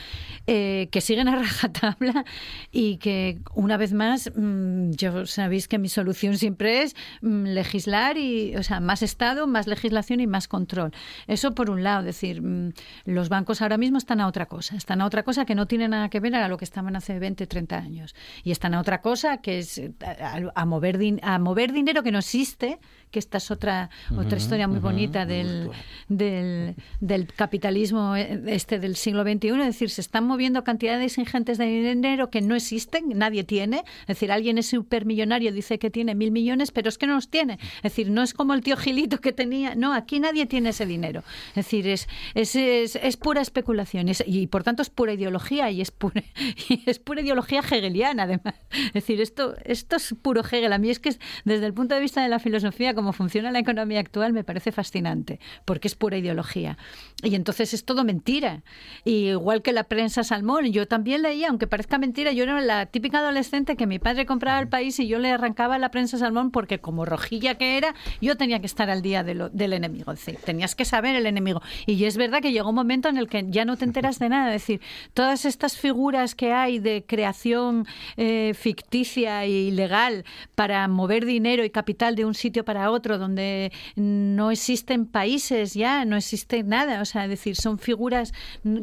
eh, 0.46 0.88
que 0.90 1.00
siguen 1.00 1.28
a 1.28 1.36
rajatabla 1.42 2.24
y 2.70 2.96
que 2.96 3.40
una 3.54 3.76
vez 3.76 3.92
más, 3.92 4.30
mm, 4.34 4.90
yo 4.92 5.26
sabéis 5.26 5.68
que 5.68 5.78
mi 5.78 5.88
solución 5.88 6.36
siempre 6.36 6.82
es 6.82 6.94
mm, 7.22 7.44
legislar 7.46 8.16
y, 8.18 8.56
o 8.56 8.62
sea, 8.62 8.80
más 8.80 9.02
Estado, 9.02 9.46
más 9.46 9.66
legislación 9.66 10.20
y 10.20 10.26
más 10.26 10.48
control. 10.48 10.92
Eso 11.26 11.54
por 11.54 11.70
un 11.70 11.82
lado, 11.82 12.08
es 12.08 12.39
mm, 12.40 12.72
los 13.06 13.28
bancos 13.28 13.62
ahora 13.62 13.78
mismo 13.78 13.98
están 13.98 14.20
a 14.20 14.26
otra 14.26 14.46
cosa, 14.46 14.76
están 14.76 15.00
a 15.00 15.06
otra 15.06 15.22
cosa 15.22 15.44
que 15.44 15.54
no 15.54 15.66
tiene 15.66 15.88
nada 15.88 16.08
que 16.08 16.20
ver 16.20 16.34
a 16.34 16.48
lo 16.48 16.56
que 16.56 16.64
estaban 16.64 16.96
hace 16.96 17.18
20, 17.18 17.46
30 17.46 17.76
años. 17.76 18.14
Y 18.44 18.50
están 18.50 18.74
a 18.74 18.80
otra 18.80 19.00
cosa 19.00 19.38
que 19.38 19.58
es 19.58 19.78
eh, 19.78 19.92
a, 20.00 20.40
a 20.54 20.64
mover, 20.66 20.98
a 21.22 21.38
mover 21.38 21.72
dinero 21.72 22.02
que 22.02 22.12
no 22.12 22.18
existe, 22.18 22.78
que 23.10 23.18
esta 23.18 23.38
es 23.38 23.50
otra, 23.50 23.90
otra 24.16 24.38
historia 24.38 24.68
muy 24.68 24.78
bonita 24.78 25.26
del, 25.26 25.70
del, 26.08 26.74
del 27.00 27.26
capitalismo 27.32 28.14
eh, 28.16 28.40
este 28.46 28.78
del 28.78 28.96
siglo 28.96 29.22
XXI, 29.22 29.48
es 29.60 29.66
decir, 29.66 29.90
se 29.90 30.00
están 30.00 30.24
moviendo 30.24 30.62
cantidades 30.64 31.18
ingentes 31.18 31.58
de 31.58 31.66
dinero 31.66 32.30
que 32.30 32.40
no 32.40 32.54
existen, 32.54 33.08
nadie 33.16 33.44
tiene, 33.44 33.82
es 34.02 34.06
decir, 34.08 34.30
alguien 34.32 34.58
es 34.58 34.66
supermillonario, 34.68 35.52
dice 35.52 35.78
que 35.78 35.90
tiene 35.90 36.14
mil 36.14 36.30
millones, 36.30 36.70
pero 36.70 36.88
es 36.88 36.98
que 36.98 37.06
no 37.06 37.14
los 37.14 37.28
tiene, 37.28 37.58
es 37.78 37.82
decir, 37.82 38.10
no 38.10 38.22
es 38.22 38.32
como 38.34 38.54
el 38.54 38.62
tío 38.62 38.76
Gilito 38.76 39.20
que 39.20 39.32
tenía, 39.32 39.74
no, 39.74 39.92
aquí 39.92 40.20
nadie 40.20 40.46
tiene 40.46 40.68
ese 40.70 40.86
dinero, 40.86 41.22
es 41.50 41.54
decir, 41.56 41.86
es, 41.88 42.08
es, 42.34 42.54
es, 42.54 42.96
es 42.96 43.16
pura 43.16 43.40
especulación 43.40 44.08
es- 44.08 44.24
y 44.26 44.46
por 44.46 44.62
tanto 44.62 44.82
es 44.82 44.90
pura 44.90 45.12
ideología 45.14 45.70
y 45.70 45.80
es 45.80 45.90
pura, 45.90 46.22
y 46.68 46.82
es 46.86 46.98
pura 46.98 47.22
ideología 47.22 47.60
hegeliana 47.60 48.22
además, 48.24 48.54
es 48.70 48.92
decir, 48.92 49.20
esto, 49.20 49.54
esto 49.64 49.96
es 49.96 50.14
puro 50.22 50.42
Hegel, 50.42 50.72
a 50.72 50.78
mí 50.78 50.90
es 50.90 50.98
que 51.00 51.08
es, 51.10 51.20
desde 51.44 51.66
el 51.66 51.74
punto 51.74 51.94
de 51.94 52.00
vista 52.00 52.22
de 52.22 52.28
la 52.28 52.38
filosofía, 52.38 52.94
cómo 53.00 53.14
funciona 53.14 53.50
la 53.50 53.60
economía 53.60 53.98
actual 54.00 54.34
me 54.34 54.44
parece 54.44 54.72
fascinante, 54.72 55.40
porque 55.64 55.88
es 55.88 55.94
pura 55.94 56.18
ideología. 56.18 56.76
Y 57.22 57.34
entonces 57.34 57.72
es 57.72 57.84
todo 57.86 58.04
mentira. 58.04 58.62
Y 59.06 59.30
igual 59.30 59.62
que 59.62 59.72
la 59.72 59.84
prensa 59.84 60.22
salmón, 60.22 60.66
yo 60.70 60.86
también 60.86 61.22
leía, 61.22 61.48
aunque 61.48 61.66
parezca 61.66 61.96
mentira, 61.96 62.32
yo 62.32 62.42
era 62.42 62.60
la 62.60 62.84
típica 62.86 63.20
adolescente 63.20 63.76
que 63.76 63.86
mi 63.86 63.98
padre 63.98 64.26
compraba 64.26 64.60
el 64.60 64.68
país 64.68 64.98
y 65.00 65.08
yo 65.08 65.18
le 65.18 65.30
arrancaba 65.30 65.78
la 65.78 65.90
prensa 65.90 66.18
salmón 66.18 66.50
porque 66.50 66.78
como 66.78 67.06
rojilla 67.06 67.54
que 67.56 67.78
era, 67.78 67.94
yo 68.20 68.36
tenía 68.36 68.60
que 68.60 68.66
estar 68.66 68.90
al 68.90 69.00
día 69.00 69.22
de 69.22 69.34
lo- 69.34 69.48
del 69.48 69.72
enemigo. 69.72 70.12
Es 70.12 70.24
decir, 70.24 70.38
tenías 70.44 70.74
que 70.74 70.84
saber 70.84 71.16
el 71.16 71.24
enemigo. 71.24 71.62
Y 71.86 72.04
es 72.04 72.18
verdad 72.18 72.42
que 72.42 72.52
llegó 72.52 72.68
un 72.68 72.74
momento 72.74 73.08
en 73.08 73.16
el 73.16 73.28
que 73.28 73.46
ya 73.48 73.64
no 73.64 73.78
te 73.78 73.86
enteras 73.86 74.18
de 74.18 74.28
nada. 74.28 74.54
Es 74.54 74.62
decir, 74.62 74.80
todas 75.14 75.46
estas 75.46 75.78
figuras 75.78 76.34
que 76.34 76.52
hay 76.52 76.78
de 76.78 77.04
creación 77.06 77.86
eh, 78.18 78.52
ficticia 78.54 79.46
y 79.46 79.70
legal 79.70 80.24
para 80.54 80.86
mover 80.88 81.24
dinero 81.24 81.64
y 81.64 81.70
capital 81.70 82.14
de 82.16 82.24
un 82.24 82.34
sitio 82.34 82.64
para 82.64 82.89
otro, 82.90 83.18
donde 83.18 83.72
no 83.96 84.50
existen 84.50 85.06
países 85.06 85.74
ya, 85.74 86.04
no 86.04 86.16
existe 86.16 86.62
nada. 86.62 87.00
O 87.00 87.04
sea, 87.04 87.24
es 87.24 87.30
decir, 87.30 87.56
son 87.56 87.78
figuras 87.78 88.32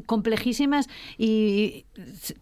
complejísimas 0.05 0.88
y 1.18 1.86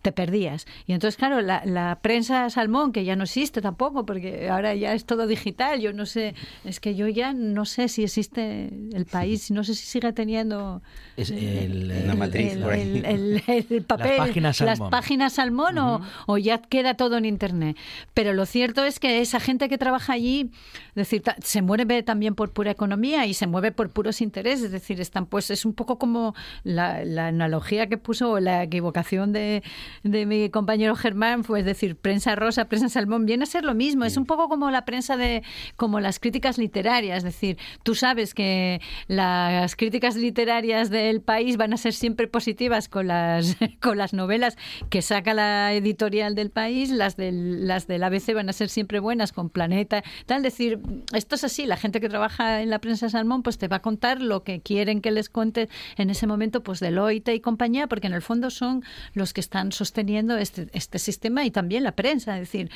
te 0.02 0.12
perdías. 0.12 0.66
Y 0.86 0.94
entonces, 0.94 1.18
claro, 1.18 1.42
la, 1.42 1.64
la 1.66 2.00
prensa 2.02 2.50
salmón, 2.50 2.92
que 2.92 3.04
ya 3.06 3.16
no 3.16 3.24
existe 3.24 3.62
tampoco, 3.62 4.06
porque 4.06 4.50
ahora 4.50 4.76
ya 4.76 4.94
es 4.94 5.06
todo 5.06 5.28
digital, 5.28 5.80
yo 5.80 5.94
no 5.94 6.06
sé, 6.06 6.36
es 6.64 6.80
que 6.80 6.96
yo 6.96 7.08
ya 7.08 7.34
no 7.34 7.66
sé 7.66 7.88
si 7.88 8.04
existe 8.04 8.70
el 8.94 9.06
país, 9.06 9.52
no 9.52 9.64
sé 9.64 9.76
si 9.76 9.86
sigue 9.86 10.12
teniendo 10.14 10.82
Es 11.18 11.32
el, 11.32 11.92
el- 11.92 12.16
matriz 12.18 12.54
el, 12.54 12.62
por 12.62 12.74
ahí. 12.74 12.82
el- 12.82 13.06
el- 13.48 13.66
el 13.70 13.84
papel, 13.84 14.18
páginas 14.18 14.60
las 14.62 14.78
salmón. 14.78 14.92
páginas 14.92 15.34
salmón 15.34 15.78
o, 15.78 16.02
o 16.28 16.38
ya 16.38 16.60
queda 16.60 16.94
todo 16.96 17.18
en 17.18 17.26
internet. 17.26 17.78
Pero 18.14 18.34
lo 18.34 18.46
cierto 18.46 18.84
es 18.84 19.00
que 19.00 19.22
esa 19.22 19.40
gente 19.40 19.70
que 19.70 19.78
trabaja 19.78 20.14
allí, 20.14 20.52
es 20.90 20.96
decir, 20.96 21.24
se 21.56 21.62
mueve 21.62 22.04
también 22.04 22.36
por 22.36 22.52
pura 22.52 22.72
economía 22.72 23.26
y 23.28 23.34
se 23.34 23.48
mueve 23.48 23.72
por 23.72 23.90
puros 23.90 24.20
intereses. 24.20 24.66
Es 24.66 24.72
decir, 24.74 25.00
están 25.00 25.26
pues 25.26 25.50
es 25.52 25.64
un 25.64 25.74
poco 25.74 25.98
como 25.98 26.36
la, 26.66 27.06
la 27.06 27.28
analogía 27.28 27.88
que 27.88 27.98
puso 27.98 28.32
o 28.32 28.40
la 28.42 28.64
equivocación 28.64 29.32
de, 29.32 29.64
de 30.04 30.26
mi 30.26 30.50
compañero 30.50 30.98
Germán, 30.98 31.46
fue 31.46 31.60
es 31.62 31.66
decir, 31.66 31.96
prensa 31.96 32.36
rosa, 32.36 32.66
prensa 32.66 32.90
salmón, 32.90 33.26
viene 33.26 33.44
a 33.44 33.46
ser 33.46 33.64
lo 33.64 33.74
mismo. 33.74 34.04
Es 34.04 34.18
un 34.18 34.26
poco 34.26 34.50
como 34.50 34.70
la 34.70 34.84
prensa 34.84 35.16
de, 35.16 35.44
como 35.78 36.02
las 36.02 36.20
críticas 36.20 36.58
literarias. 36.58 37.20
Es 37.20 37.24
decir, 37.24 37.58
tú 37.84 37.96
sabes 37.96 38.34
que 38.34 38.82
las 39.08 39.78
críticas 39.78 40.18
literarias 40.18 40.90
del 40.90 41.22
país 41.22 41.56
van 41.56 41.72
a 41.72 41.78
ser 41.78 41.94
siempre 41.94 42.28
positivas 42.28 42.90
con 42.90 43.08
las, 43.08 43.56
con 43.82 43.98
las 43.98 44.12
novelas 44.12 44.58
que 44.90 45.02
saca 45.02 45.34
la 45.34 45.72
editorial 45.72 46.36
del 46.36 46.50
país, 46.50 46.90
las 46.90 47.16
del, 47.16 47.66
las 47.66 47.88
del 47.88 48.04
ABC 48.04 48.34
van 48.34 48.50
a 48.50 48.54
ser 48.54 48.68
siempre 48.68 49.00
buenas 49.00 49.32
con 49.32 49.50
Planeta, 49.50 50.04
tal. 50.26 50.44
decir, 50.44 50.82
esto 51.14 51.36
es 51.36 51.45
así, 51.46 51.66
la 51.66 51.78
gente 51.78 52.02
que 52.02 52.10
trabaja 52.10 52.62
en 52.62 52.70
la 52.70 52.80
prensa 52.80 53.10
Salmón 53.10 53.42
pues 53.44 53.58
te 53.58 53.68
va 53.68 53.78
a 53.78 53.82
contar 53.82 54.22
lo 54.22 54.44
que 54.44 54.62
quieren 54.62 55.02
que 55.02 55.12
les 55.12 55.30
cuente 55.30 55.70
en 55.98 56.10
ese 56.10 56.28
momento 56.28 56.62
pues 56.64 56.80
Deloitte 56.80 57.30
y 57.34 57.40
compañía, 57.40 57.88
porque 57.88 58.08
en 58.08 58.14
el 58.14 58.22
fondo 58.22 58.50
son 58.50 58.84
los 59.14 59.34
que 59.34 59.42
están 59.42 59.72
sosteniendo 59.72 60.38
este, 60.38 60.68
este 60.74 61.00
sistema 61.00 61.46
y 61.46 61.52
también 61.52 61.84
la 61.84 61.94
prensa, 61.94 62.34
es 62.36 62.42
decir, 62.42 62.70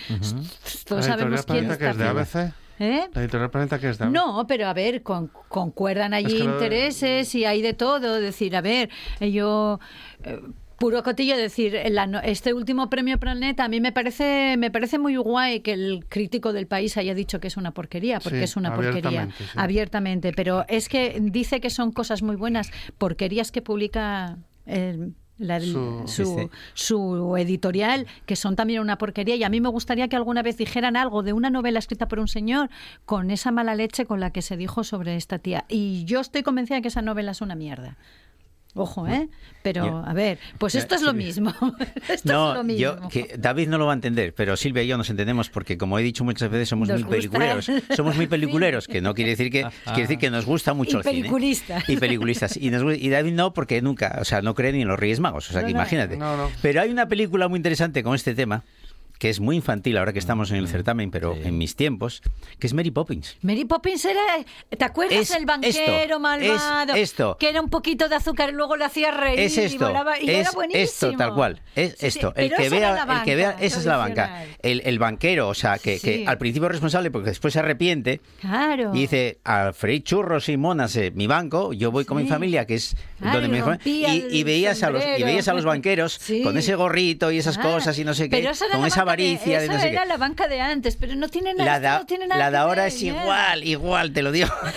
todos 0.85 1.05
la 1.07 1.13
sabemos 1.13 1.39
editorial 1.41 1.65
quién 1.65 1.67
que 1.67 1.73
está 1.73 1.89
es 1.91 1.97
de 1.97 2.03
haciendo- 2.03 2.19
ABC. 2.49 2.53
¿Eh? 2.81 3.09
La 3.13 3.21
editorial 3.21 3.49
Planeta 3.51 3.77
que 3.77 3.89
es 3.89 3.97
de 3.97 4.05
ABC. 4.05 4.13
No, 4.13 4.47
pero 4.47 4.67
a 4.67 4.73
ver, 4.73 5.03
con- 5.03 5.29
concuerdan 5.49 6.13
allí 6.13 6.27
Es 6.27 6.33
que 6.41 6.43
lo- 6.47 6.53
intereses 6.53 7.35
y 7.35 7.43
hay 7.43 7.61
de 7.61 7.73
todo. 7.73 8.21
Decir, 8.21 8.55
a 8.55 8.61
ver, 8.61 8.89
yo. 9.19 9.79
eh, 10.23 10.39
Puro 10.79 11.03
cotillo 11.03 11.35
decir, 11.35 11.77
la 11.91 12.05
este 12.23 12.53
último 12.53 12.89
premio 12.89 13.19
Planeta 13.19 13.65
a 13.65 13.67
mí 13.67 13.81
me 13.81 13.91
parece 13.91 14.55
me 14.57 14.71
parece 14.71 14.97
muy 14.97 15.17
guay 15.17 15.59
que 15.59 15.73
el 15.73 16.05
crítico 16.07 16.53
del 16.53 16.67
país 16.67 16.95
haya 16.97 17.13
dicho 17.13 17.39
que 17.39 17.47
es 17.47 17.57
una 17.57 17.71
porquería, 17.71 18.19
porque 18.19 18.37
Sí, 18.39 18.43
es 18.45 18.55
una 18.55 18.73
porquería 18.73 19.09
abiertamente, 19.09 19.43
sí. 19.43 19.49
abiertamente, 19.55 20.31
pero 20.33 20.65
es 20.69 20.87
que 20.87 21.17
dice 21.21 21.59
que 21.59 21.69
son 21.69 21.91
cosas 21.91 22.21
muy 22.21 22.37
buenas, 22.37 22.71
porquerías 22.97 23.51
que 23.51 23.61
publica 23.61 24.37
el- 24.65 25.13
la- 25.37 25.59
Su- 25.61 26.03
su, 26.05 26.49
su 26.73 27.37
editorial, 27.37 28.07
que 28.25 28.35
son 28.35 28.55
también 28.57 28.81
una 28.81 28.97
porquería. 28.97 29.35
Y 29.35 29.43
a 29.45 29.49
mí 29.49 29.61
me 29.61 29.69
gustaría 29.69 30.07
que 30.09 30.17
alguna 30.17 30.41
vez 30.43 30.57
dijeran 30.57 30.97
algo 30.97 31.23
de 31.23 31.31
una 31.31 31.49
novela 31.49 31.79
escrita 31.79 32.07
por 32.09 32.19
un 32.19 32.27
señor 32.27 32.69
con 33.05 33.31
esa 33.31 33.51
mala 33.51 33.73
leche 33.75 34.05
con 34.05 34.19
la 34.19 34.31
que 34.31 34.41
se 34.41 34.57
dijo 34.57 34.83
sobre 34.83 35.15
esta 35.15 35.39
tía. 35.39 35.63
Y 35.69 36.03
yo 36.03 36.19
estoy 36.19 36.43
convencida 36.43 36.75
de 36.75 36.81
que 36.81 36.89
esa 36.89 37.01
novela 37.01 37.31
es 37.31 37.39
una 37.41 37.55
mierda. 37.55 37.95
Ojo, 38.75 39.07
¿eh? 39.07 39.27
Pero, 39.63 39.85
Yo- 39.85 40.03
a 40.05 40.13
ver, 40.13 40.37
pues 40.59 40.75
esto 40.75 40.93
es 40.95 41.01
lo 41.01 41.11
mismo. 41.13 41.49
esto 42.07 42.13
es 42.13 42.25
lo 42.25 42.53
No, 42.53 42.63
mismo. 42.63 42.79
yo, 42.79 43.09
que 43.09 43.35
David 43.37 43.67
no 43.67 43.77
lo 43.79 43.87
va 43.87 43.93
a 43.93 43.95
entender, 43.95 44.33
pero 44.35 44.55
Silvia 44.55 44.83
y 44.83 44.87
yo 44.87 44.95
nos 44.95 45.09
entendemos 45.09 45.49
porque, 45.49 45.77
como 45.77 45.97
he 45.97 46.03
dicho 46.03 46.23
muchas 46.23 46.49
veces, 46.51 46.69
somos 46.69 46.87
Nos 46.87 47.01
muy 47.03 47.17
gusta 47.17 47.17
peliculeros. 47.39 47.67
el- 47.69 47.83
Somos 47.95 48.15
muy 48.15 48.27
peliculeros, 48.27 48.87
que 48.87 49.01
no 49.01 49.13
quiere 49.15 49.31
decir 49.31 49.51
que 49.51 49.65
quiere 49.85 50.01
decir 50.03 50.17
que 50.19 50.29
nos 50.29 50.45
gusta 50.45 50.73
mucho 50.73 50.97
Y 50.97 50.99
el 50.99 51.03
cine. 51.03 51.17
Y 51.87 51.97
peliculistas. 51.97 52.57
Y, 52.57 52.69
nos 52.69 52.95
y 52.97 53.09
David 53.09 53.33
no, 53.33 53.53
porque 53.53 53.81
nunca, 53.81 54.17
o 54.21 54.25
sea, 54.25 54.41
no 54.43 54.53
cree 54.53 54.71
ni 54.71 54.83
en 54.83 54.87
los 54.87 54.99
Reyes 54.99 55.19
Magos. 55.19 55.49
O 55.49 55.51
sea, 55.53 55.61
No, 55.61 55.67
que 55.67 55.73
no. 55.73 55.79
imagínate. 55.79 56.15
No, 56.17 56.37
no. 56.37 56.49
Pero 56.61 56.81
hay 56.81 56.91
una 56.91 57.07
película 57.07 57.47
muy 57.47 57.57
interesante 57.57 58.03
con 58.03 58.13
este 58.15 58.35
tema 58.35 58.63
que 59.19 59.29
es 59.29 59.39
muy 59.39 59.57
infantil 59.57 59.97
ahora 59.97 60.13
que 60.13 60.19
estamos 60.19 60.49
en 60.49 60.57
el 60.57 60.67
certamen, 60.67 61.11
pero 61.11 61.35
en 61.35 61.57
mis 61.57 61.75
tiempos, 61.75 62.21
que 62.57 62.65
es 62.67 62.73
Mary 62.73 62.89
Poppins. 62.89 63.35
Mary 63.41 63.65
Poppins 63.65 64.05
era, 64.05 64.21
¿te 64.75 64.83
acuerdas 64.85 65.19
Es 65.19 65.31
el 65.35 65.45
banquero 65.45 65.75
esto, 66.05 66.19
malvado? 66.19 66.93
es 66.95 67.01
esto. 67.11 67.37
Que 67.39 67.49
era 67.49 67.61
un 67.61 67.69
poquito 67.69 68.07
de 68.09 68.15
azúcar 68.15 68.49
y 68.49 68.53
luego 68.53 68.77
le 68.77 68.85
hacía 68.85 69.11
reír 69.11 69.39
Es 69.39 69.57
y 69.57 69.61
esto, 69.61 69.87
volaba 69.87 70.19
y 70.19 70.29
es 70.29 70.37
era 70.39 70.51
buenísimo. 70.51 70.83
esto 70.83 71.11
tal 71.17 71.33
cual, 71.35 71.61
es 71.75 71.91
Sí, 71.91 71.95
sí, 71.99 72.05
esto. 72.07 72.33
el 72.35 72.53
que 72.55 72.69
vea, 72.69 73.05
el 73.19 73.23
que 73.23 73.35
vea, 73.35 73.57
esa 73.59 73.79
es 73.79 73.85
la 73.85 73.97
banca. 73.97 74.45
El, 74.61 74.81
el 74.85 74.97
banquero, 74.99 75.49
o 75.49 75.53
sea, 75.53 75.77
que, 75.77 75.99
que 75.99 76.15
Sí. 76.19 76.25
al 76.25 76.37
principio 76.37 76.67
es 76.67 76.71
responsable 76.71 77.11
porque 77.11 77.29
después 77.29 77.53
se 77.53 77.59
arrepiente 77.59 78.21
Claro. 78.39 78.91
y 78.95 79.01
dice, 79.01 79.39
a 79.43 79.73
freír 79.73 80.03
churros 80.03 80.47
y 80.49 80.55
monas, 80.57 80.95
eh, 80.95 81.11
mi 81.13 81.27
banco, 81.27 81.73
yo 81.73 81.91
voy 81.91 82.05
con 82.05 82.17
mi 82.17 82.23
Sí. 82.23 82.29
familia, 82.29 82.65
que 82.65 82.75
es 82.75 82.95
Claro, 83.19 83.41
donde 83.41 83.61
me 83.61 83.79
y, 83.83 84.25
y 84.31 84.43
veías 84.43 84.81
a 84.83 84.89
los 84.91 85.03
y 85.03 85.23
veías 85.23 85.47
a 85.49 85.53
los 85.53 85.65
banqueros 85.65 86.13
Sí. 86.21 86.41
con 86.41 86.57
ese 86.57 86.75
gorrito 86.75 87.31
y 87.31 87.37
esas 87.37 87.57
Ah, 87.57 87.61
cosas 87.61 87.99
y 87.99 88.05
no 88.05 88.13
sé 88.13 88.29
qué, 88.29 88.37
pero 88.37 88.51
esa 88.51 88.65
era 88.65 88.73
con 88.75 88.81
la 88.83 88.87
esa 88.87 89.03
avaricia 89.09 89.59
de, 89.61 89.67
no 89.67 89.73
esa 89.73 89.81
sé 89.83 89.89
era 89.91 90.01
qué. 90.03 90.07
la 90.07 90.17
banca 90.17 90.47
de 90.47 90.61
antes, 90.61 90.95
pero 90.95 91.15
no 91.15 91.27
tiene 91.29 91.53
nada, 91.53 91.79
La 91.79 91.99
no 91.99 92.05
tiene 92.05 92.27
nada 92.27 92.39
la 92.39 92.51
de 92.51 92.57
ahora 92.57 92.87
es 92.87 93.01
igual, 93.01 93.63
igual, 93.63 94.11
te 94.13 94.21
lo 94.21 94.31
digo. 94.31 94.49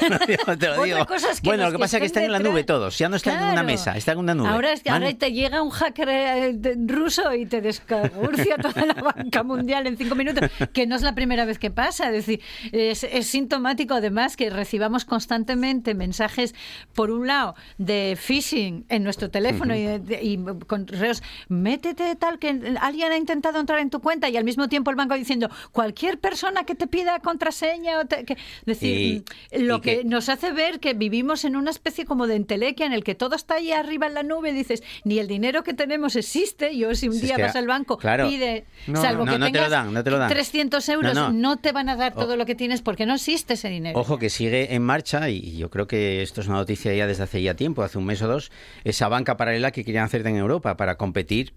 te 0.58 0.66
lo 0.68 0.82
digo, 0.82 0.98
es 1.14 1.40
que 1.40 1.48
bueno, 1.48 1.64
lo 1.64 1.70
que 1.70 1.76
que 1.76 1.80
pasa 1.80 1.96
es 1.96 2.00
que 2.02 2.06
están 2.06 2.24
en 2.24 2.32
la 2.32 2.38
nube 2.38 2.64
todos, 2.64 2.98
ya 2.98 3.08
no 3.08 3.16
están 3.16 3.42
en 3.42 3.48
una 3.52 3.62
mesa, 3.62 3.96
están 3.96 4.14
en 4.14 4.18
una 4.20 4.34
nube. 4.34 4.48
Ahora, 4.48 4.72
es 4.72 4.82
que 4.82 4.90
ahora 4.90 5.12
te 5.14 5.32
llega 5.32 5.62
un 5.62 5.70
hacker 5.70 6.08
eh, 6.08 6.58
ruso 6.86 7.34
y 7.34 7.46
te 7.46 7.60
descagurcia 7.60 8.56
toda 8.58 8.86
la 8.86 8.94
banca 8.94 9.42
mundial 9.42 9.86
en 9.86 9.96
cinco 9.96 10.14
minutos, 10.14 10.50
que 10.72 10.86
no 10.86 10.96
es 10.96 11.02
la 11.02 11.14
primera 11.14 11.44
vez 11.44 11.58
que 11.58 11.70
pasa. 11.70 12.06
Es 12.08 12.12
decir, 12.26 12.40
es, 12.72 13.04
es 13.04 13.26
sintomático 13.26 13.94
además 13.94 14.36
que 14.36 14.50
recibamos 14.50 15.04
constantemente 15.04 15.94
mensajes, 15.94 16.54
por 16.94 17.10
un 17.10 17.26
lado, 17.26 17.54
de 17.78 18.16
phishing 18.20 18.84
en 18.88 19.02
nuestro 19.04 19.30
teléfono 19.30 19.74
y, 19.74 19.82
de- 19.98 20.22
y 20.22 20.38
con 20.66 20.86
correos, 20.86 21.22
métete 21.48 22.14
tal 22.16 22.38
que 22.38 22.74
alguien 22.80 23.12
ha 23.12 23.16
intentado 23.16 23.58
entrar 23.60 23.78
en 23.78 23.90
tu 23.90 24.00
cuenta 24.00 24.21
y 24.28 24.36
al 24.36 24.44
mismo 24.44 24.68
tiempo 24.68 24.90
el 24.90 24.96
banco 24.96 25.14
diciendo 25.14 25.50
cualquier 25.72 26.18
persona 26.18 26.64
que 26.64 26.74
te 26.74 26.86
pida 26.86 27.18
contraseña 27.20 27.98
o 28.00 28.04
te- 28.04 28.24
que, 28.24 28.34
es 28.34 28.64
decir, 28.64 29.24
lo 29.52 29.76
y 29.76 29.80
que, 29.80 29.96
que- 29.98 30.04
nos 30.04 30.28
hace 30.28 30.52
ver 30.52 30.80
que 30.80 30.94
vivimos 30.94 31.44
en 31.44 31.56
una 31.56 31.70
especie 31.70 32.04
como 32.04 32.26
de 32.26 32.36
entelequia 32.36 32.86
en 32.86 32.92
el 32.92 33.04
que 33.04 33.14
todo 33.14 33.34
está 33.36 33.54
ahí 33.54 33.72
arriba 33.72 34.06
en 34.06 34.14
la 34.14 34.22
nube 34.22 34.50
y 34.50 34.52
dices, 34.52 34.82
ni 35.04 35.18
el 35.18 35.26
dinero 35.28 35.62
que 35.64 35.74
tenemos 35.74 36.16
existe. 36.16 36.76
Yo 36.76 36.94
si 36.94 37.08
un 37.08 37.14
Si 37.14 37.22
día 37.26 37.36
vas 37.38 37.56
al 37.56 37.66
banco, 37.66 37.98
claro. 37.98 38.28
pide, 38.28 38.64
No, 38.86 39.00
salvo 39.00 39.24
no, 39.24 39.32
que 39.32 39.38
no 39.38 39.46
te 39.46 39.52
lo 39.52 39.58
tengas 39.66 39.70
dan, 39.70 40.04
te 40.04 40.10
lo 40.10 40.18
dan. 40.18 40.28
300 40.30 40.88
euros, 40.88 41.32
No, 41.32 41.56
te 41.58 41.72
van 41.72 41.88
a 41.88 41.96
dar 41.96 42.14
todo 42.14 42.34
O- 42.34 42.36
lo 42.36 42.46
que 42.46 42.54
tienes 42.54 42.82
porque 42.82 43.06
no 43.06 43.14
existe 43.14 43.54
ese 43.54 43.68
dinero. 43.68 43.98
Ojo 43.98 44.18
que 44.18 44.30
sigue 44.30 44.74
en 44.74 44.82
marcha 44.82 45.28
y 45.28 45.56
yo 45.56 45.70
creo 45.70 45.86
que 45.86 46.22
esto 46.22 46.40
es 46.40 46.48
una 46.48 46.56
noticia 46.58 46.94
ya 46.94 47.06
desde 47.06 47.24
hace 47.24 47.42
ya 47.42 47.54
tiempo, 47.54 47.82
hace 47.82 47.98
un 47.98 48.04
mes 48.06 48.20
o 48.22 48.28
dos, 48.28 48.50
esa 48.84 49.08
banca 49.08 49.36
paralela 49.36 49.70
que 49.70 49.84
querían 49.84 50.04
hacer 50.04 50.26
en 50.26 50.36
Europa 50.36 50.76
para 50.76 50.96
competir 50.96 51.52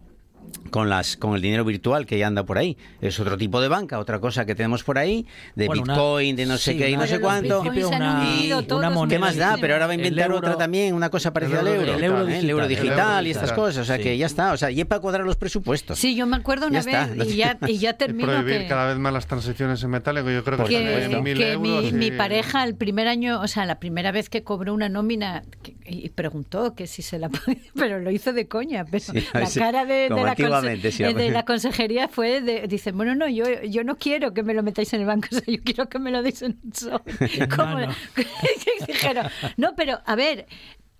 con 0.71 0.89
las 0.89 1.15
con 1.15 1.35
el 1.35 1.41
dinero 1.41 1.63
virtual 1.63 2.05
que 2.05 2.17
ya 2.17 2.27
anda 2.27 2.43
por 2.43 2.57
ahí. 2.57 2.75
Es 2.99 3.19
otro 3.19 3.37
tipo 3.37 3.61
de 3.61 3.67
banca, 3.67 3.99
otra 3.99 4.19
cosa 4.19 4.45
que 4.45 4.55
tenemos 4.55 4.83
por 4.83 4.97
ahí, 4.97 5.25
de 5.55 5.67
Bueno, 5.67 5.83
una- 5.83 5.93
Bitcoin, 5.93 6.35
de 6.35 6.45
no 6.45 6.57
sé 6.57 6.73
sí, 6.73 6.77
qué 6.77 6.89
y 6.89 6.93
una- 6.93 7.03
no 7.03 7.07
sé 7.07 7.19
cuánto. 7.21 7.61
una- 7.61 8.35
y- 8.41 8.51
una 8.71 8.89
moneda 8.89 9.15
¿Qué 9.15 9.19
más 9.19 9.35
da? 9.37 9.57
Pero 9.61 9.73
ahora 9.73 9.85
va 9.87 9.91
a 9.93 9.95
inventar 9.95 10.25
euro- 10.25 10.37
otra 10.37 10.57
también, 10.57 10.93
una 10.93 11.09
cosa 11.09 11.31
parecida 11.33 11.59
al 11.59 11.67
euro 11.67 11.79
euro. 11.81 11.85
digital, 11.93 12.03
el 12.03 12.11
euro 12.11 12.27
¿eh? 12.27 12.39
El 12.39 12.49
euro 12.49 12.67
digital. 12.67 12.89
digital 12.89 13.27
y 13.27 13.29
estas 13.29 13.43
digital. 13.43 13.63
cosas. 13.63 13.81
O 13.83 13.85
sea 13.85 13.97
Sí. 13.97 14.03
que 14.03 14.17
ya 14.17 14.25
está. 14.25 14.53
O 14.53 14.57
sea, 14.57 14.71
y 14.71 14.79
es 14.81 14.85
para 14.85 15.01
cuadrar 15.01 15.25
los 15.25 15.35
presupuestos. 15.37 15.99
Sí, 15.99 16.15
yo 16.15 16.25
me 16.25 16.35
acuerdo 16.37 16.67
una 16.67 16.81
Ya 16.81 17.05
vez 17.07 17.27
y 17.29 17.35
ya, 17.37 17.57
y 17.67 17.77
ya 17.77 17.91
Y 17.91 17.93
termino 17.93 18.27
prohibir 18.31 18.61
que... 18.63 18.67
cada 18.67 18.87
vez 18.87 18.97
más 18.97 19.13
las 19.13 19.27
transiciones 19.27 19.81
en 19.83 19.89
metálico. 19.91 20.29
Yo 20.29 20.43
creo 20.43 20.57
que, 20.65 21.07
que, 21.09 21.21
mil 21.21 21.37
que 21.37 21.51
euros 21.53 21.83
mi, 21.83 21.89
y- 21.89 21.93
mi 21.93 22.11
pareja 22.11 22.63
el 22.63 22.75
primer 22.75 23.07
año, 23.07 23.39
o 23.39 23.47
sea, 23.47 23.65
la 23.65 23.79
primera 23.79 24.11
vez 24.11 24.29
que 24.29 24.43
cobró 24.43 24.73
una 24.73 24.89
nómina 24.89 25.43
que- 25.63 25.74
y 25.87 26.09
preguntó 26.09 26.73
que 26.75 26.87
si 26.87 27.01
se 27.01 27.19
la 27.19 27.29
podía, 27.29 27.59
pero 27.75 27.99
lo 27.99 28.11
hizo 28.11 28.33
de 28.33 28.47
coña, 28.47 28.85
pero 28.85 29.03
Sí, 29.03 29.23
la 29.33 29.45
sí, 29.45 29.59
cara 29.59 29.85
de, 29.85 30.09
la, 30.09 30.31
antiguamente, 30.31 30.91
sí, 30.91 31.03
de 31.03 31.09
hombre. 31.09 31.29
la 31.31 31.45
consejería 31.45 32.07
fue 32.07 32.41
de, 32.41 32.67
dice, 32.67 32.91
bueno, 32.91 33.13
no, 33.15 33.27
yo, 33.29 33.45
yo 33.63 33.83
no 33.83 33.95
quiero 33.97 34.33
que 34.33 34.43
me 34.43 34.53
lo 34.53 34.63
metáis 34.63 34.91
en 34.93 35.01
el 35.01 35.07
banco, 35.07 35.27
o 35.31 35.35
sea, 35.35 35.43
yo 35.45 35.61
quiero 35.63 35.87
que 35.87 35.99
me 35.99 36.11
lo 36.11 36.23
deis 36.23 36.41
en 36.41 36.59
un 36.63 36.73
sobre. 36.73 37.13
Como- 37.55 37.73
mano. 37.75 37.95
Dijeron, 38.87 39.27
no, 39.57 39.75
pero 39.75 39.99
a 40.05 40.15
ver, 40.15 40.45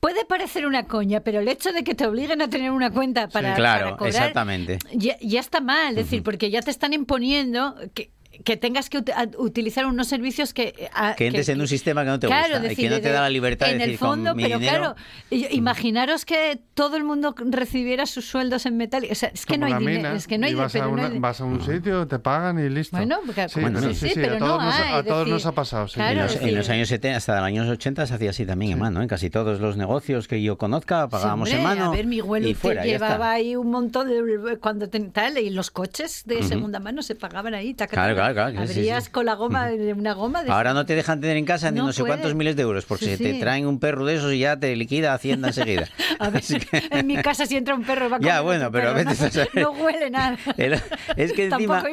Puede 0.01 0.23
parecer 0.23 0.67
una 0.67 0.83
coña, 0.85 1.21
pero 1.21 1.39
el 1.39 1.47
hecho 1.47 1.71
de 1.71 1.83
que 1.83 1.95
te 1.95 2.05
obliguen 2.05 2.39
a 2.39 2.47
tener 2.47 2.69
una 2.69 2.91
cuenta 2.91 3.27
para, 3.27 3.55
claro, 3.55 3.85
para 3.85 3.97
cobrar 3.97 4.13
exactamente. 4.15 4.77
ya, 4.93 5.17
ya 5.19 5.39
está 5.39 5.61
mal, 5.61 5.97
es 5.97 6.05
decir, 6.05 6.21
porque 6.21 6.51
ya 6.51 6.61
te 6.61 6.69
están 6.69 6.93
imponiendo 6.93 7.75
que 7.95 8.11
que 8.43 8.57
tengas 8.57 8.89
que 8.89 8.99
ut- 8.99 9.35
utilizar 9.37 9.85
unos 9.85 10.07
servicios 10.07 10.53
que... 10.53 10.89
a- 10.93 11.15
Que 11.15 11.27
entres 11.27 11.49
en 11.49 11.61
un 11.61 11.67
sistema 11.67 12.03
que 12.03 12.09
no 12.09 12.19
te 12.19 12.27
Claro, 12.27 12.53
gusta 12.55 12.65
y 12.65 12.69
decir, 12.69 12.85
que 12.85 12.89
no 12.89 13.01
te 13.01 13.07
de- 13.07 13.13
da 13.13 13.21
la 13.21 13.29
libertad 13.29 13.67
de 13.67 13.71
en 13.73 13.77
decir 13.79 13.93
el 13.93 13.97
fondo, 13.99 14.31
con 14.31 14.37
mi 14.37 14.43
pero 14.43 14.59
dinero... 14.59 14.77
claro, 14.79 14.95
i- 15.29 15.55
imaginaros 15.55 16.25
que 16.25 16.59
todo 16.73 16.97
el 16.97 17.03
mundo 17.03 17.33
recibiera 17.37 18.05
sus 18.05 18.25
sueldos 18.25 18.65
en 18.65 18.77
metal. 18.77 19.07
O 19.09 19.15
sea, 19.15 19.29
es 19.29 19.45
que 19.45 19.55
Como 19.55 19.67
no 19.69 19.75
hay 19.75 19.85
dinero, 19.85 20.11
es 20.15 20.27
que 20.27 20.37
no 20.37 20.45
hay 20.47 20.51
y 20.51 20.55
vas, 20.55 20.73
pero 20.73 20.85
a, 20.85 20.87
no 20.87 20.93
una- 20.93 21.07
hay- 21.07 21.19
vas 21.19 21.41
a 21.41 21.45
un 21.45 21.61
sitio, 21.63 22.07
te 22.07 22.19
pagan 22.19 22.59
y 22.59 22.69
listo. 22.69 22.97
Bueno, 22.97 23.19
porque- 23.25 23.47
sí, 23.49 23.59
Bueno, 23.61 23.79
sí, 23.81 23.87
sí, 23.89 23.95
sí, 23.95 24.07
sí, 24.09 24.13
pero 24.15 24.35
a 24.35 24.39
todos, 24.39 24.59
no 24.59 24.65
nos, 24.65 24.75
hay, 24.75 24.93
a 24.93 25.03
todos 25.03 25.19
decir, 25.19 25.33
nos 25.33 25.45
ha 25.45 25.51
pasado. 25.53 25.87
sí. 25.87 25.93
claro, 25.95 26.11
En 26.19 26.25
los, 26.25 26.35
en 26.35 26.55
los 26.55 26.69
años 26.69 26.89
70, 26.89 27.17
hasta 27.17 27.35
los 27.35 27.43
años 27.45 27.67
80 27.69 28.05
se 28.07 28.13
hacía 28.13 28.29
así 28.31 28.45
también, 28.45 28.73
en 28.73 28.79
mano. 28.79 29.01
En 29.01 29.07
casi 29.07 29.29
todos 29.29 29.59
los 29.59 29.77
negocios 29.77 30.27
que 30.27 30.41
yo 30.41 30.57
conozca 30.57 31.07
pagábamos 31.07 31.49
en 31.51 31.63
mano. 31.63 31.85
A 31.85 31.89
ver, 31.95 32.05
mi 32.05 32.19
abuelo 32.19 32.47
y 32.47 32.53
fuera, 32.53 32.83
llevaba 32.85 33.31
ahí 33.31 33.55
un 33.55 33.71
montón 33.71 34.07
de. 34.07 34.57
Cuando 34.59 34.89
ten- 34.89 35.11
tal, 35.11 35.37
y 35.37 35.49
los 35.49 35.71
coches 35.71 36.23
de 36.25 36.43
segunda 36.43 36.79
mano 36.79 37.01
se 37.01 37.15
pagaban 37.15 37.53
ahí. 37.53 37.73
taca, 37.73 37.95
Claro, 38.33 38.33
taca. 38.33 38.33
claro, 38.33 38.51
claro, 38.53 38.67
sí, 38.67 38.73
sí, 38.73 38.79
Abrías 38.79 39.09
con 39.09 39.25
la 39.25 39.33
goma, 39.35 39.69
una 39.95 40.13
goma 40.13 40.43
de. 40.43 40.51
Ahora 40.51 40.73
no 40.73 40.85
te 40.85 40.95
dejan 40.95 41.21
tener 41.21 41.37
en 41.37 41.45
casa 41.45 41.71
ni 41.71 41.79
No 41.79 41.87
no 41.87 41.93
sé 41.93 42.01
puede. 42.01 42.13
cuántos 42.13 42.35
miles 42.35 42.55
de 42.55 42.63
euros, 42.63 42.85
porque 42.85 43.05
Sí, 43.05 43.17
se 43.17 43.23
te 43.23 43.39
traen 43.39 43.65
un 43.67 43.79
perro 43.79 44.05
de 44.05 44.15
esos 44.15 44.33
y 44.33 44.39
ya 44.39 44.57
te 44.59 44.75
liquida 44.75 45.13
Hacienda 45.13 45.49
enseguida. 45.49 45.87
A 46.19 46.29
ver, 46.29 46.43
en 46.91 47.07
mi 47.07 47.15
casa 47.17 47.45
si 47.45 47.55
entra 47.57 47.75
un 47.75 47.83
perro 47.83 48.09
va 48.09 48.17
a 48.17 48.19
Ya, 48.19 48.41
bueno, 48.41 48.71
pero 48.71 48.89
a 48.89 48.93
veces, 48.93 49.47
no, 49.53 49.71
huele 49.71 50.09
nada. 50.09 50.37
El- 50.57 50.73
es 51.17 51.33
que 51.33 51.45
encima, 51.47 51.83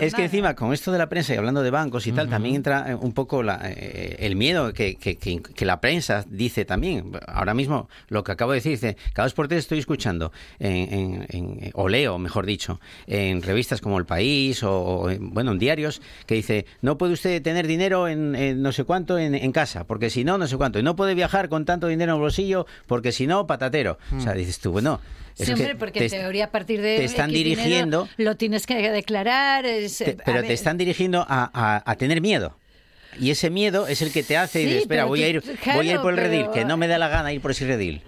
es 0.00 0.14
que 0.14 0.24
encima 0.24 0.54
con 0.54 0.72
esto 0.72 0.92
de 0.92 0.98
la 0.98 1.08
prensa 1.08 1.34
y 1.34 1.36
hablando 1.38 1.62
de 1.62 1.70
bancos 1.70 2.06
y 2.06 2.12
tal, 2.12 2.28
también 2.28 2.56
entra 2.56 2.90
eh, 2.90 2.94
un 2.94 3.12
poco 3.12 3.42
la, 3.42 3.58
eh, 3.64 4.16
el 4.20 4.36
miedo 4.36 4.72
que, 4.72 4.96
que- 4.96 5.16
que- 5.16 5.40
que 5.42 5.64
la 5.64 5.80
prensa 5.80 6.24
dice 6.28 6.64
también. 6.64 7.12
Ahora 7.26 7.54
mismo 7.54 7.88
lo 8.08 8.22
que 8.24 8.32
acabo 8.32 8.52
de 8.52 8.56
decir, 8.58 8.72
dice, 8.72 8.96
cada 9.12 9.26
dos 9.26 9.34
por 9.34 9.48
tres 9.48 9.60
estoy 9.60 9.78
escuchando, 9.78 10.32
en, 10.58 10.76
en- 10.92 11.26
en- 11.30 11.70
o 11.74 11.88
leo, 11.88 12.18
mejor 12.18 12.44
dicho, 12.46 12.80
en 13.06 13.42
revistas 13.42 13.80
como 13.80 13.98
El 13.98 14.04
País 14.06 14.62
o, 14.62 14.70
o 14.80 15.10
en- 15.10 15.30
bueno, 15.32 15.52
en 15.52 15.58
diarios, 15.58 15.79
que 16.26 16.34
dice, 16.34 16.66
no 16.82 16.98
puede 16.98 17.12
usted 17.14 17.42
tener 17.42 17.66
dinero 17.66 18.08
en, 18.08 18.34
en 18.34 18.62
no 18.62 18.72
sé 18.72 18.84
cuánto 18.84 19.18
en, 19.18 19.34
en 19.34 19.52
casa, 19.52 19.84
porque 19.84 20.10
si 20.10 20.24
no, 20.24 20.38
no 20.38 20.46
sé 20.46 20.56
cuánto. 20.56 20.78
Y 20.78 20.82
no 20.82 20.96
puede 20.96 21.14
viajar 21.14 21.48
con 21.48 21.64
tanto 21.64 21.86
dinero 21.88 22.12
en 22.12 22.16
el 22.16 22.20
bolsillo, 22.20 22.66
porque 22.86 23.12
si 23.12 23.26
no, 23.26 23.46
patatero. 23.46 23.98
O 24.16 24.20
sea, 24.20 24.32
dices 24.34 24.58
tú, 24.60 24.72
bueno... 24.72 25.00
Sí, 25.34 25.52
hombre, 25.52 25.74
porque 25.76 26.00
te 26.00 26.04
en 26.16 26.22
teoría 26.22 26.46
a 26.46 26.50
partir 26.50 26.82
de 26.82 26.98
te 26.98 27.04
están 27.04 27.30
X 27.30 27.38
dinero 27.44 27.62
dirigiendo 27.62 28.08
lo 28.18 28.36
tienes 28.36 28.66
que 28.66 28.90
declarar. 28.90 29.64
es- 29.64 29.96
te- 29.98 30.10
a 30.20 30.24
pero 30.24 30.38
ver, 30.38 30.48
te 30.48 30.52
están 30.52 30.76
dirigiendo 30.76 31.20
a, 31.26 31.50
a- 31.54 31.82
a 31.90 31.96
tener 31.96 32.20
miedo. 32.20 32.58
Y 33.18 33.30
ese 33.30 33.48
miedo 33.48 33.86
es 33.86 34.02
el 34.02 34.12
que 34.12 34.22
te 34.22 34.36
hace 34.36 34.58
Sí, 34.60 34.64
decir, 34.66 34.82
espera, 34.82 35.04
voy 35.06 35.20
tú- 35.20 35.24
a 35.24 35.28
ir, 35.28 35.40
claro, 35.62 35.78
voy 35.78 35.88
a 35.88 35.92
ir 35.94 36.00
por 36.00 36.10
el 36.12 36.16
pero- 36.16 36.28
redil, 36.30 36.46
que 36.52 36.64
no 36.66 36.76
me 36.76 36.88
da 36.88 36.98
la 36.98 37.08
gana 37.08 37.32
ir 37.32 37.40
por 37.40 37.52
ese 37.52 37.66
redil. 37.66 38.02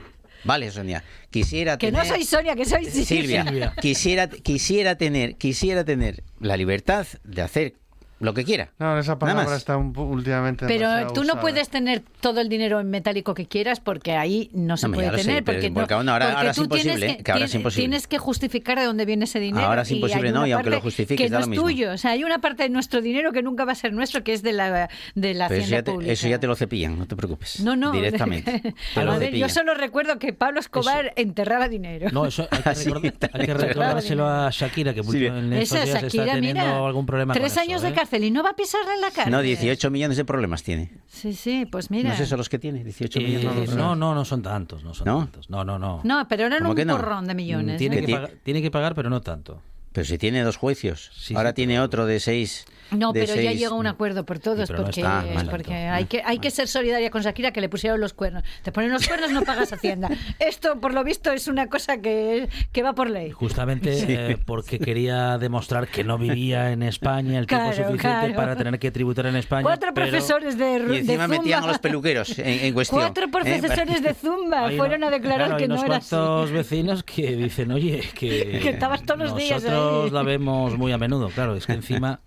Vale, 0.45 0.71
Sonia, 0.73 1.05
quisiera 1.33 1.77
Que 1.79 1.89
tener... 1.89 2.05
no 2.07 2.09
soy 2.09 2.25
Sonia, 2.25 2.55
que 2.55 2.65
soy 2.65 2.85
Silvia, 2.85 3.75
quisiera, 3.81 4.29
quisiera 4.29 4.97
tener, 4.97 5.37
quisiera 5.37 5.85
tener 5.85 6.23
la 6.39 6.57
libertad 6.57 7.07
de 7.25 7.43
hacer 7.43 7.75
lo 8.23 8.35
que 8.35 8.45
quiera. 8.45 8.71
No, 8.79 8.99
esa 8.99 9.13
Nada 9.13 9.19
palabra 9.19 9.45
más. 9.45 9.53
está 9.59 9.77
un, 9.77 9.97
últimamente 9.97 10.67
Pero 10.67 11.09
tú 11.13 11.21
no 11.21 11.27
usada. 11.29 11.41
puedes 11.41 11.69
tener 11.69 12.03
todo 12.21 12.41
el 12.41 12.49
dinero 12.49 12.81
en 12.81 12.89
metálico 12.91 13.35
que 13.35 13.47
quieras 13.47 13.81
porque 13.81 14.13
ahí 14.13 14.49
no 14.55 14.77
se 14.77 14.87
Hombre, 14.87 15.01
puede 15.01 15.13
lo 15.13 15.19
sé, 15.19 15.25
tener. 15.25 15.45
pero 15.45 15.57
porque 15.57 15.67
es 15.67 15.73
no- 15.73 15.81
porque 15.81 15.95
ahora- 15.95 16.09
porque 16.27 16.37
ahora 16.37 16.51
es 16.51 16.57
tú 16.57 16.69
tienes 16.69 16.87
imposible, 16.87 17.17
que 17.25 17.33
ahora 17.33 17.45
es 17.45 17.51
tienes- 17.51 17.55
imposible. 17.61 17.83
Tienes 17.83 18.07
que 18.07 18.19
justificar 18.19 18.79
de 18.79 18.85
dónde 18.85 19.05
viene 19.05 19.25
ese 19.25 19.41
dinero. 19.41 19.67
Ahora 19.67 19.83
es 19.83 19.91
y 19.91 19.95
imposible, 19.97 20.29
hay 20.29 20.33
no, 20.35 20.41
una 20.41 20.49
y 20.49 20.53
aunque 20.53 20.71
lo 20.71 20.77
parte 20.77 20.85
justifiques, 20.87 21.27
que 21.27 21.31
da 21.31 21.37
no 21.37 21.41
lo 21.41 21.45
es 21.45 21.49
mismo. 21.51 21.65
tuyo. 21.65 21.93
O 21.93 21.99
sea, 21.99 22.13
hay 22.13 22.25
una 22.25 22.39
parte 22.41 22.63
de 22.63 22.69
nuestro 22.71 23.01
dinero 23.03 23.33
que 23.33 23.43
nunca 23.43 23.65
va 23.65 23.73
a 23.73 23.75
ser 23.75 23.93
nuestro, 23.93 24.23
que 24.25 24.33
es 24.33 24.43
de 24.43 24.53
la, 24.53 24.89
de 25.15 25.35
la 25.35 25.49
Pero 25.49 25.61
eso 25.61 25.65
hacienda 25.65 25.77
ya, 25.79 25.83
te, 25.83 25.93
pública. 25.93 26.13
eso 26.13 26.29
ya 26.29 26.39
te 26.39 26.47
lo 26.47 26.55
cepillan, 26.57 26.99
no 26.99 27.07
te 27.07 27.17
preocupes. 27.17 27.61
No, 27.61 27.77
no. 27.77 27.93
Directamente. 27.93 28.61
Te 28.95 29.05
lo 29.05 29.13
a 29.13 29.19
ver, 29.19 29.35
yo 29.35 29.49
solo 29.49 29.75
recuerdo 29.75 30.19
que 30.19 30.33
Pablo 30.33 30.61
Escobar 30.61 31.13
enterraba 31.17 31.69
dinero. 31.69 32.09
No, 32.13 32.27
eso 32.27 32.47
hay 32.51 32.63
que, 32.63 32.71
recordar- 32.91 33.31
hay 33.33 33.47
que 33.47 33.55
recordárselo 33.55 34.27
a 34.29 34.51
Shakira, 34.51 34.95
que 34.95 35.01
en 35.01 35.53
estos 35.55 35.79
Esa 35.79 35.85
días 35.85 36.03
Shakira, 36.03 36.23
está 36.25 36.35
teniendo 36.35 36.63
mira, 36.63 36.87
algún 36.87 37.07
problema 37.07 37.35
tres 37.35 37.53
eso, 37.53 37.61
años 37.61 37.83
¿eh? 37.83 37.87
de 37.87 37.93
cárcel 37.95 38.12
y 38.21 38.31
no 38.31 38.43
va 38.43 38.51
a 38.51 38.57
pisarla 38.57 38.95
en 38.95 39.01
la 39.01 39.11
cárcel. 39.11 39.31
No, 39.33 39.41
18 39.43 39.91
millones 39.91 40.17
de 40.17 40.25
problemas 40.25 40.63
tiene. 40.63 40.91
Sí, 41.09 41.33
sí, 41.35 41.67
pues 41.71 41.91
mira. 41.91 42.09
¿No 42.11 42.15
es 42.15 42.21
eso 42.21 42.37
los 42.37 42.49
que 42.49 42.59
tiene? 42.59 42.83
18 42.85 43.19
Eh, 43.19 43.23
millones 43.23 43.41
de 43.43 43.47
no, 43.49 43.55
problemas. 43.65 43.97
no, 43.99 44.15
no 44.15 44.25
son 44.25 44.43
tantos, 44.43 44.85
no 44.85 44.93
son 44.95 45.07
¿No? 45.07 45.19
tantos. 45.21 45.49
No, 45.51 45.65
no, 45.65 45.79
no. 45.79 46.01
No, 46.05 46.27
pero 46.29 46.47
eran 46.47 46.61
¿Cómo 46.65 46.73
un 46.73 46.87
no? 46.87 46.97
porrón 46.97 47.27
de 47.27 47.35
millones. 47.35 47.79
Tiene, 47.79 47.97
¿eh? 47.97 48.01
que 48.01 48.07
Que 48.07 48.13
pagar, 48.13 48.31
tiene 48.43 48.63
que 48.63 48.71
pagar, 48.71 48.95
pero 48.95 49.09
no 49.11 49.21
tanto. 49.21 49.63
Pero 49.93 50.05
si 50.07 50.17
tiene 50.19 50.43
dos 50.43 50.57
juicios. 50.57 51.11
Sí, 51.15 51.35
Ahora 51.35 51.51
sí, 51.51 51.55
tiene 51.57 51.79
otro 51.81 52.07
de 52.07 52.19
seis. 52.21 52.65
No, 52.97 53.13
de 53.13 53.21
pero 53.21 53.35
ya 53.35 53.43
seis- 53.51 53.59
llega 53.61 53.73
a 53.73 53.75
un 53.75 53.87
acuerdo 53.87 54.25
por 54.25 54.39
todos, 54.39 54.61
Sí, 54.61 54.65
pero 54.69 54.79
no 54.81 54.85
porque, 54.85 55.01
está 55.01 55.51
porque 55.51 55.75
hay 55.75 56.05
que 56.07 56.23
hay 56.25 56.39
que 56.39 56.51
ser 56.51 56.69
solidaria 56.69 57.11
con 57.11 57.23
Shakira 57.23 57.51
que 57.53 57.61
le 57.61 57.69
pusieron 57.69 58.01
los 58.01 58.13
cuernos. 58.13 58.43
Te 58.63 58.73
ponen 58.73 58.91
los 58.93 59.07
cuernos, 59.07 59.31
no 59.33 59.43
pagas 59.43 59.73
Hacienda. 59.73 60.09
Esto, 60.39 60.81
por 60.81 60.95
lo 60.95 61.05
visto, 61.05 61.31
es 61.33 61.49
una 61.49 61.69
cosa 61.69 61.99
que, 62.01 62.49
que 62.73 62.83
va 62.83 62.95
por 62.95 63.09
ley. 63.11 63.31
Justamente 63.31 64.31
eh, 64.33 64.39
porque 64.45 64.79
quería 64.79 65.39
demostrar 65.39 65.89
que 65.89 66.05
no 66.05 66.19
vivía 66.19 66.73
en 66.73 66.83
España 66.83 67.39
el 67.39 67.47
tiempo 67.47 67.71
Claro, 67.73 67.89
suficiente 67.89 68.19
claro. 68.19 68.35
para 68.35 68.57
tener 68.57 68.79
que 68.79 68.91
tributar 68.91 69.27
en 69.27 69.37
España. 69.37 69.63
Cuatro 69.63 69.93
pero 69.95 70.09
profesores 70.09 70.59
de, 70.59 70.73
Y 70.93 70.97
encima 70.99 71.23
de 71.29 71.39
metían 71.39 71.65
a 71.65 71.67
los 71.67 71.79
peluqueros 71.79 72.39
en, 72.39 72.47
en 72.47 72.75
cuestión. 72.75 73.01
Cuatro 73.01 73.25
¿eh? 73.27 73.29
profesores 73.31 74.03
de 74.03 74.15
Zumba 74.15 74.67
hay 74.67 74.77
fueron 74.77 75.05
a 75.05 75.11
declarar 75.11 75.39
claro, 75.49 75.55
hay 75.57 75.63
que 75.63 75.69
no 75.69 75.83
era 75.85 75.97
así. 75.97 76.09
cuantos 76.11 76.51
vecinos 76.51 77.03
que 77.03 77.37
dicen, 77.37 77.73
oye, 77.73 78.01
que, 78.15 78.59
Que 78.63 78.71
estabas 78.71 79.03
todos 79.05 79.21
los 79.21 79.37
días 79.37 79.63
nosotros 79.63 80.05
ahí. 80.07 80.11
la 80.11 80.23
vemos 80.23 80.77
muy 80.77 80.93
a 80.93 80.99
menudo. 80.99 81.29
Claro, 81.31 81.57
es 81.57 81.67
que 81.67 81.73
encima... 81.73 82.21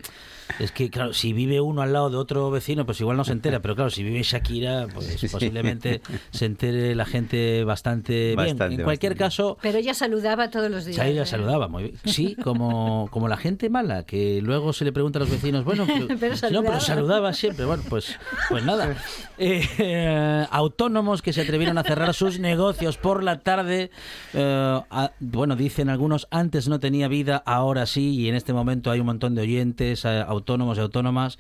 Es 0.60 0.72
que, 0.72 0.90
claro, 0.90 1.14
si 1.14 1.34
vive 1.34 1.60
uno 1.62 1.82
al 1.82 1.94
lado 1.94 2.10
de 2.10 2.18
otro 2.18 2.50
vecino, 2.52 2.86
pues 2.86 3.00
igual 3.02 3.18
no 3.18 3.24
se 3.24 3.32
entera, 3.34 3.62
pero 3.62 3.76
claro, 3.76 3.90
si 3.90 4.04
vive 4.04 4.22
Shakira, 4.24 4.88
pues 4.94 5.06
Sí. 5.20 5.28
posiblemente 5.28 6.02
se 6.32 6.46
entere 6.46 6.96
la 6.96 7.06
gente 7.06 7.64
bastante, 7.64 8.36
bien. 8.36 8.50
En 8.62 8.84
cualquier 8.84 9.14
bastante. 9.14 9.16
caso, 9.18 9.58
Pero 9.62 9.78
ella 9.80 9.94
saludaba 9.94 10.50
todos 10.50 10.70
los 10.72 10.86
días. 10.86 10.98
Chaira 10.98 11.24
¿eh? 11.24 11.26
saludaba 11.26 11.68
muy 11.68 11.84
bien. 11.84 11.96
Sí, 12.06 12.36
como, 12.36 13.08
como 13.12 13.28
la 13.28 13.38
gente 13.38 13.70
mala, 13.70 14.04
que 14.06 14.42
luego 14.42 14.74
se 14.74 14.86
le 14.86 14.92
pregunta 14.92 15.20
a 15.20 15.22
los 15.22 15.30
vecinos, 15.32 15.64
bueno, 15.66 15.86
pero, 15.88 16.08
Pero 16.20 16.32
no, 16.32 16.38
saludaba. 16.38 16.68
pero 16.68 16.80
saludaba 16.80 17.34
siempre. 17.34 17.66
Bueno, 17.66 17.84
pues, 17.90 18.18
pues 18.50 18.64
nada. 18.64 18.96
Eh, 19.38 19.62
eh, 19.80 20.46
autónomos 20.52 21.22
que 21.22 21.34
se 21.34 21.42
atrevieron 21.42 21.78
a 21.78 21.84
cerrar 21.84 22.14
sus 22.14 22.40
negocios 22.40 22.98
por 22.98 23.24
la 23.24 23.40
tarde. 23.40 23.92
eh, 24.34 24.82
a- 24.90 25.12
bueno, 25.20 25.56
dicen 25.56 25.90
algunos, 25.90 26.28
antes 26.32 26.68
no 26.68 26.80
tenía 26.80 27.08
vida, 27.08 27.42
ahora 27.46 27.86
sí, 27.86 28.16
y 28.16 28.30
en 28.30 28.36
este 28.36 28.54
momento 28.54 28.92
hay 28.92 29.00
un 29.00 29.06
montón 29.08 29.36
de 29.36 29.42
oyentes, 29.42 30.06
eh, 30.06 30.24
autónomos 30.46 30.78
y 30.78 30.82
autónomas 30.82 31.40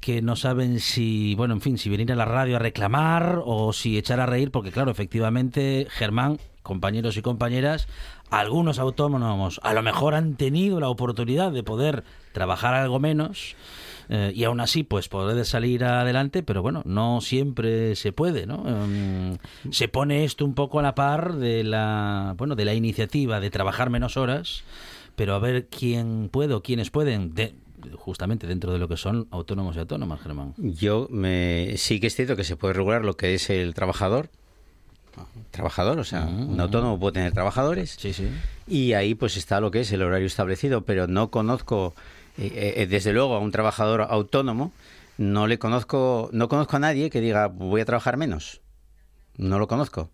que 0.00 0.22
no 0.22 0.34
saben 0.34 0.80
si, 0.80 1.34
bueno, 1.36 1.54
en 1.54 1.60
fin, 1.60 1.78
si 1.78 1.88
venir 1.88 2.10
a 2.10 2.16
la 2.16 2.24
radio 2.24 2.56
a 2.56 2.58
reclamar 2.58 3.40
o 3.44 3.72
si 3.72 3.96
echar 3.96 4.18
a 4.18 4.26
reír, 4.26 4.50
porque 4.50 4.72
claro, 4.72 4.90
efectivamente, 4.90 5.86
Germán, 5.90 6.38
compañeros 6.64 7.16
y 7.16 7.22
compañeras, 7.22 7.86
algunos 8.30 8.78
autónomos 8.80 9.60
a 9.62 9.72
lo 9.72 9.82
mejor 9.82 10.14
han 10.14 10.34
tenido 10.34 10.80
la 10.80 10.88
oportunidad 10.88 11.52
de 11.52 11.62
poder 11.62 12.02
trabajar 12.32 12.74
algo 12.74 12.98
menos 12.98 13.54
eh, 14.08 14.32
y 14.34 14.42
aún 14.44 14.60
así 14.60 14.82
pues 14.82 15.08
poder 15.08 15.44
salir 15.44 15.84
adelante, 15.84 16.42
pero 16.42 16.62
bueno, 16.62 16.82
no 16.84 17.20
siempre 17.20 17.94
se 17.94 18.12
puede, 18.12 18.46
¿no? 18.46 18.64
Em, 18.66 19.36
se 19.70 19.86
pone 19.88 20.24
esto 20.24 20.44
un 20.44 20.54
poco 20.54 20.80
a 20.80 20.82
la 20.82 20.94
par 20.96 21.34
de 21.36 21.62
la, 21.62 22.34
bueno, 22.36 22.56
de 22.56 22.64
la 22.64 22.74
iniciativa 22.74 23.38
de 23.38 23.50
trabajar 23.50 23.90
menos 23.90 24.16
horas, 24.16 24.64
pero 25.14 25.34
a 25.34 25.38
ver 25.38 25.66
quién 25.68 26.28
puede 26.32 26.54
o 26.54 26.62
quiénes 26.62 26.90
pueden, 26.90 27.34
de- 27.34 27.54
justamente 27.96 28.46
dentro 28.46 28.72
de 28.72 28.78
lo 28.78 28.88
que 28.88 28.96
son 28.96 29.28
autónomos 29.30 29.76
y 29.76 29.78
autónomas, 29.80 30.20
Germán. 30.20 30.54
Yo 30.56 31.06
me, 31.10 31.74
sí 31.76 32.00
que 32.00 32.06
es 32.06 32.14
cierto 32.14 32.36
que 32.36 32.44
se 32.44 32.56
puede 32.56 32.74
regular 32.74 33.04
lo 33.04 33.16
que 33.16 33.34
es 33.34 33.50
el 33.50 33.74
trabajador. 33.74 34.30
Trabajador, 35.50 35.98
o 35.98 36.04
sea, 36.04 36.24
un 36.24 36.58
autónomo 36.60 36.98
puede 36.98 37.14
tener 37.14 37.32
trabajadores. 37.32 37.96
Sí, 37.98 38.12
sí. 38.12 38.28
Y 38.66 38.92
ahí 38.92 39.14
pues 39.14 39.36
está 39.36 39.60
lo 39.60 39.70
que 39.70 39.80
es 39.80 39.92
el 39.92 40.02
horario 40.02 40.26
establecido, 40.26 40.82
pero 40.82 41.08
no 41.08 41.30
conozco, 41.30 41.94
eh, 42.38 42.74
eh, 42.76 42.86
desde 42.86 43.12
luego, 43.12 43.34
a 43.34 43.40
un 43.40 43.50
trabajador 43.50 44.02
autónomo, 44.02 44.72
no 45.18 45.46
le 45.46 45.58
conozco, 45.58 46.30
no 46.32 46.48
conozco 46.48 46.76
a 46.76 46.80
nadie 46.80 47.10
que 47.10 47.20
diga 47.20 47.48
voy 47.48 47.80
a 47.80 47.84
trabajar 47.84 48.16
menos. 48.16 48.62
No 49.36 49.58
lo 49.58 49.66
conozco. 49.66 50.10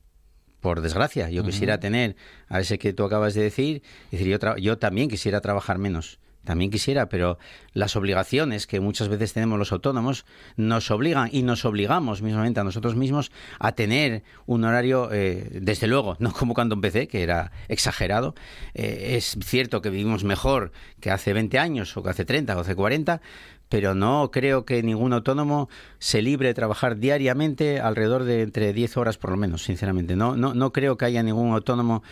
Por 0.61 0.81
desgracia, 0.81 1.31
yo 1.31 1.45
quisiera 1.45 1.79
tener 1.79 2.17
a 2.49 2.61
ese 2.61 2.79
que 2.79 2.93
tú 2.93 3.05
acabas 3.05 3.35
de 3.35 3.43
decir, 3.43 3.83
decir 4.11 4.27
yo, 4.27 4.57
yo 4.57 4.79
también 4.79 5.09
quisiera 5.09 5.41
trabajar 5.41 5.79
menos. 5.79 6.19
También 6.47 6.70
quisiera, 6.70 7.11
pero 7.11 7.38
las 7.74 7.97
obligaciones 7.97 8.66
que 8.66 8.80
muchas 8.80 9.09
veces 9.09 9.34
tenemos 9.34 9.59
los 9.59 9.72
autónomos 9.72 10.24
nos 10.57 10.90
obligan 10.90 11.28
y 11.30 11.42
nos 11.42 11.66
obligamos 11.66 12.22
mismamente 12.22 12.61
a 12.61 12.64
nosotros 12.64 12.97
mismos 12.97 13.30
a 13.59 13.72
tener 13.72 14.22
un 14.47 14.64
horario, 14.64 15.11
eh, 15.12 15.61
desde 15.61 15.86
luego, 15.86 16.16
no 16.20 16.32
como 16.32 16.55
cuando 16.55 16.74
empecé, 16.74 17.09
que 17.09 17.22
era 17.22 17.53
exagerado. 17.68 18.34
Eh, 18.74 19.16
es 19.16 19.36
cierto 19.44 19.82
que 19.82 19.90
vivimos 19.90 20.24
mejor 20.24 20.72
que 21.01 21.11
hace 21.11 21.34
20 21.34 21.59
años 21.59 21.97
o 21.97 22.03
que 22.03 22.11
hace 22.11 22.24
30 22.24 22.57
o 22.57 22.61
hace 22.61 22.74
40, 22.74 23.20
pero 23.68 23.94
no 23.94 24.30
creo 24.30 24.64
que 24.64 24.82
ningún 24.82 25.12
autónomo 25.12 25.68
se 25.99 26.22
libre 26.22 26.49
de 26.49 26.55
trabajar 26.55 26.99
diariamente 26.99 27.80
alrededor 27.80 28.24
de 28.24 28.42
entre 28.42 28.72
10 28.72 28.97
horas 28.97 29.18
por 29.18 29.30
lo 29.30 29.36
menos, 29.36 29.64
sinceramente. 29.64 30.14
No, 30.16 30.36
no, 30.36 30.55
no 30.55 30.72
creo 30.72 30.97
que 30.97 31.07
haya 31.07 31.22
ningún 31.22 31.53
autónomo, 31.53 32.03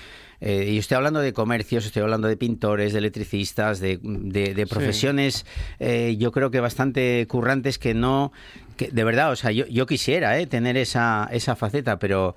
eh, 0.47 0.73
y 0.73 0.79
estoy 0.79 0.97
hablando 0.97 1.21
de 1.21 1.33
comercios, 1.33 1.87
estoy 1.87 2.03
hablando 2.03 2.29
de 2.29 2.37
pintores, 2.37 2.93
de 2.93 2.99
electricistas, 2.99 3.81
de, 3.81 3.99
de- 4.03 4.53
de 4.55 4.67
profesiones, 4.67 5.47
eh, 5.81 6.17
yo 6.19 6.31
creo 6.33 6.51
que 6.51 6.61
bastante 6.61 7.27
currantes 7.29 7.79
que 7.79 7.95
no, 7.95 8.31
que 8.77 8.89
de 8.91 9.05
verdad, 9.05 9.33
o 9.33 9.37
sea, 9.37 9.51
yo, 9.53 9.67
yo 9.67 9.87
quisiera 9.87 10.39
eh, 10.39 10.47
tener 10.47 10.77
esa, 10.77 11.29
esa 11.33 11.57
faceta, 11.57 11.99
pero 11.99 12.37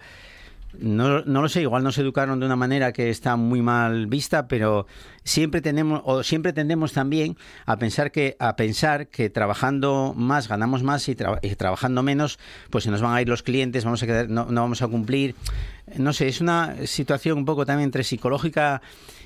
no, 0.80 1.22
no 1.22 1.42
lo 1.42 1.50
sé, 1.50 1.62
igual 1.62 1.84
nos 1.84 1.98
educaron 1.98 2.40
de 2.40 2.46
una 2.46 2.56
manera 2.56 2.94
que 2.94 3.10
está 3.10 3.36
muy 3.36 3.62
mal 3.62 4.08
vista, 4.08 4.48
pero 4.48 4.88
siempre 5.24 5.62
tenemos 5.62 6.02
o 6.06 6.24
siempre 6.24 6.54
tendemos 6.54 6.94
también 6.94 7.38
a 7.66 7.78
pensar 7.78 8.12
que 8.12 8.36
a 8.40 8.56
pensar 8.56 9.08
que 9.08 9.30
trabajando 9.30 10.14
más 10.16 10.48
ganamos 10.48 10.84
más 10.84 11.08
y, 11.10 11.16
tra- 11.16 11.40
y 11.42 11.56
trabajando 11.56 12.04
menos 12.04 12.40
pues 12.70 12.84
se 12.84 12.92
nos 12.92 13.02
van 13.02 13.14
a 13.14 13.22
ir 13.22 13.30
los 13.30 13.44
clientes, 13.44 13.84
vamos 13.86 14.02
a 14.04 14.06
quedar, 14.06 14.30
no, 14.30 14.46
no 14.46 14.62
vamos 14.62 14.82
a 14.82 14.88
cumplir. 14.88 15.36
No 15.96 16.12
sé, 16.14 16.28
es 16.28 16.42
una 16.42 16.76
situación 16.86 17.38
un 17.38 17.46
poco 17.46 17.66
también 17.66 17.88
entre 17.88 18.04
psicológica 18.04 18.82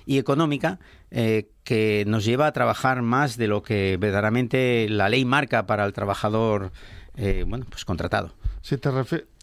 y 0.05 0.17
económica 0.17 0.79
eh, 1.11 1.49
que 1.63 2.03
nos 2.07 2.25
lleva 2.25 2.47
a 2.47 2.51
trabajar 2.51 3.01
más 3.01 3.37
de 3.37 3.47
lo 3.47 3.63
que 3.63 3.97
verdaderamente 3.99 4.87
la 4.89 5.09
ley 5.09 5.25
marca 5.25 5.65
para 5.65 5.85
el 5.85 5.93
trabajador 5.93 6.71
eh, 7.17 7.43
bueno 7.47 7.65
pues 7.69 7.85
contratado. 7.85 8.33
Si 8.61 8.77
te 8.77 8.89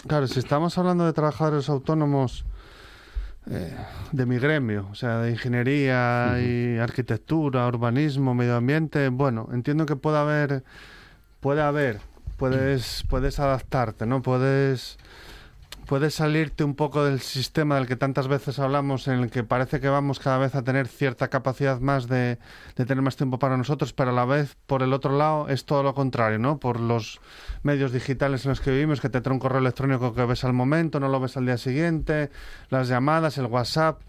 claro, 0.07 0.27
si 0.27 0.39
estamos 0.39 0.77
hablando 0.79 1.05
de 1.07 1.13
trabajadores 1.13 1.69
autónomos 1.69 2.45
eh, 3.51 3.75
de 4.13 4.27
mi 4.27 4.39
gremio, 4.39 4.89
o 4.91 4.95
sea, 4.95 5.19
de 5.19 5.31
ingeniería 5.31 6.39
y 6.41 6.79
arquitectura, 6.79 7.67
urbanismo, 7.67 8.35
medio 8.35 8.57
ambiente, 8.57 9.09
bueno, 9.09 9.49
entiendo 9.53 9.87
que 9.87 9.97
puede 9.97 10.19
haber, 10.19 10.65
puede 11.41 11.63
haber, 11.63 12.01
puedes, 12.37 13.05
puedes 13.09 13.41
adaptarte, 13.41 14.05
¿no? 14.05 14.21
Puedes, 14.21 14.99
puedes 15.89 16.15
salirte 16.17 16.65
un 16.65 16.75
poco 16.75 17.03
del 17.05 17.21
sistema 17.21 17.77
del 17.77 17.87
que 17.87 17.97
tantas 17.97 18.29
veces 18.29 18.59
hablamos, 18.59 19.09
en 19.09 19.21
el 19.21 19.31
que 19.31 19.43
parece 19.43 19.81
que 19.81 19.89
vamos 19.89 20.19
cada 20.19 20.37
vez 20.37 20.55
a 20.55 20.63
tener 20.63 20.87
cierta 20.87 21.29
capacidad 21.29 21.81
más 21.81 22.09
de, 22.09 22.39
de 22.77 22.85
tener 22.85 23.01
más 23.03 23.17
tiempo 23.17 23.39
para 23.39 23.57
nosotros, 23.57 23.95
pero 23.95 24.11
a 24.11 24.13
la 24.13 24.27
vez, 24.27 24.55
por 24.67 24.83
el 24.83 24.93
otro 24.93 25.17
lado, 25.17 25.49
es 25.49 25.65
todo 25.65 25.83
lo 25.83 25.95
contrario, 25.95 26.39
¿no? 26.39 26.59
Por 26.59 26.79
los 26.79 27.21
medios 27.63 27.91
digitales 27.91 28.45
en 28.45 28.51
los 28.51 28.61
que 28.61 28.71
vivimos, 28.71 29.01
que 29.01 29.09
te 29.09 29.23
trae 29.23 29.33
un 29.33 29.41
correo 29.41 29.61
electrónico 29.61 30.13
que 30.13 30.27
ves 30.27 30.45
al 30.45 30.53
momento, 30.53 31.01
no 31.01 31.09
lo 31.09 31.21
ves 31.21 31.39
al 31.39 31.47
día 31.47 31.57
siguiente, 31.57 32.31
las 32.69 32.89
llamadas, 32.89 33.39
el 33.39 33.47
WhatsApp. 33.47 34.01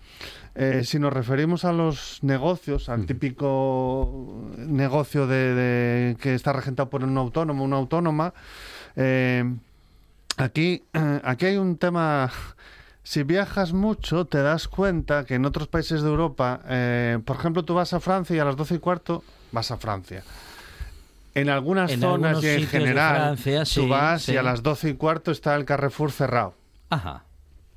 Eh, 0.56 0.82
si 0.84 1.00
nos 1.00 1.14
referimos 1.14 1.64
a 1.64 1.72
los 1.72 2.20
negocios, 2.24 2.90
al 2.90 3.06
típico 3.06 4.50
negocio 4.58 5.28
de, 5.28 5.54
de- 5.56 6.18
que 6.18 6.36
está 6.36 6.52
regentado 6.52 6.90
por 6.90 7.06
un 7.06 7.18
autónomo, 7.18 7.64
una 7.64 7.78
autónoma, 7.78 8.34
eh, 8.98 9.46
Aquí, 10.40 10.84
aquí 11.24 11.46
hay 11.46 11.58
un 11.58 11.78
tema. 11.78 12.32
Si 13.02 13.24
viajas 13.24 13.74
mucho, 13.74 14.26
te 14.26 14.40
das 14.40 14.68
cuenta 14.68 15.26
que 15.26 15.34
en 15.34 15.46
otros 15.46 15.68
países 15.68 16.04
de 16.04 16.10
Europa, 16.10 16.60
eh, 16.68 17.18
por 17.26 17.38
ejemplo, 17.38 17.66
tú 17.66 17.74
vas 17.74 17.92
a 17.94 18.00
Francia 18.00 18.36
y 18.36 18.40
a 18.40 18.46
las 18.46 18.56
12 18.56 18.76
y 18.76 18.78
cuarto 18.78 19.24
vas 19.52 19.72
a 19.72 19.78
Francia. 19.78 20.22
En 21.34 21.50
algunas 21.50 21.92
En 21.92 22.02
zonas 22.02 22.44
y 22.44 22.50
en 22.50 22.68
general, 22.68 23.16
Francia, 23.16 23.66
sí, 23.66 23.80
tú 23.80 23.88
vas 23.88 24.22
sí. 24.24 24.34
y 24.34 24.38
a 24.38 24.44
las 24.44 24.62
12 24.62 24.90
y 24.90 24.94
cuarto 24.94 25.32
está 25.32 25.56
el 25.56 25.66
Carrefour 25.66 26.12
cerrado. 26.12 26.54
Ajá. 26.92 27.24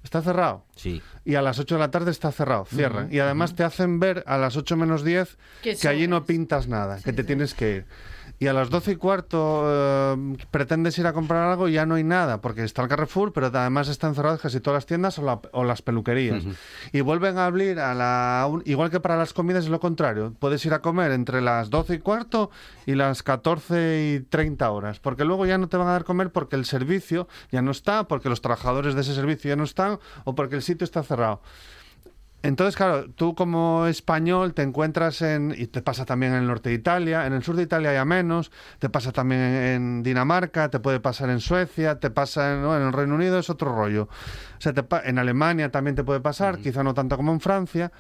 Está 0.04 0.20
cerrado. 0.20 0.64
Sí. 0.76 1.00
Y 1.24 1.36
a 1.36 1.40
las 1.40 1.58
8 1.58 1.76
de 1.76 1.78
la 1.78 1.90
tarde 1.90 2.10
está 2.10 2.30
cerrado, 2.30 2.66
cierran. 2.66 3.08
Y 3.10 3.20
además 3.20 3.54
te 3.54 3.64
hacen 3.64 4.00
ver 4.00 4.24
a 4.26 4.36
las 4.36 4.56
8 4.58 4.76
menos 4.76 5.02
10 5.02 5.38
Que 5.62 5.88
allí 5.88 6.08
no 6.08 6.26
pintas 6.26 6.68
nada, 6.68 7.00
que 7.02 7.14
te 7.14 7.24
tienes 7.24 7.54
que 7.54 7.76
ir. 7.76 7.86
Y 8.42 8.48
a 8.48 8.52
las 8.52 8.70
12 8.70 8.92
y 8.92 8.96
cuarto 8.96 9.62
eh, 9.66 10.36
pretendes 10.50 10.98
ir 10.98 11.06
a 11.06 11.12
comprar 11.12 11.48
algo 11.48 11.68
y 11.68 11.74
ya 11.74 11.86
no 11.86 11.94
hay 11.94 12.02
nada, 12.02 12.40
porque 12.40 12.64
está 12.64 12.82
el 12.82 12.88
Carrefour, 12.88 13.32
pero 13.32 13.46
además 13.46 13.86
están 13.88 14.16
cerradas 14.16 14.40
casi 14.40 14.58
todas 14.58 14.78
las 14.78 14.86
tiendas 14.86 15.16
o, 15.18 15.22
la- 15.22 15.40
o 15.52 15.62
las 15.62 15.80
peluquerías. 15.80 16.42
Y 16.92 17.02
vuelven 17.02 17.38
a 17.38 17.46
abrir 17.46 17.78
a 17.78 17.94
la... 17.94 18.46
un- 18.50 18.62
igual 18.66 18.90
que 18.90 18.98
para 18.98 19.16
las 19.16 19.32
comidas 19.32 19.62
es 19.64 19.70
lo 19.70 19.78
contrario. 19.78 20.34
Puedes 20.40 20.66
ir 20.66 20.74
a 20.74 20.80
comer 20.80 21.12
entre 21.12 21.40
las 21.40 21.70
12 21.70 21.94
y 21.94 21.98
cuarto 22.00 22.50
y 22.84 22.96
las 22.96 23.22
14 23.22 24.14
y 24.16 24.20
30 24.28 24.68
horas, 24.72 24.98
porque 24.98 25.24
luego 25.24 25.46
ya 25.46 25.56
no 25.56 25.68
te 25.68 25.76
van 25.76 25.86
a 25.86 25.92
dar 25.92 26.02
comer 26.04 26.32
porque 26.32 26.56
el 26.56 26.64
servicio 26.64 27.28
ya 27.52 27.62
no 27.62 27.70
está, 27.70 28.08
porque 28.08 28.28
los 28.28 28.40
trabajadores 28.40 28.96
de 28.96 29.02
ese 29.02 29.14
servicio 29.14 29.50
ya 29.50 29.56
no 29.56 29.62
están 29.64 30.00
o 30.24 30.34
porque 30.34 30.56
el 30.56 30.62
sitio 30.62 30.84
está 30.84 31.04
cerrado. 31.04 31.40
Entonces, 32.44 32.74
claro, 32.76 33.08
tú 33.08 33.34
como 33.36 33.86
español 33.86 34.52
te 34.52 34.62
encuentras 34.62 35.22
en, 35.22 35.54
y 35.56 35.68
te 35.68 35.80
pasa 35.80 36.04
también 36.04 36.32
en 36.32 36.40
el 36.40 36.46
norte 36.48 36.70
de 36.70 36.74
Italia, 36.74 37.24
en 37.26 37.32
el 37.34 37.42
sur 37.44 37.54
de 37.54 37.62
Italia 37.62 37.92
ya 37.92 38.04
menos, 38.04 38.50
te 38.80 38.88
pasa 38.88 39.12
también 39.12 39.40
en 39.40 40.02
Dinamarca, 40.02 40.68
te 40.68 40.80
puede 40.80 40.98
pasar 40.98 41.30
en 41.30 41.38
Suecia, 41.40 42.00
te 42.00 42.10
pasa 42.10 42.54
en, 42.54 42.62
¿no? 42.62 42.76
en 42.76 42.82
el 42.82 42.92
Reino 42.92 43.14
Unido, 43.14 43.38
es 43.38 43.48
otro 43.48 43.72
rollo. 43.74 44.08
O 44.58 44.60
sea, 44.60 44.72
te 44.72 44.82
pa- 44.82 45.02
en 45.04 45.18
Alemania 45.20 45.70
también 45.70 45.94
te 45.94 46.02
puede 46.02 46.18
pasar, 46.20 46.58
quizá 46.58 46.82
no 46.82 46.94
tanto 46.94 47.16
como 47.16 47.32
en 47.32 47.40
Francia. 47.40 47.92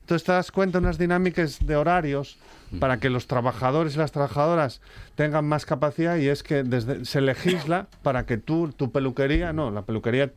Entonces 0.00 0.24
te 0.26 0.32
das 0.32 0.50
cuenta 0.50 0.78
de 0.78 0.84
unas 0.84 0.98
dinámicas 0.98 1.64
de 1.64 1.76
horarios 1.76 2.36
para 2.80 2.96
que 2.98 3.08
los 3.08 3.26
trabajadores 3.28 3.94
y 3.94 3.98
las 3.98 4.10
trabajadoras 4.10 4.80
tengan 5.14 5.44
más 5.46 5.64
capacidad 5.64 6.16
y 6.16 6.28
es 6.28 6.42
que 6.42 6.64
desde, 6.64 7.04
se 7.04 7.20
legisla 7.20 7.86
para 8.02 8.26
que 8.26 8.36
tú, 8.38 8.72
tu 8.72 8.90
peluquería, 8.90 9.52
no, 9.52 9.70
la 9.70 9.82
peluquería 9.82 10.32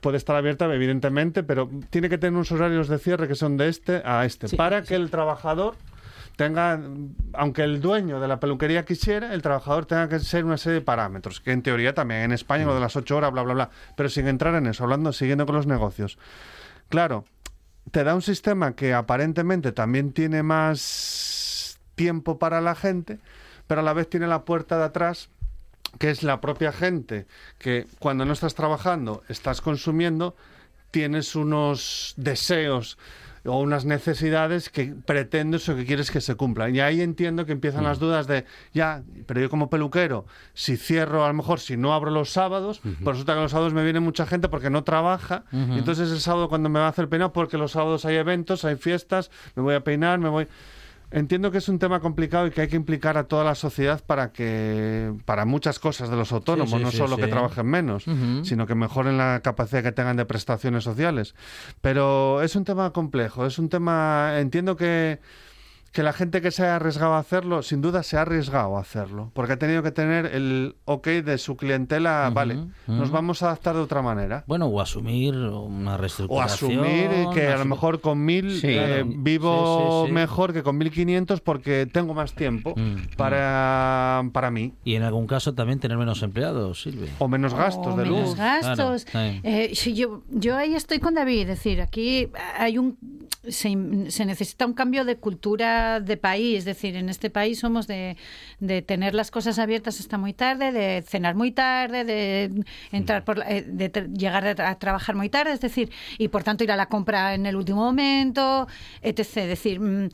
puede 0.00 0.16
estar 0.16 0.36
abierta 0.36 0.72
evidentemente, 0.72 1.42
pero 1.42 1.68
tiene 1.90 2.08
que 2.08 2.18
tener 2.18 2.34
unos 2.34 2.52
horarios 2.52 2.88
de 2.88 2.98
cierre 2.98 3.28
que 3.28 3.34
son 3.34 3.56
de 3.56 3.68
este 3.68 4.02
a 4.04 4.24
este, 4.24 4.48
Sí, 4.48 4.56
para 4.56 4.82
que 4.82 4.94
el 4.94 5.10
trabajador 5.10 5.76
tenga, 6.36 6.78
aunque 7.32 7.62
el 7.62 7.80
dueño 7.80 8.20
de 8.20 8.28
la 8.28 8.38
peluquería 8.38 8.84
quisiera, 8.84 9.32
el 9.32 9.42
trabajador 9.42 9.86
tenga 9.86 10.08
que 10.08 10.20
ser 10.20 10.44
una 10.44 10.58
serie 10.58 10.80
de 10.80 10.84
parámetros, 10.84 11.40
que 11.40 11.52
en 11.52 11.62
teoría 11.62 11.94
también 11.94 12.22
en 12.22 12.32
España 12.32 12.66
lo 12.66 12.74
de 12.74 12.80
las 12.80 12.94
ocho 12.94 13.16
horas, 13.16 13.32
bla, 13.32 13.42
bla, 13.42 13.54
bla, 13.54 13.70
pero 13.96 14.08
sin 14.08 14.28
entrar 14.28 14.54
en 14.54 14.66
eso, 14.66 14.84
hablando, 14.84 15.12
siguiendo 15.12 15.46
con 15.46 15.56
los 15.56 15.66
negocios. 15.66 16.18
Claro, 16.88 17.24
te 17.90 18.04
da 18.04 18.14
un 18.14 18.22
sistema 18.22 18.74
que 18.74 18.92
aparentemente 18.92 19.72
también 19.72 20.12
tiene 20.12 20.42
más 20.42 21.78
tiempo 21.94 22.38
para 22.38 22.60
la 22.60 22.74
gente, 22.74 23.18
pero 23.66 23.80
a 23.80 23.84
la 23.84 23.94
vez 23.94 24.08
tiene 24.08 24.26
la 24.26 24.44
puerta 24.44 24.76
de 24.78 24.84
atrás 24.84 25.30
que 25.98 26.10
es 26.10 26.22
la 26.22 26.40
propia 26.40 26.72
gente 26.72 27.26
que 27.58 27.86
cuando 27.98 28.24
no 28.24 28.32
estás 28.32 28.54
trabajando 28.54 29.22
estás 29.28 29.60
consumiendo, 29.60 30.36
tienes 30.90 31.34
unos 31.34 32.14
deseos 32.16 32.98
o 33.44 33.60
unas 33.60 33.84
necesidades 33.84 34.70
que 34.70 34.94
pretendes 35.06 35.68
o 35.68 35.76
que 35.76 35.86
quieres 35.86 36.10
que 36.10 36.20
se 36.20 36.34
cumplan. 36.34 36.74
Y 36.74 36.80
ahí 36.80 37.00
entiendo 37.00 37.46
que 37.46 37.52
empiezan 37.52 37.84
las 37.84 37.98
dudas 37.98 38.26
de, 38.26 38.44
ya, 38.72 39.02
pero 39.26 39.40
yo 39.40 39.50
como 39.50 39.70
peluquero, 39.70 40.26
si 40.54 40.76
cierro, 40.76 41.24
a 41.24 41.28
lo 41.28 41.34
mejor, 41.34 41.60
si 41.60 41.76
no 41.76 41.94
abro 41.94 42.10
los 42.10 42.30
sábados, 42.30 42.80
pues 42.82 43.04
resulta 43.04 43.34
que 43.34 43.40
los 43.40 43.52
sábados 43.52 43.72
me 43.72 43.84
viene 43.84 44.00
mucha 44.00 44.26
gente 44.26 44.48
porque 44.48 44.70
no 44.70 44.84
trabaja, 44.84 45.44
y 45.52 45.78
entonces 45.78 46.10
el 46.10 46.20
sábado 46.20 46.48
cuando 46.48 46.68
me 46.68 46.80
va 46.80 46.86
a 46.86 46.90
hacer 46.90 47.08
peinado, 47.08 47.32
porque 47.32 47.56
los 47.56 47.72
sábados 47.72 48.04
hay 48.04 48.16
eventos, 48.16 48.64
hay 48.64 48.76
fiestas, 48.76 49.30
me 49.54 49.62
voy 49.62 49.74
a 49.74 49.80
peinar, 49.80 50.18
me 50.18 50.28
voy... 50.28 50.48
Entiendo 51.10 51.52
que 51.52 51.58
es 51.58 51.68
un 51.68 51.78
tema 51.78 52.00
complicado 52.00 52.46
y 52.48 52.50
que 52.50 52.62
hay 52.62 52.68
que 52.68 52.76
implicar 52.76 53.16
a 53.16 53.24
toda 53.24 53.44
la 53.44 53.54
sociedad 53.54 54.02
para 54.04 54.32
que 54.32 55.12
para 55.24 55.44
muchas 55.44 55.78
cosas 55.78 56.10
de 56.10 56.16
los 56.16 56.32
autónomos, 56.32 56.70
Sí, 56.70 56.76
sí, 56.78 56.82
no 56.82 56.90
sí, 56.90 56.96
solo 56.96 57.16
que 57.16 57.28
trabajen 57.28 57.66
menos, 57.66 58.04
sino 58.42 58.66
que 58.66 58.74
mejoren 58.74 59.16
la 59.16 59.40
capacidad 59.42 59.82
que 59.82 59.92
tengan 59.92 60.16
de 60.16 60.24
prestaciones 60.24 60.82
sociales. 60.82 61.34
Pero 61.80 62.42
es 62.42 62.56
un 62.56 62.64
tema 62.64 62.92
complejo, 62.92 63.46
es 63.46 63.58
un 63.58 63.68
tema 63.68 64.38
entiendo 64.38 64.76
que 64.76 65.20
que 65.96 66.02
la 66.02 66.12
gente 66.12 66.42
que 66.42 66.50
se 66.50 66.66
ha 66.66 66.76
arriesgado 66.76 67.14
a 67.14 67.18
hacerlo, 67.18 67.62
sin 67.62 67.80
duda 67.80 68.02
se 68.02 68.18
ha 68.18 68.20
arriesgado 68.20 68.76
a 68.76 68.80
hacerlo, 68.82 69.30
porque 69.32 69.54
ha 69.54 69.58
tenido 69.58 69.82
que 69.82 69.90
tener 69.92 70.26
el 70.26 70.76
ok 70.84 71.06
de 71.08 71.38
su 71.38 71.56
clientela, 71.56 72.30
vale, 72.34 72.66
nos 72.86 73.10
vamos 73.10 73.42
a 73.42 73.46
adaptar 73.46 73.74
de 73.76 73.80
otra 73.80 74.02
manera. 74.02 74.44
Bueno, 74.46 74.66
o 74.66 74.78
asumir 74.82 75.34
una 75.34 75.94
O 75.94 75.96
reestructuración. 75.96 76.72
asumir 76.72 77.08
que 77.32 77.48
a 77.48 77.56
lo 77.56 77.64
mejor 77.64 78.00
con 78.02 78.22
mil 78.24 78.60
Sí. 78.60 78.66
eh, 78.68 78.74
Claro. 79.02 79.06
vivo 79.16 80.02
Sí, 80.02 80.02
sí, 80.02 80.08
sí. 80.08 80.12
mejor 80.12 80.52
que 80.52 80.62
con 80.62 80.76
mil 80.76 80.90
quinientos 80.90 81.40
porque 81.40 81.86
tengo 81.90 82.12
más 82.12 82.34
tiempo 82.34 82.74
Mm, 82.76 83.16
para, 83.16 84.22
para 84.32 84.50
mí. 84.50 84.74
Y 84.84 84.96
en 84.96 85.02
algún 85.02 85.26
caso 85.26 85.54
también 85.54 85.78
tener 85.80 85.96
menos 85.96 86.22
empleados, 86.22 86.82
Silvia. 86.82 87.10
O 87.18 87.28
menos 87.28 87.54
gastos 87.54 87.94
O 87.94 87.96
de 87.96 88.04
menos 88.04 88.28
luz. 88.30 88.36
gastos. 88.36 89.04
Claro. 89.06 89.40
Eh, 89.44 89.72
yo, 89.94 90.22
yo 90.30 90.56
ahí 90.58 90.74
estoy 90.74 90.98
con 90.98 91.14
David, 91.14 91.40
es 91.42 91.46
decir, 91.48 91.80
aquí 91.80 92.28
hay 92.58 92.76
un 92.78 92.98
se, 93.48 93.74
necesita 93.76 94.66
un 94.66 94.72
cambio 94.74 95.04
de 95.04 95.16
cultura 95.16 96.00
de 96.00 96.16
país, 96.16 96.58
es 96.58 96.64
decir, 96.64 96.96
en 96.96 97.08
este 97.08 97.30
país 97.30 97.58
somos 97.60 97.86
de, 97.86 98.16
de 98.60 98.82
tener 98.82 99.14
las 99.14 99.30
cosas 99.30 99.58
abiertas 99.58 100.00
hasta 100.00 100.18
muy 100.18 100.32
tarde, 100.32 100.72
de 100.72 101.02
cenar 101.02 101.34
muy 101.34 101.52
tarde, 101.52 102.04
de 102.04 102.64
entrar 102.92 103.24
por 103.24 103.42
eh, 103.46 103.64
de 103.66 103.88
llegar 104.16 104.60
a, 104.60 104.78
trabajar 104.78 105.14
muy 105.14 105.28
tarde, 105.28 105.52
es 105.52 105.60
decir, 105.60 105.90
y 106.18 106.28
por 106.28 106.42
tanto 106.42 106.64
ir 106.64 106.72
a 106.72 106.76
la 106.76 106.86
compra 106.86 107.34
en 107.34 107.46
el 107.46 107.56
último 107.56 107.82
momento, 107.82 108.66
etc. 109.02 109.18
Es 109.18 109.34
decir, 109.48 109.80
mm, 109.80 110.08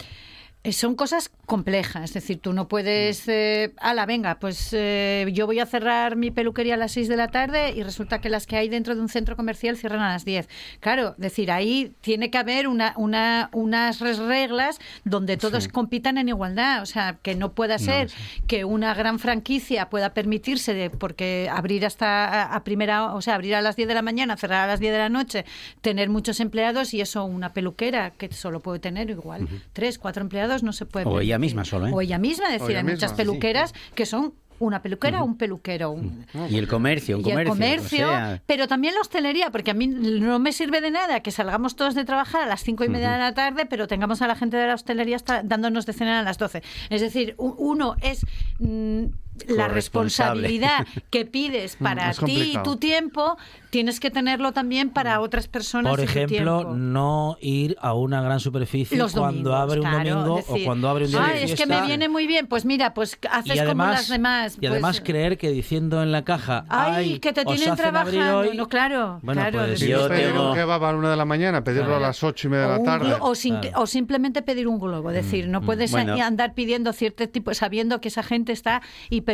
son 0.70 0.94
cosas 0.94 1.28
complejas, 1.46 2.04
es 2.04 2.14
decir, 2.14 2.38
tú 2.38 2.52
no 2.52 2.68
puedes, 2.68 3.26
eh, 3.26 3.72
ala, 3.78 4.06
venga, 4.06 4.38
pues 4.38 4.68
eh, 4.72 5.26
yo 5.32 5.46
voy 5.46 5.58
a 5.58 5.66
cerrar 5.66 6.14
mi 6.14 6.30
peluquería 6.30 6.74
a 6.74 6.76
las 6.76 6.92
6 6.92 7.08
de 7.08 7.16
la 7.16 7.26
tarde 7.28 7.72
y 7.74 7.82
resulta 7.82 8.20
que 8.20 8.30
las 8.30 8.46
que 8.46 8.56
hay 8.56 8.68
dentro 8.68 8.94
de 8.94 9.00
un 9.00 9.08
centro 9.08 9.34
comercial 9.34 9.76
cierran 9.76 10.00
a 10.00 10.10
las 10.12 10.24
10. 10.24 10.48
Claro, 10.78 11.10
es 11.10 11.18
decir, 11.18 11.50
ahí 11.50 11.92
tiene 12.00 12.30
que 12.30 12.38
haber 12.38 12.68
una, 12.68 12.94
una, 12.96 13.50
unas 13.52 13.98
reglas 13.98 14.78
donde 15.04 15.36
todos 15.36 15.64
Sí. 15.64 15.70
compitan 15.70 16.16
en 16.16 16.28
igualdad, 16.28 16.80
o 16.82 16.86
sea, 16.86 17.18
que 17.22 17.34
no 17.34 17.52
pueda 17.54 17.78
No, 17.78 17.84
ser 17.84 18.10
sí. 18.10 18.16
que 18.46 18.64
una 18.64 18.94
gran 18.94 19.18
franquicia 19.18 19.90
pueda 19.90 20.14
permitirse, 20.14 20.74
de, 20.74 20.90
porque 20.90 21.48
abrir 21.52 21.84
hasta 21.84 22.24
a, 22.24 22.54
a 22.54 22.62
primera, 22.62 23.14
o 23.14 23.20
sea, 23.20 23.34
abrir 23.34 23.56
a 23.56 23.62
las 23.62 23.74
10 23.74 23.88
de 23.88 23.94
la 23.94 24.02
mañana, 24.02 24.36
cerrar 24.36 24.62
a 24.64 24.66
las 24.68 24.78
10 24.78 24.92
de 24.92 24.98
la 24.98 25.08
noche, 25.08 25.44
tener 25.80 26.08
muchos 26.08 26.38
empleados 26.38 26.94
y 26.94 27.00
eso 27.00 27.24
una 27.24 27.52
peluquera 27.52 28.10
que 28.12 28.32
solo 28.32 28.60
puede 28.60 28.78
tener 28.78 29.10
igual 29.10 29.48
tres, 29.72 29.98
cuatro 29.98 30.22
empleados 30.22 30.51
no 30.62 30.72
se 30.72 30.86
puede. 30.86 31.06
O 31.06 31.20
ella 31.20 31.38
misma 31.38 31.64
solo, 31.64 31.86
¿eh? 31.86 31.90
O 31.94 32.00
ella 32.00 32.18
misma, 32.18 32.46
es 32.54 32.60
decir, 32.60 32.76
hay 32.76 32.82
misma, 32.82 32.94
muchas 32.96 33.10
sí. 33.12 33.16
peluqueras 33.16 33.72
que 33.94 34.04
son 34.06 34.34
una 34.58 34.80
peluquera 34.80 35.22
o 35.22 35.24
un 35.24 35.36
peluquero. 35.36 35.90
un- 35.90 36.24
Y 36.48 36.56
el 36.56 36.68
comercio, 36.68 37.18
un 37.18 37.26
y 37.26 37.30
el 37.32 37.48
comercio. 37.48 37.52
comercio, 37.54 38.06
o 38.06 38.10
sea, 38.10 38.42
pero 38.46 38.68
también 38.68 38.94
la 38.94 39.00
hostelería, 39.00 39.50
porque 39.50 39.72
a 39.72 39.74
mí 39.74 39.88
no 39.88 40.38
me 40.38 40.52
sirve 40.52 40.80
de 40.80 40.92
nada 40.92 41.18
que 41.20 41.32
salgamos 41.32 41.74
todos 41.74 41.96
de 41.96 42.04
trabajar 42.04 42.42
a 42.42 42.46
las 42.46 42.62
cinco 42.62 42.84
y 42.84 42.88
media 42.88 43.10
de 43.10 43.18
la 43.18 43.34
tarde, 43.34 43.66
pero 43.66 43.88
tengamos 43.88 44.22
a 44.22 44.28
la 44.28 44.36
gente 44.36 44.56
de 44.56 44.68
la 44.68 44.74
hostelería 44.74 45.16
hasta 45.16 45.42
dándonos 45.42 45.84
de 45.84 45.92
cenar 45.94 46.14
a 46.16 46.22
las 46.22 46.38
12. 46.38 46.62
Es 46.90 47.00
decir, 47.00 47.34
uno 47.38 47.96
es 48.02 48.24
mm, 48.60 49.06
la 49.48 49.68
responsabilidad 49.68 50.86
que 51.10 51.24
pides 51.24 51.76
para 51.80 52.10
es 52.10 52.18
ti 52.18 52.52
y 52.54 52.62
tu 52.62 52.76
tiempo, 52.76 53.36
tienes 53.70 54.00
que 54.00 54.10
tenerlo 54.10 54.52
también 54.52 54.90
para 54.90 55.20
otras 55.20 55.48
personas. 55.48 55.90
Por 55.90 56.00
y 56.00 56.06
su 56.06 56.10
ejemplo, 56.10 56.56
tiempo. 56.58 56.74
no 56.76 57.36
ir 57.40 57.76
a 57.80 57.94
una 57.94 58.20
gran 58.22 58.38
superficie 58.40 58.98
Los 58.98 59.12
cuando 59.12 59.50
domingos, 59.50 59.60
abre 59.60 59.80
un 59.80 59.86
claro, 59.86 60.10
domingo 60.14 60.36
decir, 60.36 60.62
o 60.62 60.64
cuando 60.64 60.88
abre 60.88 61.04
un 61.06 61.10
día 61.10 61.24
"Ay, 61.24 61.38
de 61.38 61.44
es 61.44 61.50
que 61.52 61.56
fiesta". 61.56 61.80
me 61.80 61.86
viene 61.86 62.08
muy 62.08 62.26
bien, 62.26 62.46
pues 62.46 62.64
mira, 62.64 62.92
pues 62.94 63.18
haces 63.30 63.56
y 63.56 63.58
además, 63.58 63.86
como 63.86 63.92
las 63.92 64.08
demás. 64.08 64.54
y 64.56 64.60
pues, 64.60 64.70
además 64.72 65.00
creer 65.00 65.38
que 65.38 65.50
diciendo 65.50 66.02
en 66.02 66.12
la 66.12 66.22
caja, 66.24 66.64
Ay, 66.68 66.92
"Ay, 67.12 67.18
que 67.18 67.32
te 67.32 67.44
tienen 67.44 67.74
trabajando. 67.76 68.38
hoy", 68.38 68.56
No, 68.56 68.68
claro, 68.68 69.20
Bueno, 69.22 69.40
claro. 69.40 69.58
pues 69.66 69.80
yo 69.80 70.08
tengo- 70.08 70.50
un 70.50 70.54
kebab 70.54 70.84
a 70.84 70.92
la 70.92 70.98
una 70.98 71.10
de 71.10 71.16
la 71.16 71.24
mañana, 71.24 71.64
pedirlo 71.64 71.96
a 71.96 72.00
las 72.00 72.22
ocho 72.22 72.48
y 72.48 72.50
media 72.50 72.66
de 72.66 72.78
la 72.78 72.82
tarde. 72.84 73.14
o 73.20 73.34
sin- 73.34 73.58
Claro. 73.60 73.80
o 73.82 73.86
simplemente 73.86 74.42
pedir 74.42 74.68
un 74.68 74.78
globo, 74.78 75.10
es 75.10 75.16
decir, 75.16 75.48
no 75.48 75.62
puedes 75.62 75.90
Bueno. 75.92 76.14
andar 76.22 76.54
pidiendo 76.54 76.92
cierto 76.92 77.26
tipo, 77.28 77.54
sabiendo 77.54 78.00
que 78.00 78.08
esa 78.08 78.22
gente 78.22 78.52
está 78.52 78.82
hiperexplotada, 79.10 79.31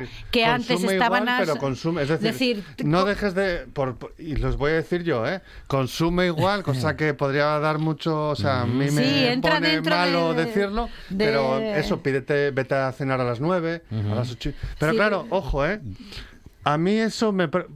Decir, 0.00 0.08
que 0.30 0.44
antes 0.44 0.82
estaban 0.84 1.22
igual, 1.24 1.28
as- 1.40 1.46
pero 1.46 1.56
consume, 1.58 2.02
es 2.02 2.08
decir, 2.08 2.30
decir, 2.32 2.64
no 2.84 3.04
dejes 3.04 3.34
de 3.34 3.66
por, 3.72 3.96
y 4.18 4.36
los 4.36 4.56
voy 4.56 4.72
a 4.72 4.74
decir 4.74 5.02
yo, 5.04 5.26
¿eh? 5.26 5.40
Consume 5.66 6.26
igual, 6.26 6.62
cosa 6.62 6.96
que 6.96 7.14
podría 7.14 7.58
dar 7.58 7.78
mucho, 7.78 8.28
o 8.30 8.36
sea, 8.36 8.62
a 8.62 8.66
mí 8.66 8.90
me 8.90 9.32
entra 9.32 9.54
pone 9.54 9.80
malo 9.80 10.34
de- 10.34 10.44
decirlo, 10.44 10.88
de- 11.08 11.24
pero 11.24 11.58
eso, 11.58 12.02
pídete, 12.02 12.50
vete 12.50 12.74
a 12.74 12.92
cenar 12.92 13.20
a 13.20 13.24
las 13.24 13.40
nueve, 13.40 13.82
a 13.90 14.14
las 14.14 14.30
ocho. 14.30 14.52
Pero 14.78 14.92
Sí. 14.92 14.96
claro, 14.98 15.26
ojo, 15.30 15.64
¿eh? 15.66 15.80
A 16.64 16.78
mí 16.78 16.92
eso 16.98 17.32
me 17.32 17.48
pre- 17.48 17.66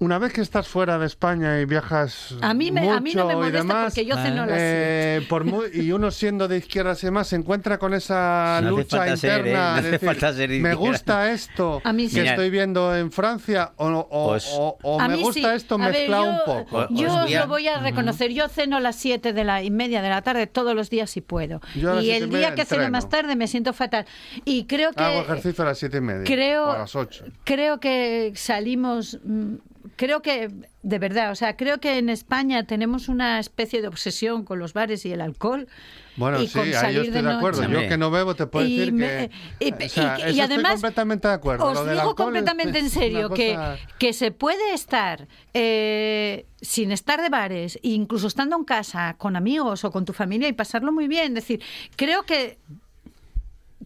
una 0.00 0.18
vez 0.18 0.32
que 0.32 0.40
estás 0.40 0.66
fuera 0.66 0.98
de 0.98 1.04
España 1.06 1.60
y 1.60 1.66
viajas 1.66 2.34
A 2.40 2.54
mí, 2.54 2.72
me, 2.72 2.90
a 2.90 3.00
mí 3.00 3.12
no 3.14 3.26
me 3.26 3.34
mucho 3.34 3.48
y 3.48 3.52
molesta 3.52 3.58
demás, 3.58 3.84
porque 3.92 4.06
yo 4.06 4.16
ceno 4.16 4.42
a 4.42 4.46
las 4.46 4.56
siete. 4.58 5.16
eh, 5.18 5.26
por 5.28 5.44
muy- 5.44 5.66
y 5.74 5.92
uno 5.92 6.10
siendo 6.10 6.48
de 6.48 6.56
izquierdas 6.56 7.02
y 7.02 7.06
demás 7.06 7.28
se 7.28 7.36
encuentra 7.36 7.78
con 7.78 7.92
esa 7.92 8.60
No 8.62 8.68
hace 8.68 8.76
lucha 8.76 8.96
falta 8.96 9.16
ser, 9.18 9.30
¿eh? 9.30 9.36
interna. 9.50 9.76
No 9.76 9.82
decir, 9.82 10.06
falta 10.08 10.32
ser 10.32 10.48
me 10.48 10.56
izquierda". 10.56 10.74
gusta 10.76 11.30
esto 11.32 11.82
A 11.84 11.92
mí 11.92 12.08
sí. 12.08 12.14
que 12.14 12.28
estoy 12.28 12.48
viendo 12.50 12.96
en 12.96 13.12
Francia 13.12 13.72
o, 13.76 13.88
o- 13.88 14.28
Pues- 14.30 14.48
o- 14.56 14.78
o 14.82 15.00
A 15.00 15.06
me 15.06 15.16
gusta 15.16 15.50
sí. 15.50 15.56
esto 15.56 15.76
mezclado 15.76 16.30
un 16.30 16.38
poco. 16.46 16.86
Yo 16.90 17.08
Os 17.08 17.16
a- 17.34 17.40
lo 17.40 17.46
voy 17.48 17.68
a 17.68 17.78
reconocer. 17.80 18.32
Yo 18.32 18.48
ceno 18.48 18.78
a 18.78 18.80
las 18.80 18.96
7 18.96 19.34
de 19.34 19.44
la 19.44 19.62
y 19.62 19.70
media 19.70 20.00
de 20.00 20.08
la 20.08 20.22
tarde 20.22 20.46
todos 20.46 20.74
los 20.74 20.88
días 20.88 21.10
si 21.10 21.20
puedo. 21.20 21.60
Yo 21.74 22.00
Y 22.00 22.10
el 22.10 22.30
día 22.30 22.54
que 22.54 22.62
entreno. 22.62 22.90
más 22.90 23.08
tarde 23.10 23.36
me 23.36 23.46
siento 23.46 23.74
fatal. 23.74 24.06
Y 24.46 24.64
creo 24.64 24.92
que 24.92 25.02
Hago 25.04 25.20
ejercicio 25.20 25.62
a 25.62 25.66
las 25.68 25.78
siete 25.78 25.98
y 25.98 26.00
media 26.00 26.24
creo 26.24 26.64
o 26.68 26.70
a 26.72 26.78
las 26.78 26.96
ocho. 26.96 27.24
creo 27.44 27.80
que 27.80 28.32
salimos 28.34 29.18
mm, 29.24 29.56
creo 29.96 30.20
que 30.22 30.50
de 30.82 30.98
verdad 30.98 31.30
o 31.30 31.34
sea 31.34 31.56
creo 31.56 31.78
que 31.80 31.98
en 31.98 32.08
España 32.10 32.64
tenemos 32.66 33.08
una 33.08 33.38
especie 33.38 33.80
de 33.82 33.88
obsesión 33.88 34.44
con 34.44 34.58
los 34.58 34.72
bares 34.74 35.04
y 35.06 35.12
el 35.12 35.20
alcohol 35.20 35.68
Bueno, 36.16 36.40
y 36.40 36.48
sí, 36.48 36.52
con 36.58 36.66
ahí 36.68 36.72
salir 36.74 36.96
yo 36.96 37.02
estoy 37.02 37.14
de, 37.16 37.22
noche. 37.22 37.36
acuerdo. 37.36 37.62
Yo 37.68 37.88
que 37.88 37.96
no 37.96 38.10
bebo 38.10 38.34
te 38.34 38.46
puedo 38.46 38.66
Y 38.66 38.76
decir 38.76 38.92
me- 38.92 39.06
que... 39.06 39.30
y- 39.60 39.72
o 39.72 39.88
sea, 39.88 40.18
y- 40.18 40.20
y 40.20 40.22
eso 40.22 40.28
estoy 40.28 40.40
además, 40.40 40.72
completamente 40.72 41.28
de 41.28 41.34
acuerdo. 41.34 41.64
Os 41.66 41.74
Lo 41.74 41.84
del 41.84 41.96
digo 41.98 42.14
completamente 42.14 42.78
es 42.78 42.84
en 42.84 42.90
serio 42.90 43.30
que, 43.30 43.58
que 43.98 44.12
se 44.12 44.30
puede 44.32 44.74
estar 44.74 45.26
eh, 45.54 46.44
sin 46.60 46.92
estar 46.92 47.22
de 47.22 47.28
bares, 47.30 47.78
incluso 47.82 48.26
estando 48.26 48.56
en 48.56 48.64
casa 48.64 49.14
con 49.18 49.34
amigos 49.36 49.84
o 49.84 49.90
con 49.90 50.04
tu 50.04 50.12
familia 50.12 50.48
y 50.48 50.52
pasarlo 50.52 50.92
muy 50.92 51.08
bien. 51.08 51.28
Es 51.28 51.34
decir, 51.46 51.62
creo 51.96 52.24
que 52.24 52.58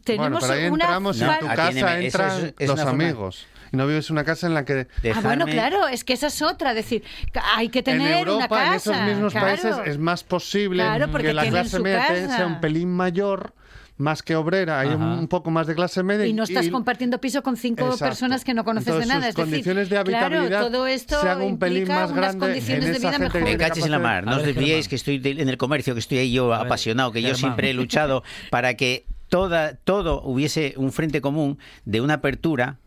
tenemos 0.02 0.30
bueno, 0.32 0.38
pero 0.40 0.52
ahí 0.52 0.68
una 0.70 0.84
entramos 0.84 1.20
en 1.20 1.38
tu 1.38 1.46
casa 1.46 1.70
eso 1.70 1.88
entran 1.98 2.44
es- 2.46 2.54
es 2.58 2.68
los 2.68 2.74
una 2.78 2.84
forma- 2.90 3.04
amigos. 3.04 3.46
Y 3.74 3.76
no 3.76 3.86
vives 3.86 4.08
en 4.08 4.14
una 4.14 4.24
casa 4.24 4.46
en 4.46 4.54
la 4.54 4.64
que... 4.64 4.86
Ah, 5.14 5.20
bueno, 5.20 5.46
claro, 5.46 5.88
es 5.88 6.04
que 6.04 6.12
esa 6.12 6.28
es 6.28 6.40
otra. 6.42 6.70
Es 6.70 6.76
decir, 6.76 7.02
hay 7.56 7.68
que 7.68 7.82
tener 7.82 8.12
en 8.12 8.18
Europa, 8.18 8.46
una 8.46 8.48
casa. 8.48 8.90
en 8.92 8.96
esos 8.98 9.06
mismos 9.08 9.32
claro. 9.32 9.46
países, 9.46 9.76
es 9.86 9.98
más 9.98 10.22
posible 10.24 10.82
Claro, 10.84 11.10
porque 11.10 11.28
que 11.28 11.34
la 11.34 11.44
clase 11.46 11.80
media 11.80 12.06
casa. 12.06 12.36
sea 12.36 12.46
un 12.46 12.60
pelín 12.60 12.90
mayor, 12.90 13.52
más 13.96 14.22
que 14.22 14.34
obrera, 14.34 14.80
hay 14.80 14.88
un, 14.88 15.28
poco 15.28 15.50
más 15.50 15.66
de 15.66 15.74
clase 15.74 16.02
media. 16.02 16.26
Y 16.26 16.32
no 16.32 16.44
estás 16.44 16.68
compartiendo 16.68 17.20
piso 17.20 17.42
con 17.42 17.56
cinco 17.56 17.84
Exacto. 17.84 18.04
personas 18.04 18.44
que 18.44 18.54
no 18.54 18.64
conoces 18.64 18.88
Entonces, 18.88 19.08
de 19.08 19.14
nada. 19.14 19.26
sus 19.26 19.28
es 19.30 19.34
decir, 19.36 19.52
condiciones 19.52 19.88
de 19.88 20.02
claro, 20.04 20.24
habitabilidad 20.26 20.60
todo 20.62 20.86
esto 20.86 21.20
se 21.20 21.28
haga 21.28 21.44
un 21.44 21.58
pelín 21.58 21.88
más 21.88 22.12
grande 22.12 22.38
condiciones 22.38 22.84
en 22.84 22.92
de 22.92 22.98
esa 22.98 23.08
vida 23.08 23.18
gente 23.18 23.38
mejor. 23.38 23.42
Me 23.52 23.56
caches 23.56 23.84
en 23.84 23.90
la 23.90 23.98
mar, 23.98 24.24
no 24.24 24.36
os 24.36 24.44
desviéis 24.44 24.88
que 24.88 24.96
estoy 24.96 25.18
de- 25.18 25.42
en 25.42 25.48
el 25.48 25.56
comercio, 25.56 25.94
que 25.94 26.00
estoy 26.00 26.18
ahí 26.18 26.32
yo 26.32 26.48
ver, 26.48 26.60
apasionado, 26.60 27.12
que 27.12 27.22
yo 27.22 27.34
siempre 27.34 27.70
he 27.70 27.74
luchado 27.74 28.24
para 28.50 28.74
que 28.74 29.06
toda, 29.28 29.74
todo 29.76 30.22
hubiese 30.22 30.74
un 30.76 30.92
frente 30.92 31.20
común 31.20 31.58
de 31.84 32.00
una 32.00 32.14
apertura 32.14 32.78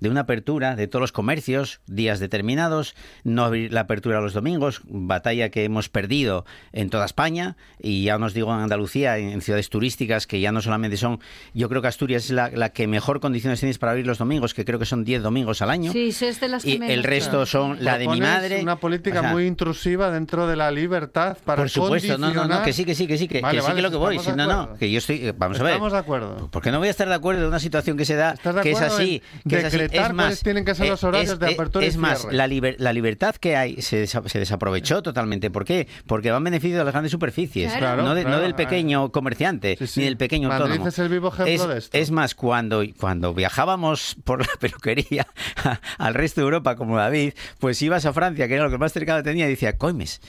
de 0.00 0.08
una 0.08 0.20
apertura 0.20 0.76
de 0.76 0.86
todos 0.86 1.00
los 1.00 1.12
comercios, 1.12 1.80
días 1.86 2.20
determinados, 2.20 2.94
no 3.24 3.44
abrir 3.44 3.72
la 3.72 3.80
apertura 3.80 4.20
los 4.20 4.32
domingos, 4.32 4.82
batalla 4.84 5.50
que 5.50 5.64
hemos 5.64 5.88
perdido 5.88 6.44
en 6.72 6.90
toda 6.90 7.04
España 7.04 7.56
y 7.80 8.04
ya 8.04 8.16
os 8.16 8.34
digo 8.34 8.52
en 8.52 8.60
Andalucía, 8.60 9.18
en 9.18 9.40
ciudades 9.40 9.70
turísticas 9.70 10.26
que 10.26 10.40
ya 10.40 10.52
no 10.52 10.60
solamente 10.60 10.96
son, 10.96 11.20
yo 11.54 11.68
creo 11.68 11.82
que 11.82 11.88
Asturias 11.88 12.26
es 12.26 12.30
la, 12.30 12.50
la 12.50 12.70
que 12.70 12.86
mejor 12.86 13.20
condiciones 13.20 13.60
tienes 13.60 13.78
para 13.78 13.92
abrir 13.92 14.06
los 14.06 14.18
domingos, 14.18 14.54
que 14.54 14.64
creo 14.64 14.78
que 14.78 14.86
son 14.86 15.04
10 15.04 15.22
domingos 15.22 15.62
al 15.62 15.70
año. 15.70 15.92
Sí, 15.92 16.12
sí, 16.12 16.26
es 16.26 16.40
de 16.40 16.48
las 16.48 16.62
que 16.62 16.70
y 16.70 16.82
el 16.82 17.04
resto 17.04 17.46
son 17.46 17.82
la 17.84 17.98
de 17.98 18.08
mi 18.08 18.20
madre. 18.20 18.60
una 18.62 18.76
política 18.76 19.20
o 19.20 19.22
sea, 19.22 19.32
muy 19.32 19.46
intrusiva 19.46 20.10
dentro 20.10 20.46
de 20.46 20.56
la 20.56 20.70
libertad 20.70 21.38
para 21.44 21.62
por 21.62 21.70
supuesto, 21.70 22.18
no, 22.18 22.32
no, 22.32 22.46
no, 22.46 22.62
que 22.62 22.72
sí, 22.72 22.84
que 22.84 22.94
sí, 22.94 23.06
que 23.06 23.18
sí, 23.18 23.28
que, 23.28 23.40
Vale, 23.40 23.58
que 23.58 23.62
sí 23.62 23.68
vale, 23.68 23.76
que 23.76 23.82
lo 23.82 23.90
que 23.90 23.96
voy. 23.96 24.16
estamos 24.16 24.36
no, 24.36 24.46
no, 24.46 24.52
acuerdo. 24.60 24.78
que 24.78 24.90
yo 24.90 24.98
estoy, 24.98 25.32
vamos 25.36 25.60
a 25.60 25.62
ver. 25.62 25.72
Estamos 25.72 25.92
de 25.92 25.98
acuerdo. 25.98 26.48
Porque 26.50 26.70
no 26.70 26.78
voy 26.78 26.88
a 26.88 26.90
estar 26.90 27.08
de 27.08 27.14
acuerdo 27.14 27.42
de 27.42 27.48
una 27.48 27.60
situación 27.60 27.96
que 27.96 28.04
se 28.04 28.14
da, 28.14 28.32
¿Estás 28.32 28.54
de 28.54 28.62
que 28.62 28.70
es 28.72 28.80
así, 28.80 29.22
en 29.44 29.50
que 29.50 29.58
es 29.58 29.64
así. 29.64 29.78
Decretar 29.88 30.10
Es 30.10 30.16
más, 30.16 30.24
cuáles 30.26 30.42
tienen 30.42 30.64
que 30.64 30.74
ser 30.74 30.86
eh, 30.86 30.90
los 30.90 31.04
horarios 31.04 31.32
es- 31.32 31.38
de 31.38 31.46
eh, 31.50 31.54
apertura 31.54 31.84
y 31.84 31.88
Es 31.88 31.96
más, 31.96 32.20
cierre? 32.20 32.36
la, 32.36 32.46
liber- 32.46 32.76
la 32.78 32.92
libertad 32.92 33.34
que 33.36 33.56
hay 33.56 33.82
se, 33.82 34.04
desa- 34.04 34.26
se 34.28 34.38
desaprovechó 34.38 35.02
totalmente. 35.02 35.50
¿Por 35.50 35.64
qué? 35.64 35.88
Porque 36.06 36.30
va 36.30 36.38
en 36.38 36.44
beneficio 36.44 36.78
de 36.78 36.84
las 36.84 36.92
grandes 36.92 37.10
superficies, 37.12 37.72
Claro. 37.74 38.02
no, 38.02 38.14
de- 38.14 38.22
no 38.22 38.28
Claro, 38.30 38.42
del 38.42 38.54
pequeño 38.54 39.10
comerciante, 39.12 39.76
Sí, 39.78 39.86
sí. 39.86 40.00
ni 40.00 40.06
del 40.06 40.16
pequeño 40.16 40.48
Madrid 40.48 40.64
autónomo. 40.66 40.88
es 40.88 40.98
el 40.98 41.08
vivo 41.08 41.28
ejemplo 41.28 41.46
es, 41.54 41.68
de 41.68 41.78
esto. 41.78 41.98
es 41.98 42.10
más, 42.10 42.34
cuando, 42.34 42.82
cuando 42.98 43.34
viajábamos 43.34 44.16
por 44.24 44.40
la 44.40 44.52
peluquería 44.60 45.26
al 45.98 46.14
resto 46.14 46.40
de 46.40 46.44
Europa, 46.44 46.76
como 46.76 46.96
David, 46.96 47.32
pues 47.58 47.80
ibas 47.82 48.06
a 48.06 48.12
Francia, 48.12 48.46
que 48.48 48.54
era 48.54 48.64
lo 48.64 48.70
que 48.70 48.78
más 48.78 48.92
cercano 48.92 49.22
tenía, 49.22 49.46
y 49.46 49.50
decía, 49.50 49.76
coimes, 49.76 50.20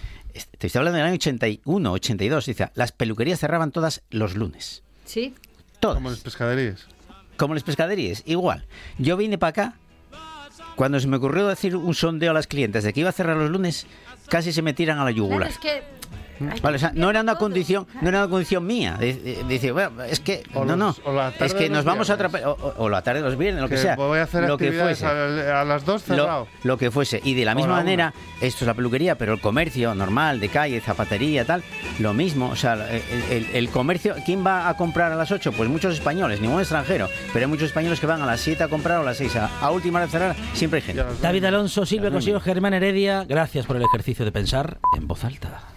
te 0.57 0.67
estoy 0.67 0.79
hablando 0.79 0.97
del 0.97 1.07
año 1.07 1.15
81, 1.15 1.91
82, 1.91 2.45
dice, 2.45 2.69
las 2.75 2.91
peluquerías 2.91 3.39
cerraban 3.39 3.71
todas 3.71 4.03
los 4.09 4.35
lunes. 4.35 4.83
Sí. 5.05 5.33
Todas. 5.79 5.95
Como 5.95 6.09
las 6.11 6.19
pescaderías. 6.19 6.85
Como 7.39 7.53
las 7.53 7.63
pescaderías, 7.63 8.21
igual. 8.25 8.65
Yo 8.97 9.15
vine 9.15 9.37
para 9.37 9.49
acá, 9.49 9.73
cuando 10.75 10.99
se 10.99 11.07
me 11.07 11.15
ocurrió 11.15 11.47
decir 11.47 11.73
un 11.77 11.95
sondeo 11.95 12.31
a 12.31 12.33
las 12.33 12.47
clientes 12.47 12.83
de 12.83 12.91
que 12.91 12.99
iba 12.99 13.07
a 13.07 13.13
cerrar 13.13 13.37
los 13.37 13.49
lunes, 13.49 13.87
casi 14.27 14.51
se 14.51 14.61
me 14.61 14.73
tiran 14.73 14.99
a 14.99 15.05
la 15.05 15.11
yugular. 15.11 15.49
es 15.49 15.57
que 15.57 15.81
Vale, 16.61 16.75
o 16.77 16.79
sea, 16.79 16.91
no 16.95 17.09
era 17.09 17.21
una 17.21 17.35
condición, 17.35 17.87
no 18.01 18.09
era 18.09 18.19
una 18.19 18.29
condición 18.29 18.65
mía. 18.65 18.97
Dice, 19.47 19.71
bueno, 19.71 20.03
es 20.03 20.19
que 20.19 20.43
O 20.53 20.65
no, 20.65 20.75
no, 20.75 20.95
los- 21.05 21.41
es 21.41 21.53
que 21.53 21.69
nos 21.69 21.83
vamos 21.85 22.09
a 22.09 22.13
atrapar 22.13 22.45
o, 22.45 22.73
o- 22.77 22.89
la 22.89 23.01
tarde 23.01 23.21
de 23.21 23.25
los 23.29 23.37
viernes, 23.37 23.61
lo 23.61 23.67
que, 23.69 23.75
Que 23.75 23.81
sea, 23.81 23.95
voy 23.95 24.19
a 24.19 24.23
hacer 24.23 24.43
lo 24.47 24.57
que 24.57 24.71
fuese. 24.71 25.05
a, 25.05 25.61
a 25.61 25.65
las 25.65 25.85
dos 25.85 26.07
Lo, 26.07 26.15
cerrado. 26.15 26.47
lo 26.63 26.77
que 26.77 26.91
fuese. 26.91 27.21
Y 27.23 27.33
de 27.33 27.45
la 27.45 27.55
misma 27.55 27.67
la 27.69 27.73
una. 27.75 27.83
manera, 27.83 28.13
esto 28.41 28.63
es 28.63 28.67
la 28.67 28.73
peluquería, 28.73 29.15
pero 29.17 29.33
el 29.33 29.41
comercio 29.41 29.93
normal, 29.95 30.39
de 30.39 30.49
calle, 30.49 30.79
zapatería, 30.81 31.45
tal, 31.45 31.63
lo 31.99 32.13
mismo. 32.13 32.49
O 32.49 32.55
sea, 32.55 32.73
el, 32.73 33.01
el- 33.29 33.47
el 33.53 33.69
comercio, 33.69 34.15
¿quién 34.25 34.45
va 34.45 34.69
a 34.69 34.77
comprar 34.77 35.11
a 35.11 35.15
las 35.15 35.31
8? 35.31 35.51
Pues 35.53 35.69
muchos 35.69 35.93
españoles, 35.93 36.41
ningún 36.41 36.59
extranjero. 36.59 37.07
Pero 37.33 37.45
hay 37.45 37.49
muchos 37.49 37.67
españoles 37.67 37.99
que 37.99 38.07
van 38.07 38.21
a 38.21 38.25
las 38.25 38.39
7 38.41 38.63
a 38.63 38.67
comprar 38.67 38.99
o 38.99 39.01
a 39.01 39.05
las 39.05 39.17
6 39.17 39.35
a, 39.35 39.49
a 39.61 39.71
última 39.71 39.99
hora 39.99 40.05
de 40.05 40.11
cerrar, 40.11 40.35
siempre 40.53 40.79
hay 40.79 40.85
gente. 40.85 41.03
David 41.21 41.45
Alonso, 41.45 41.85
Silvia 41.85 42.11
Cosío, 42.11 42.39
Germán 42.39 42.73
Heredia, 42.73 43.25
gracias 43.27 43.65
por 43.65 43.75
el 43.75 43.83
ejercicio 43.83 44.25
de 44.25 44.31
pensar 44.31 44.79
en 44.97 45.07
voz 45.07 45.23
alta. 45.23 45.61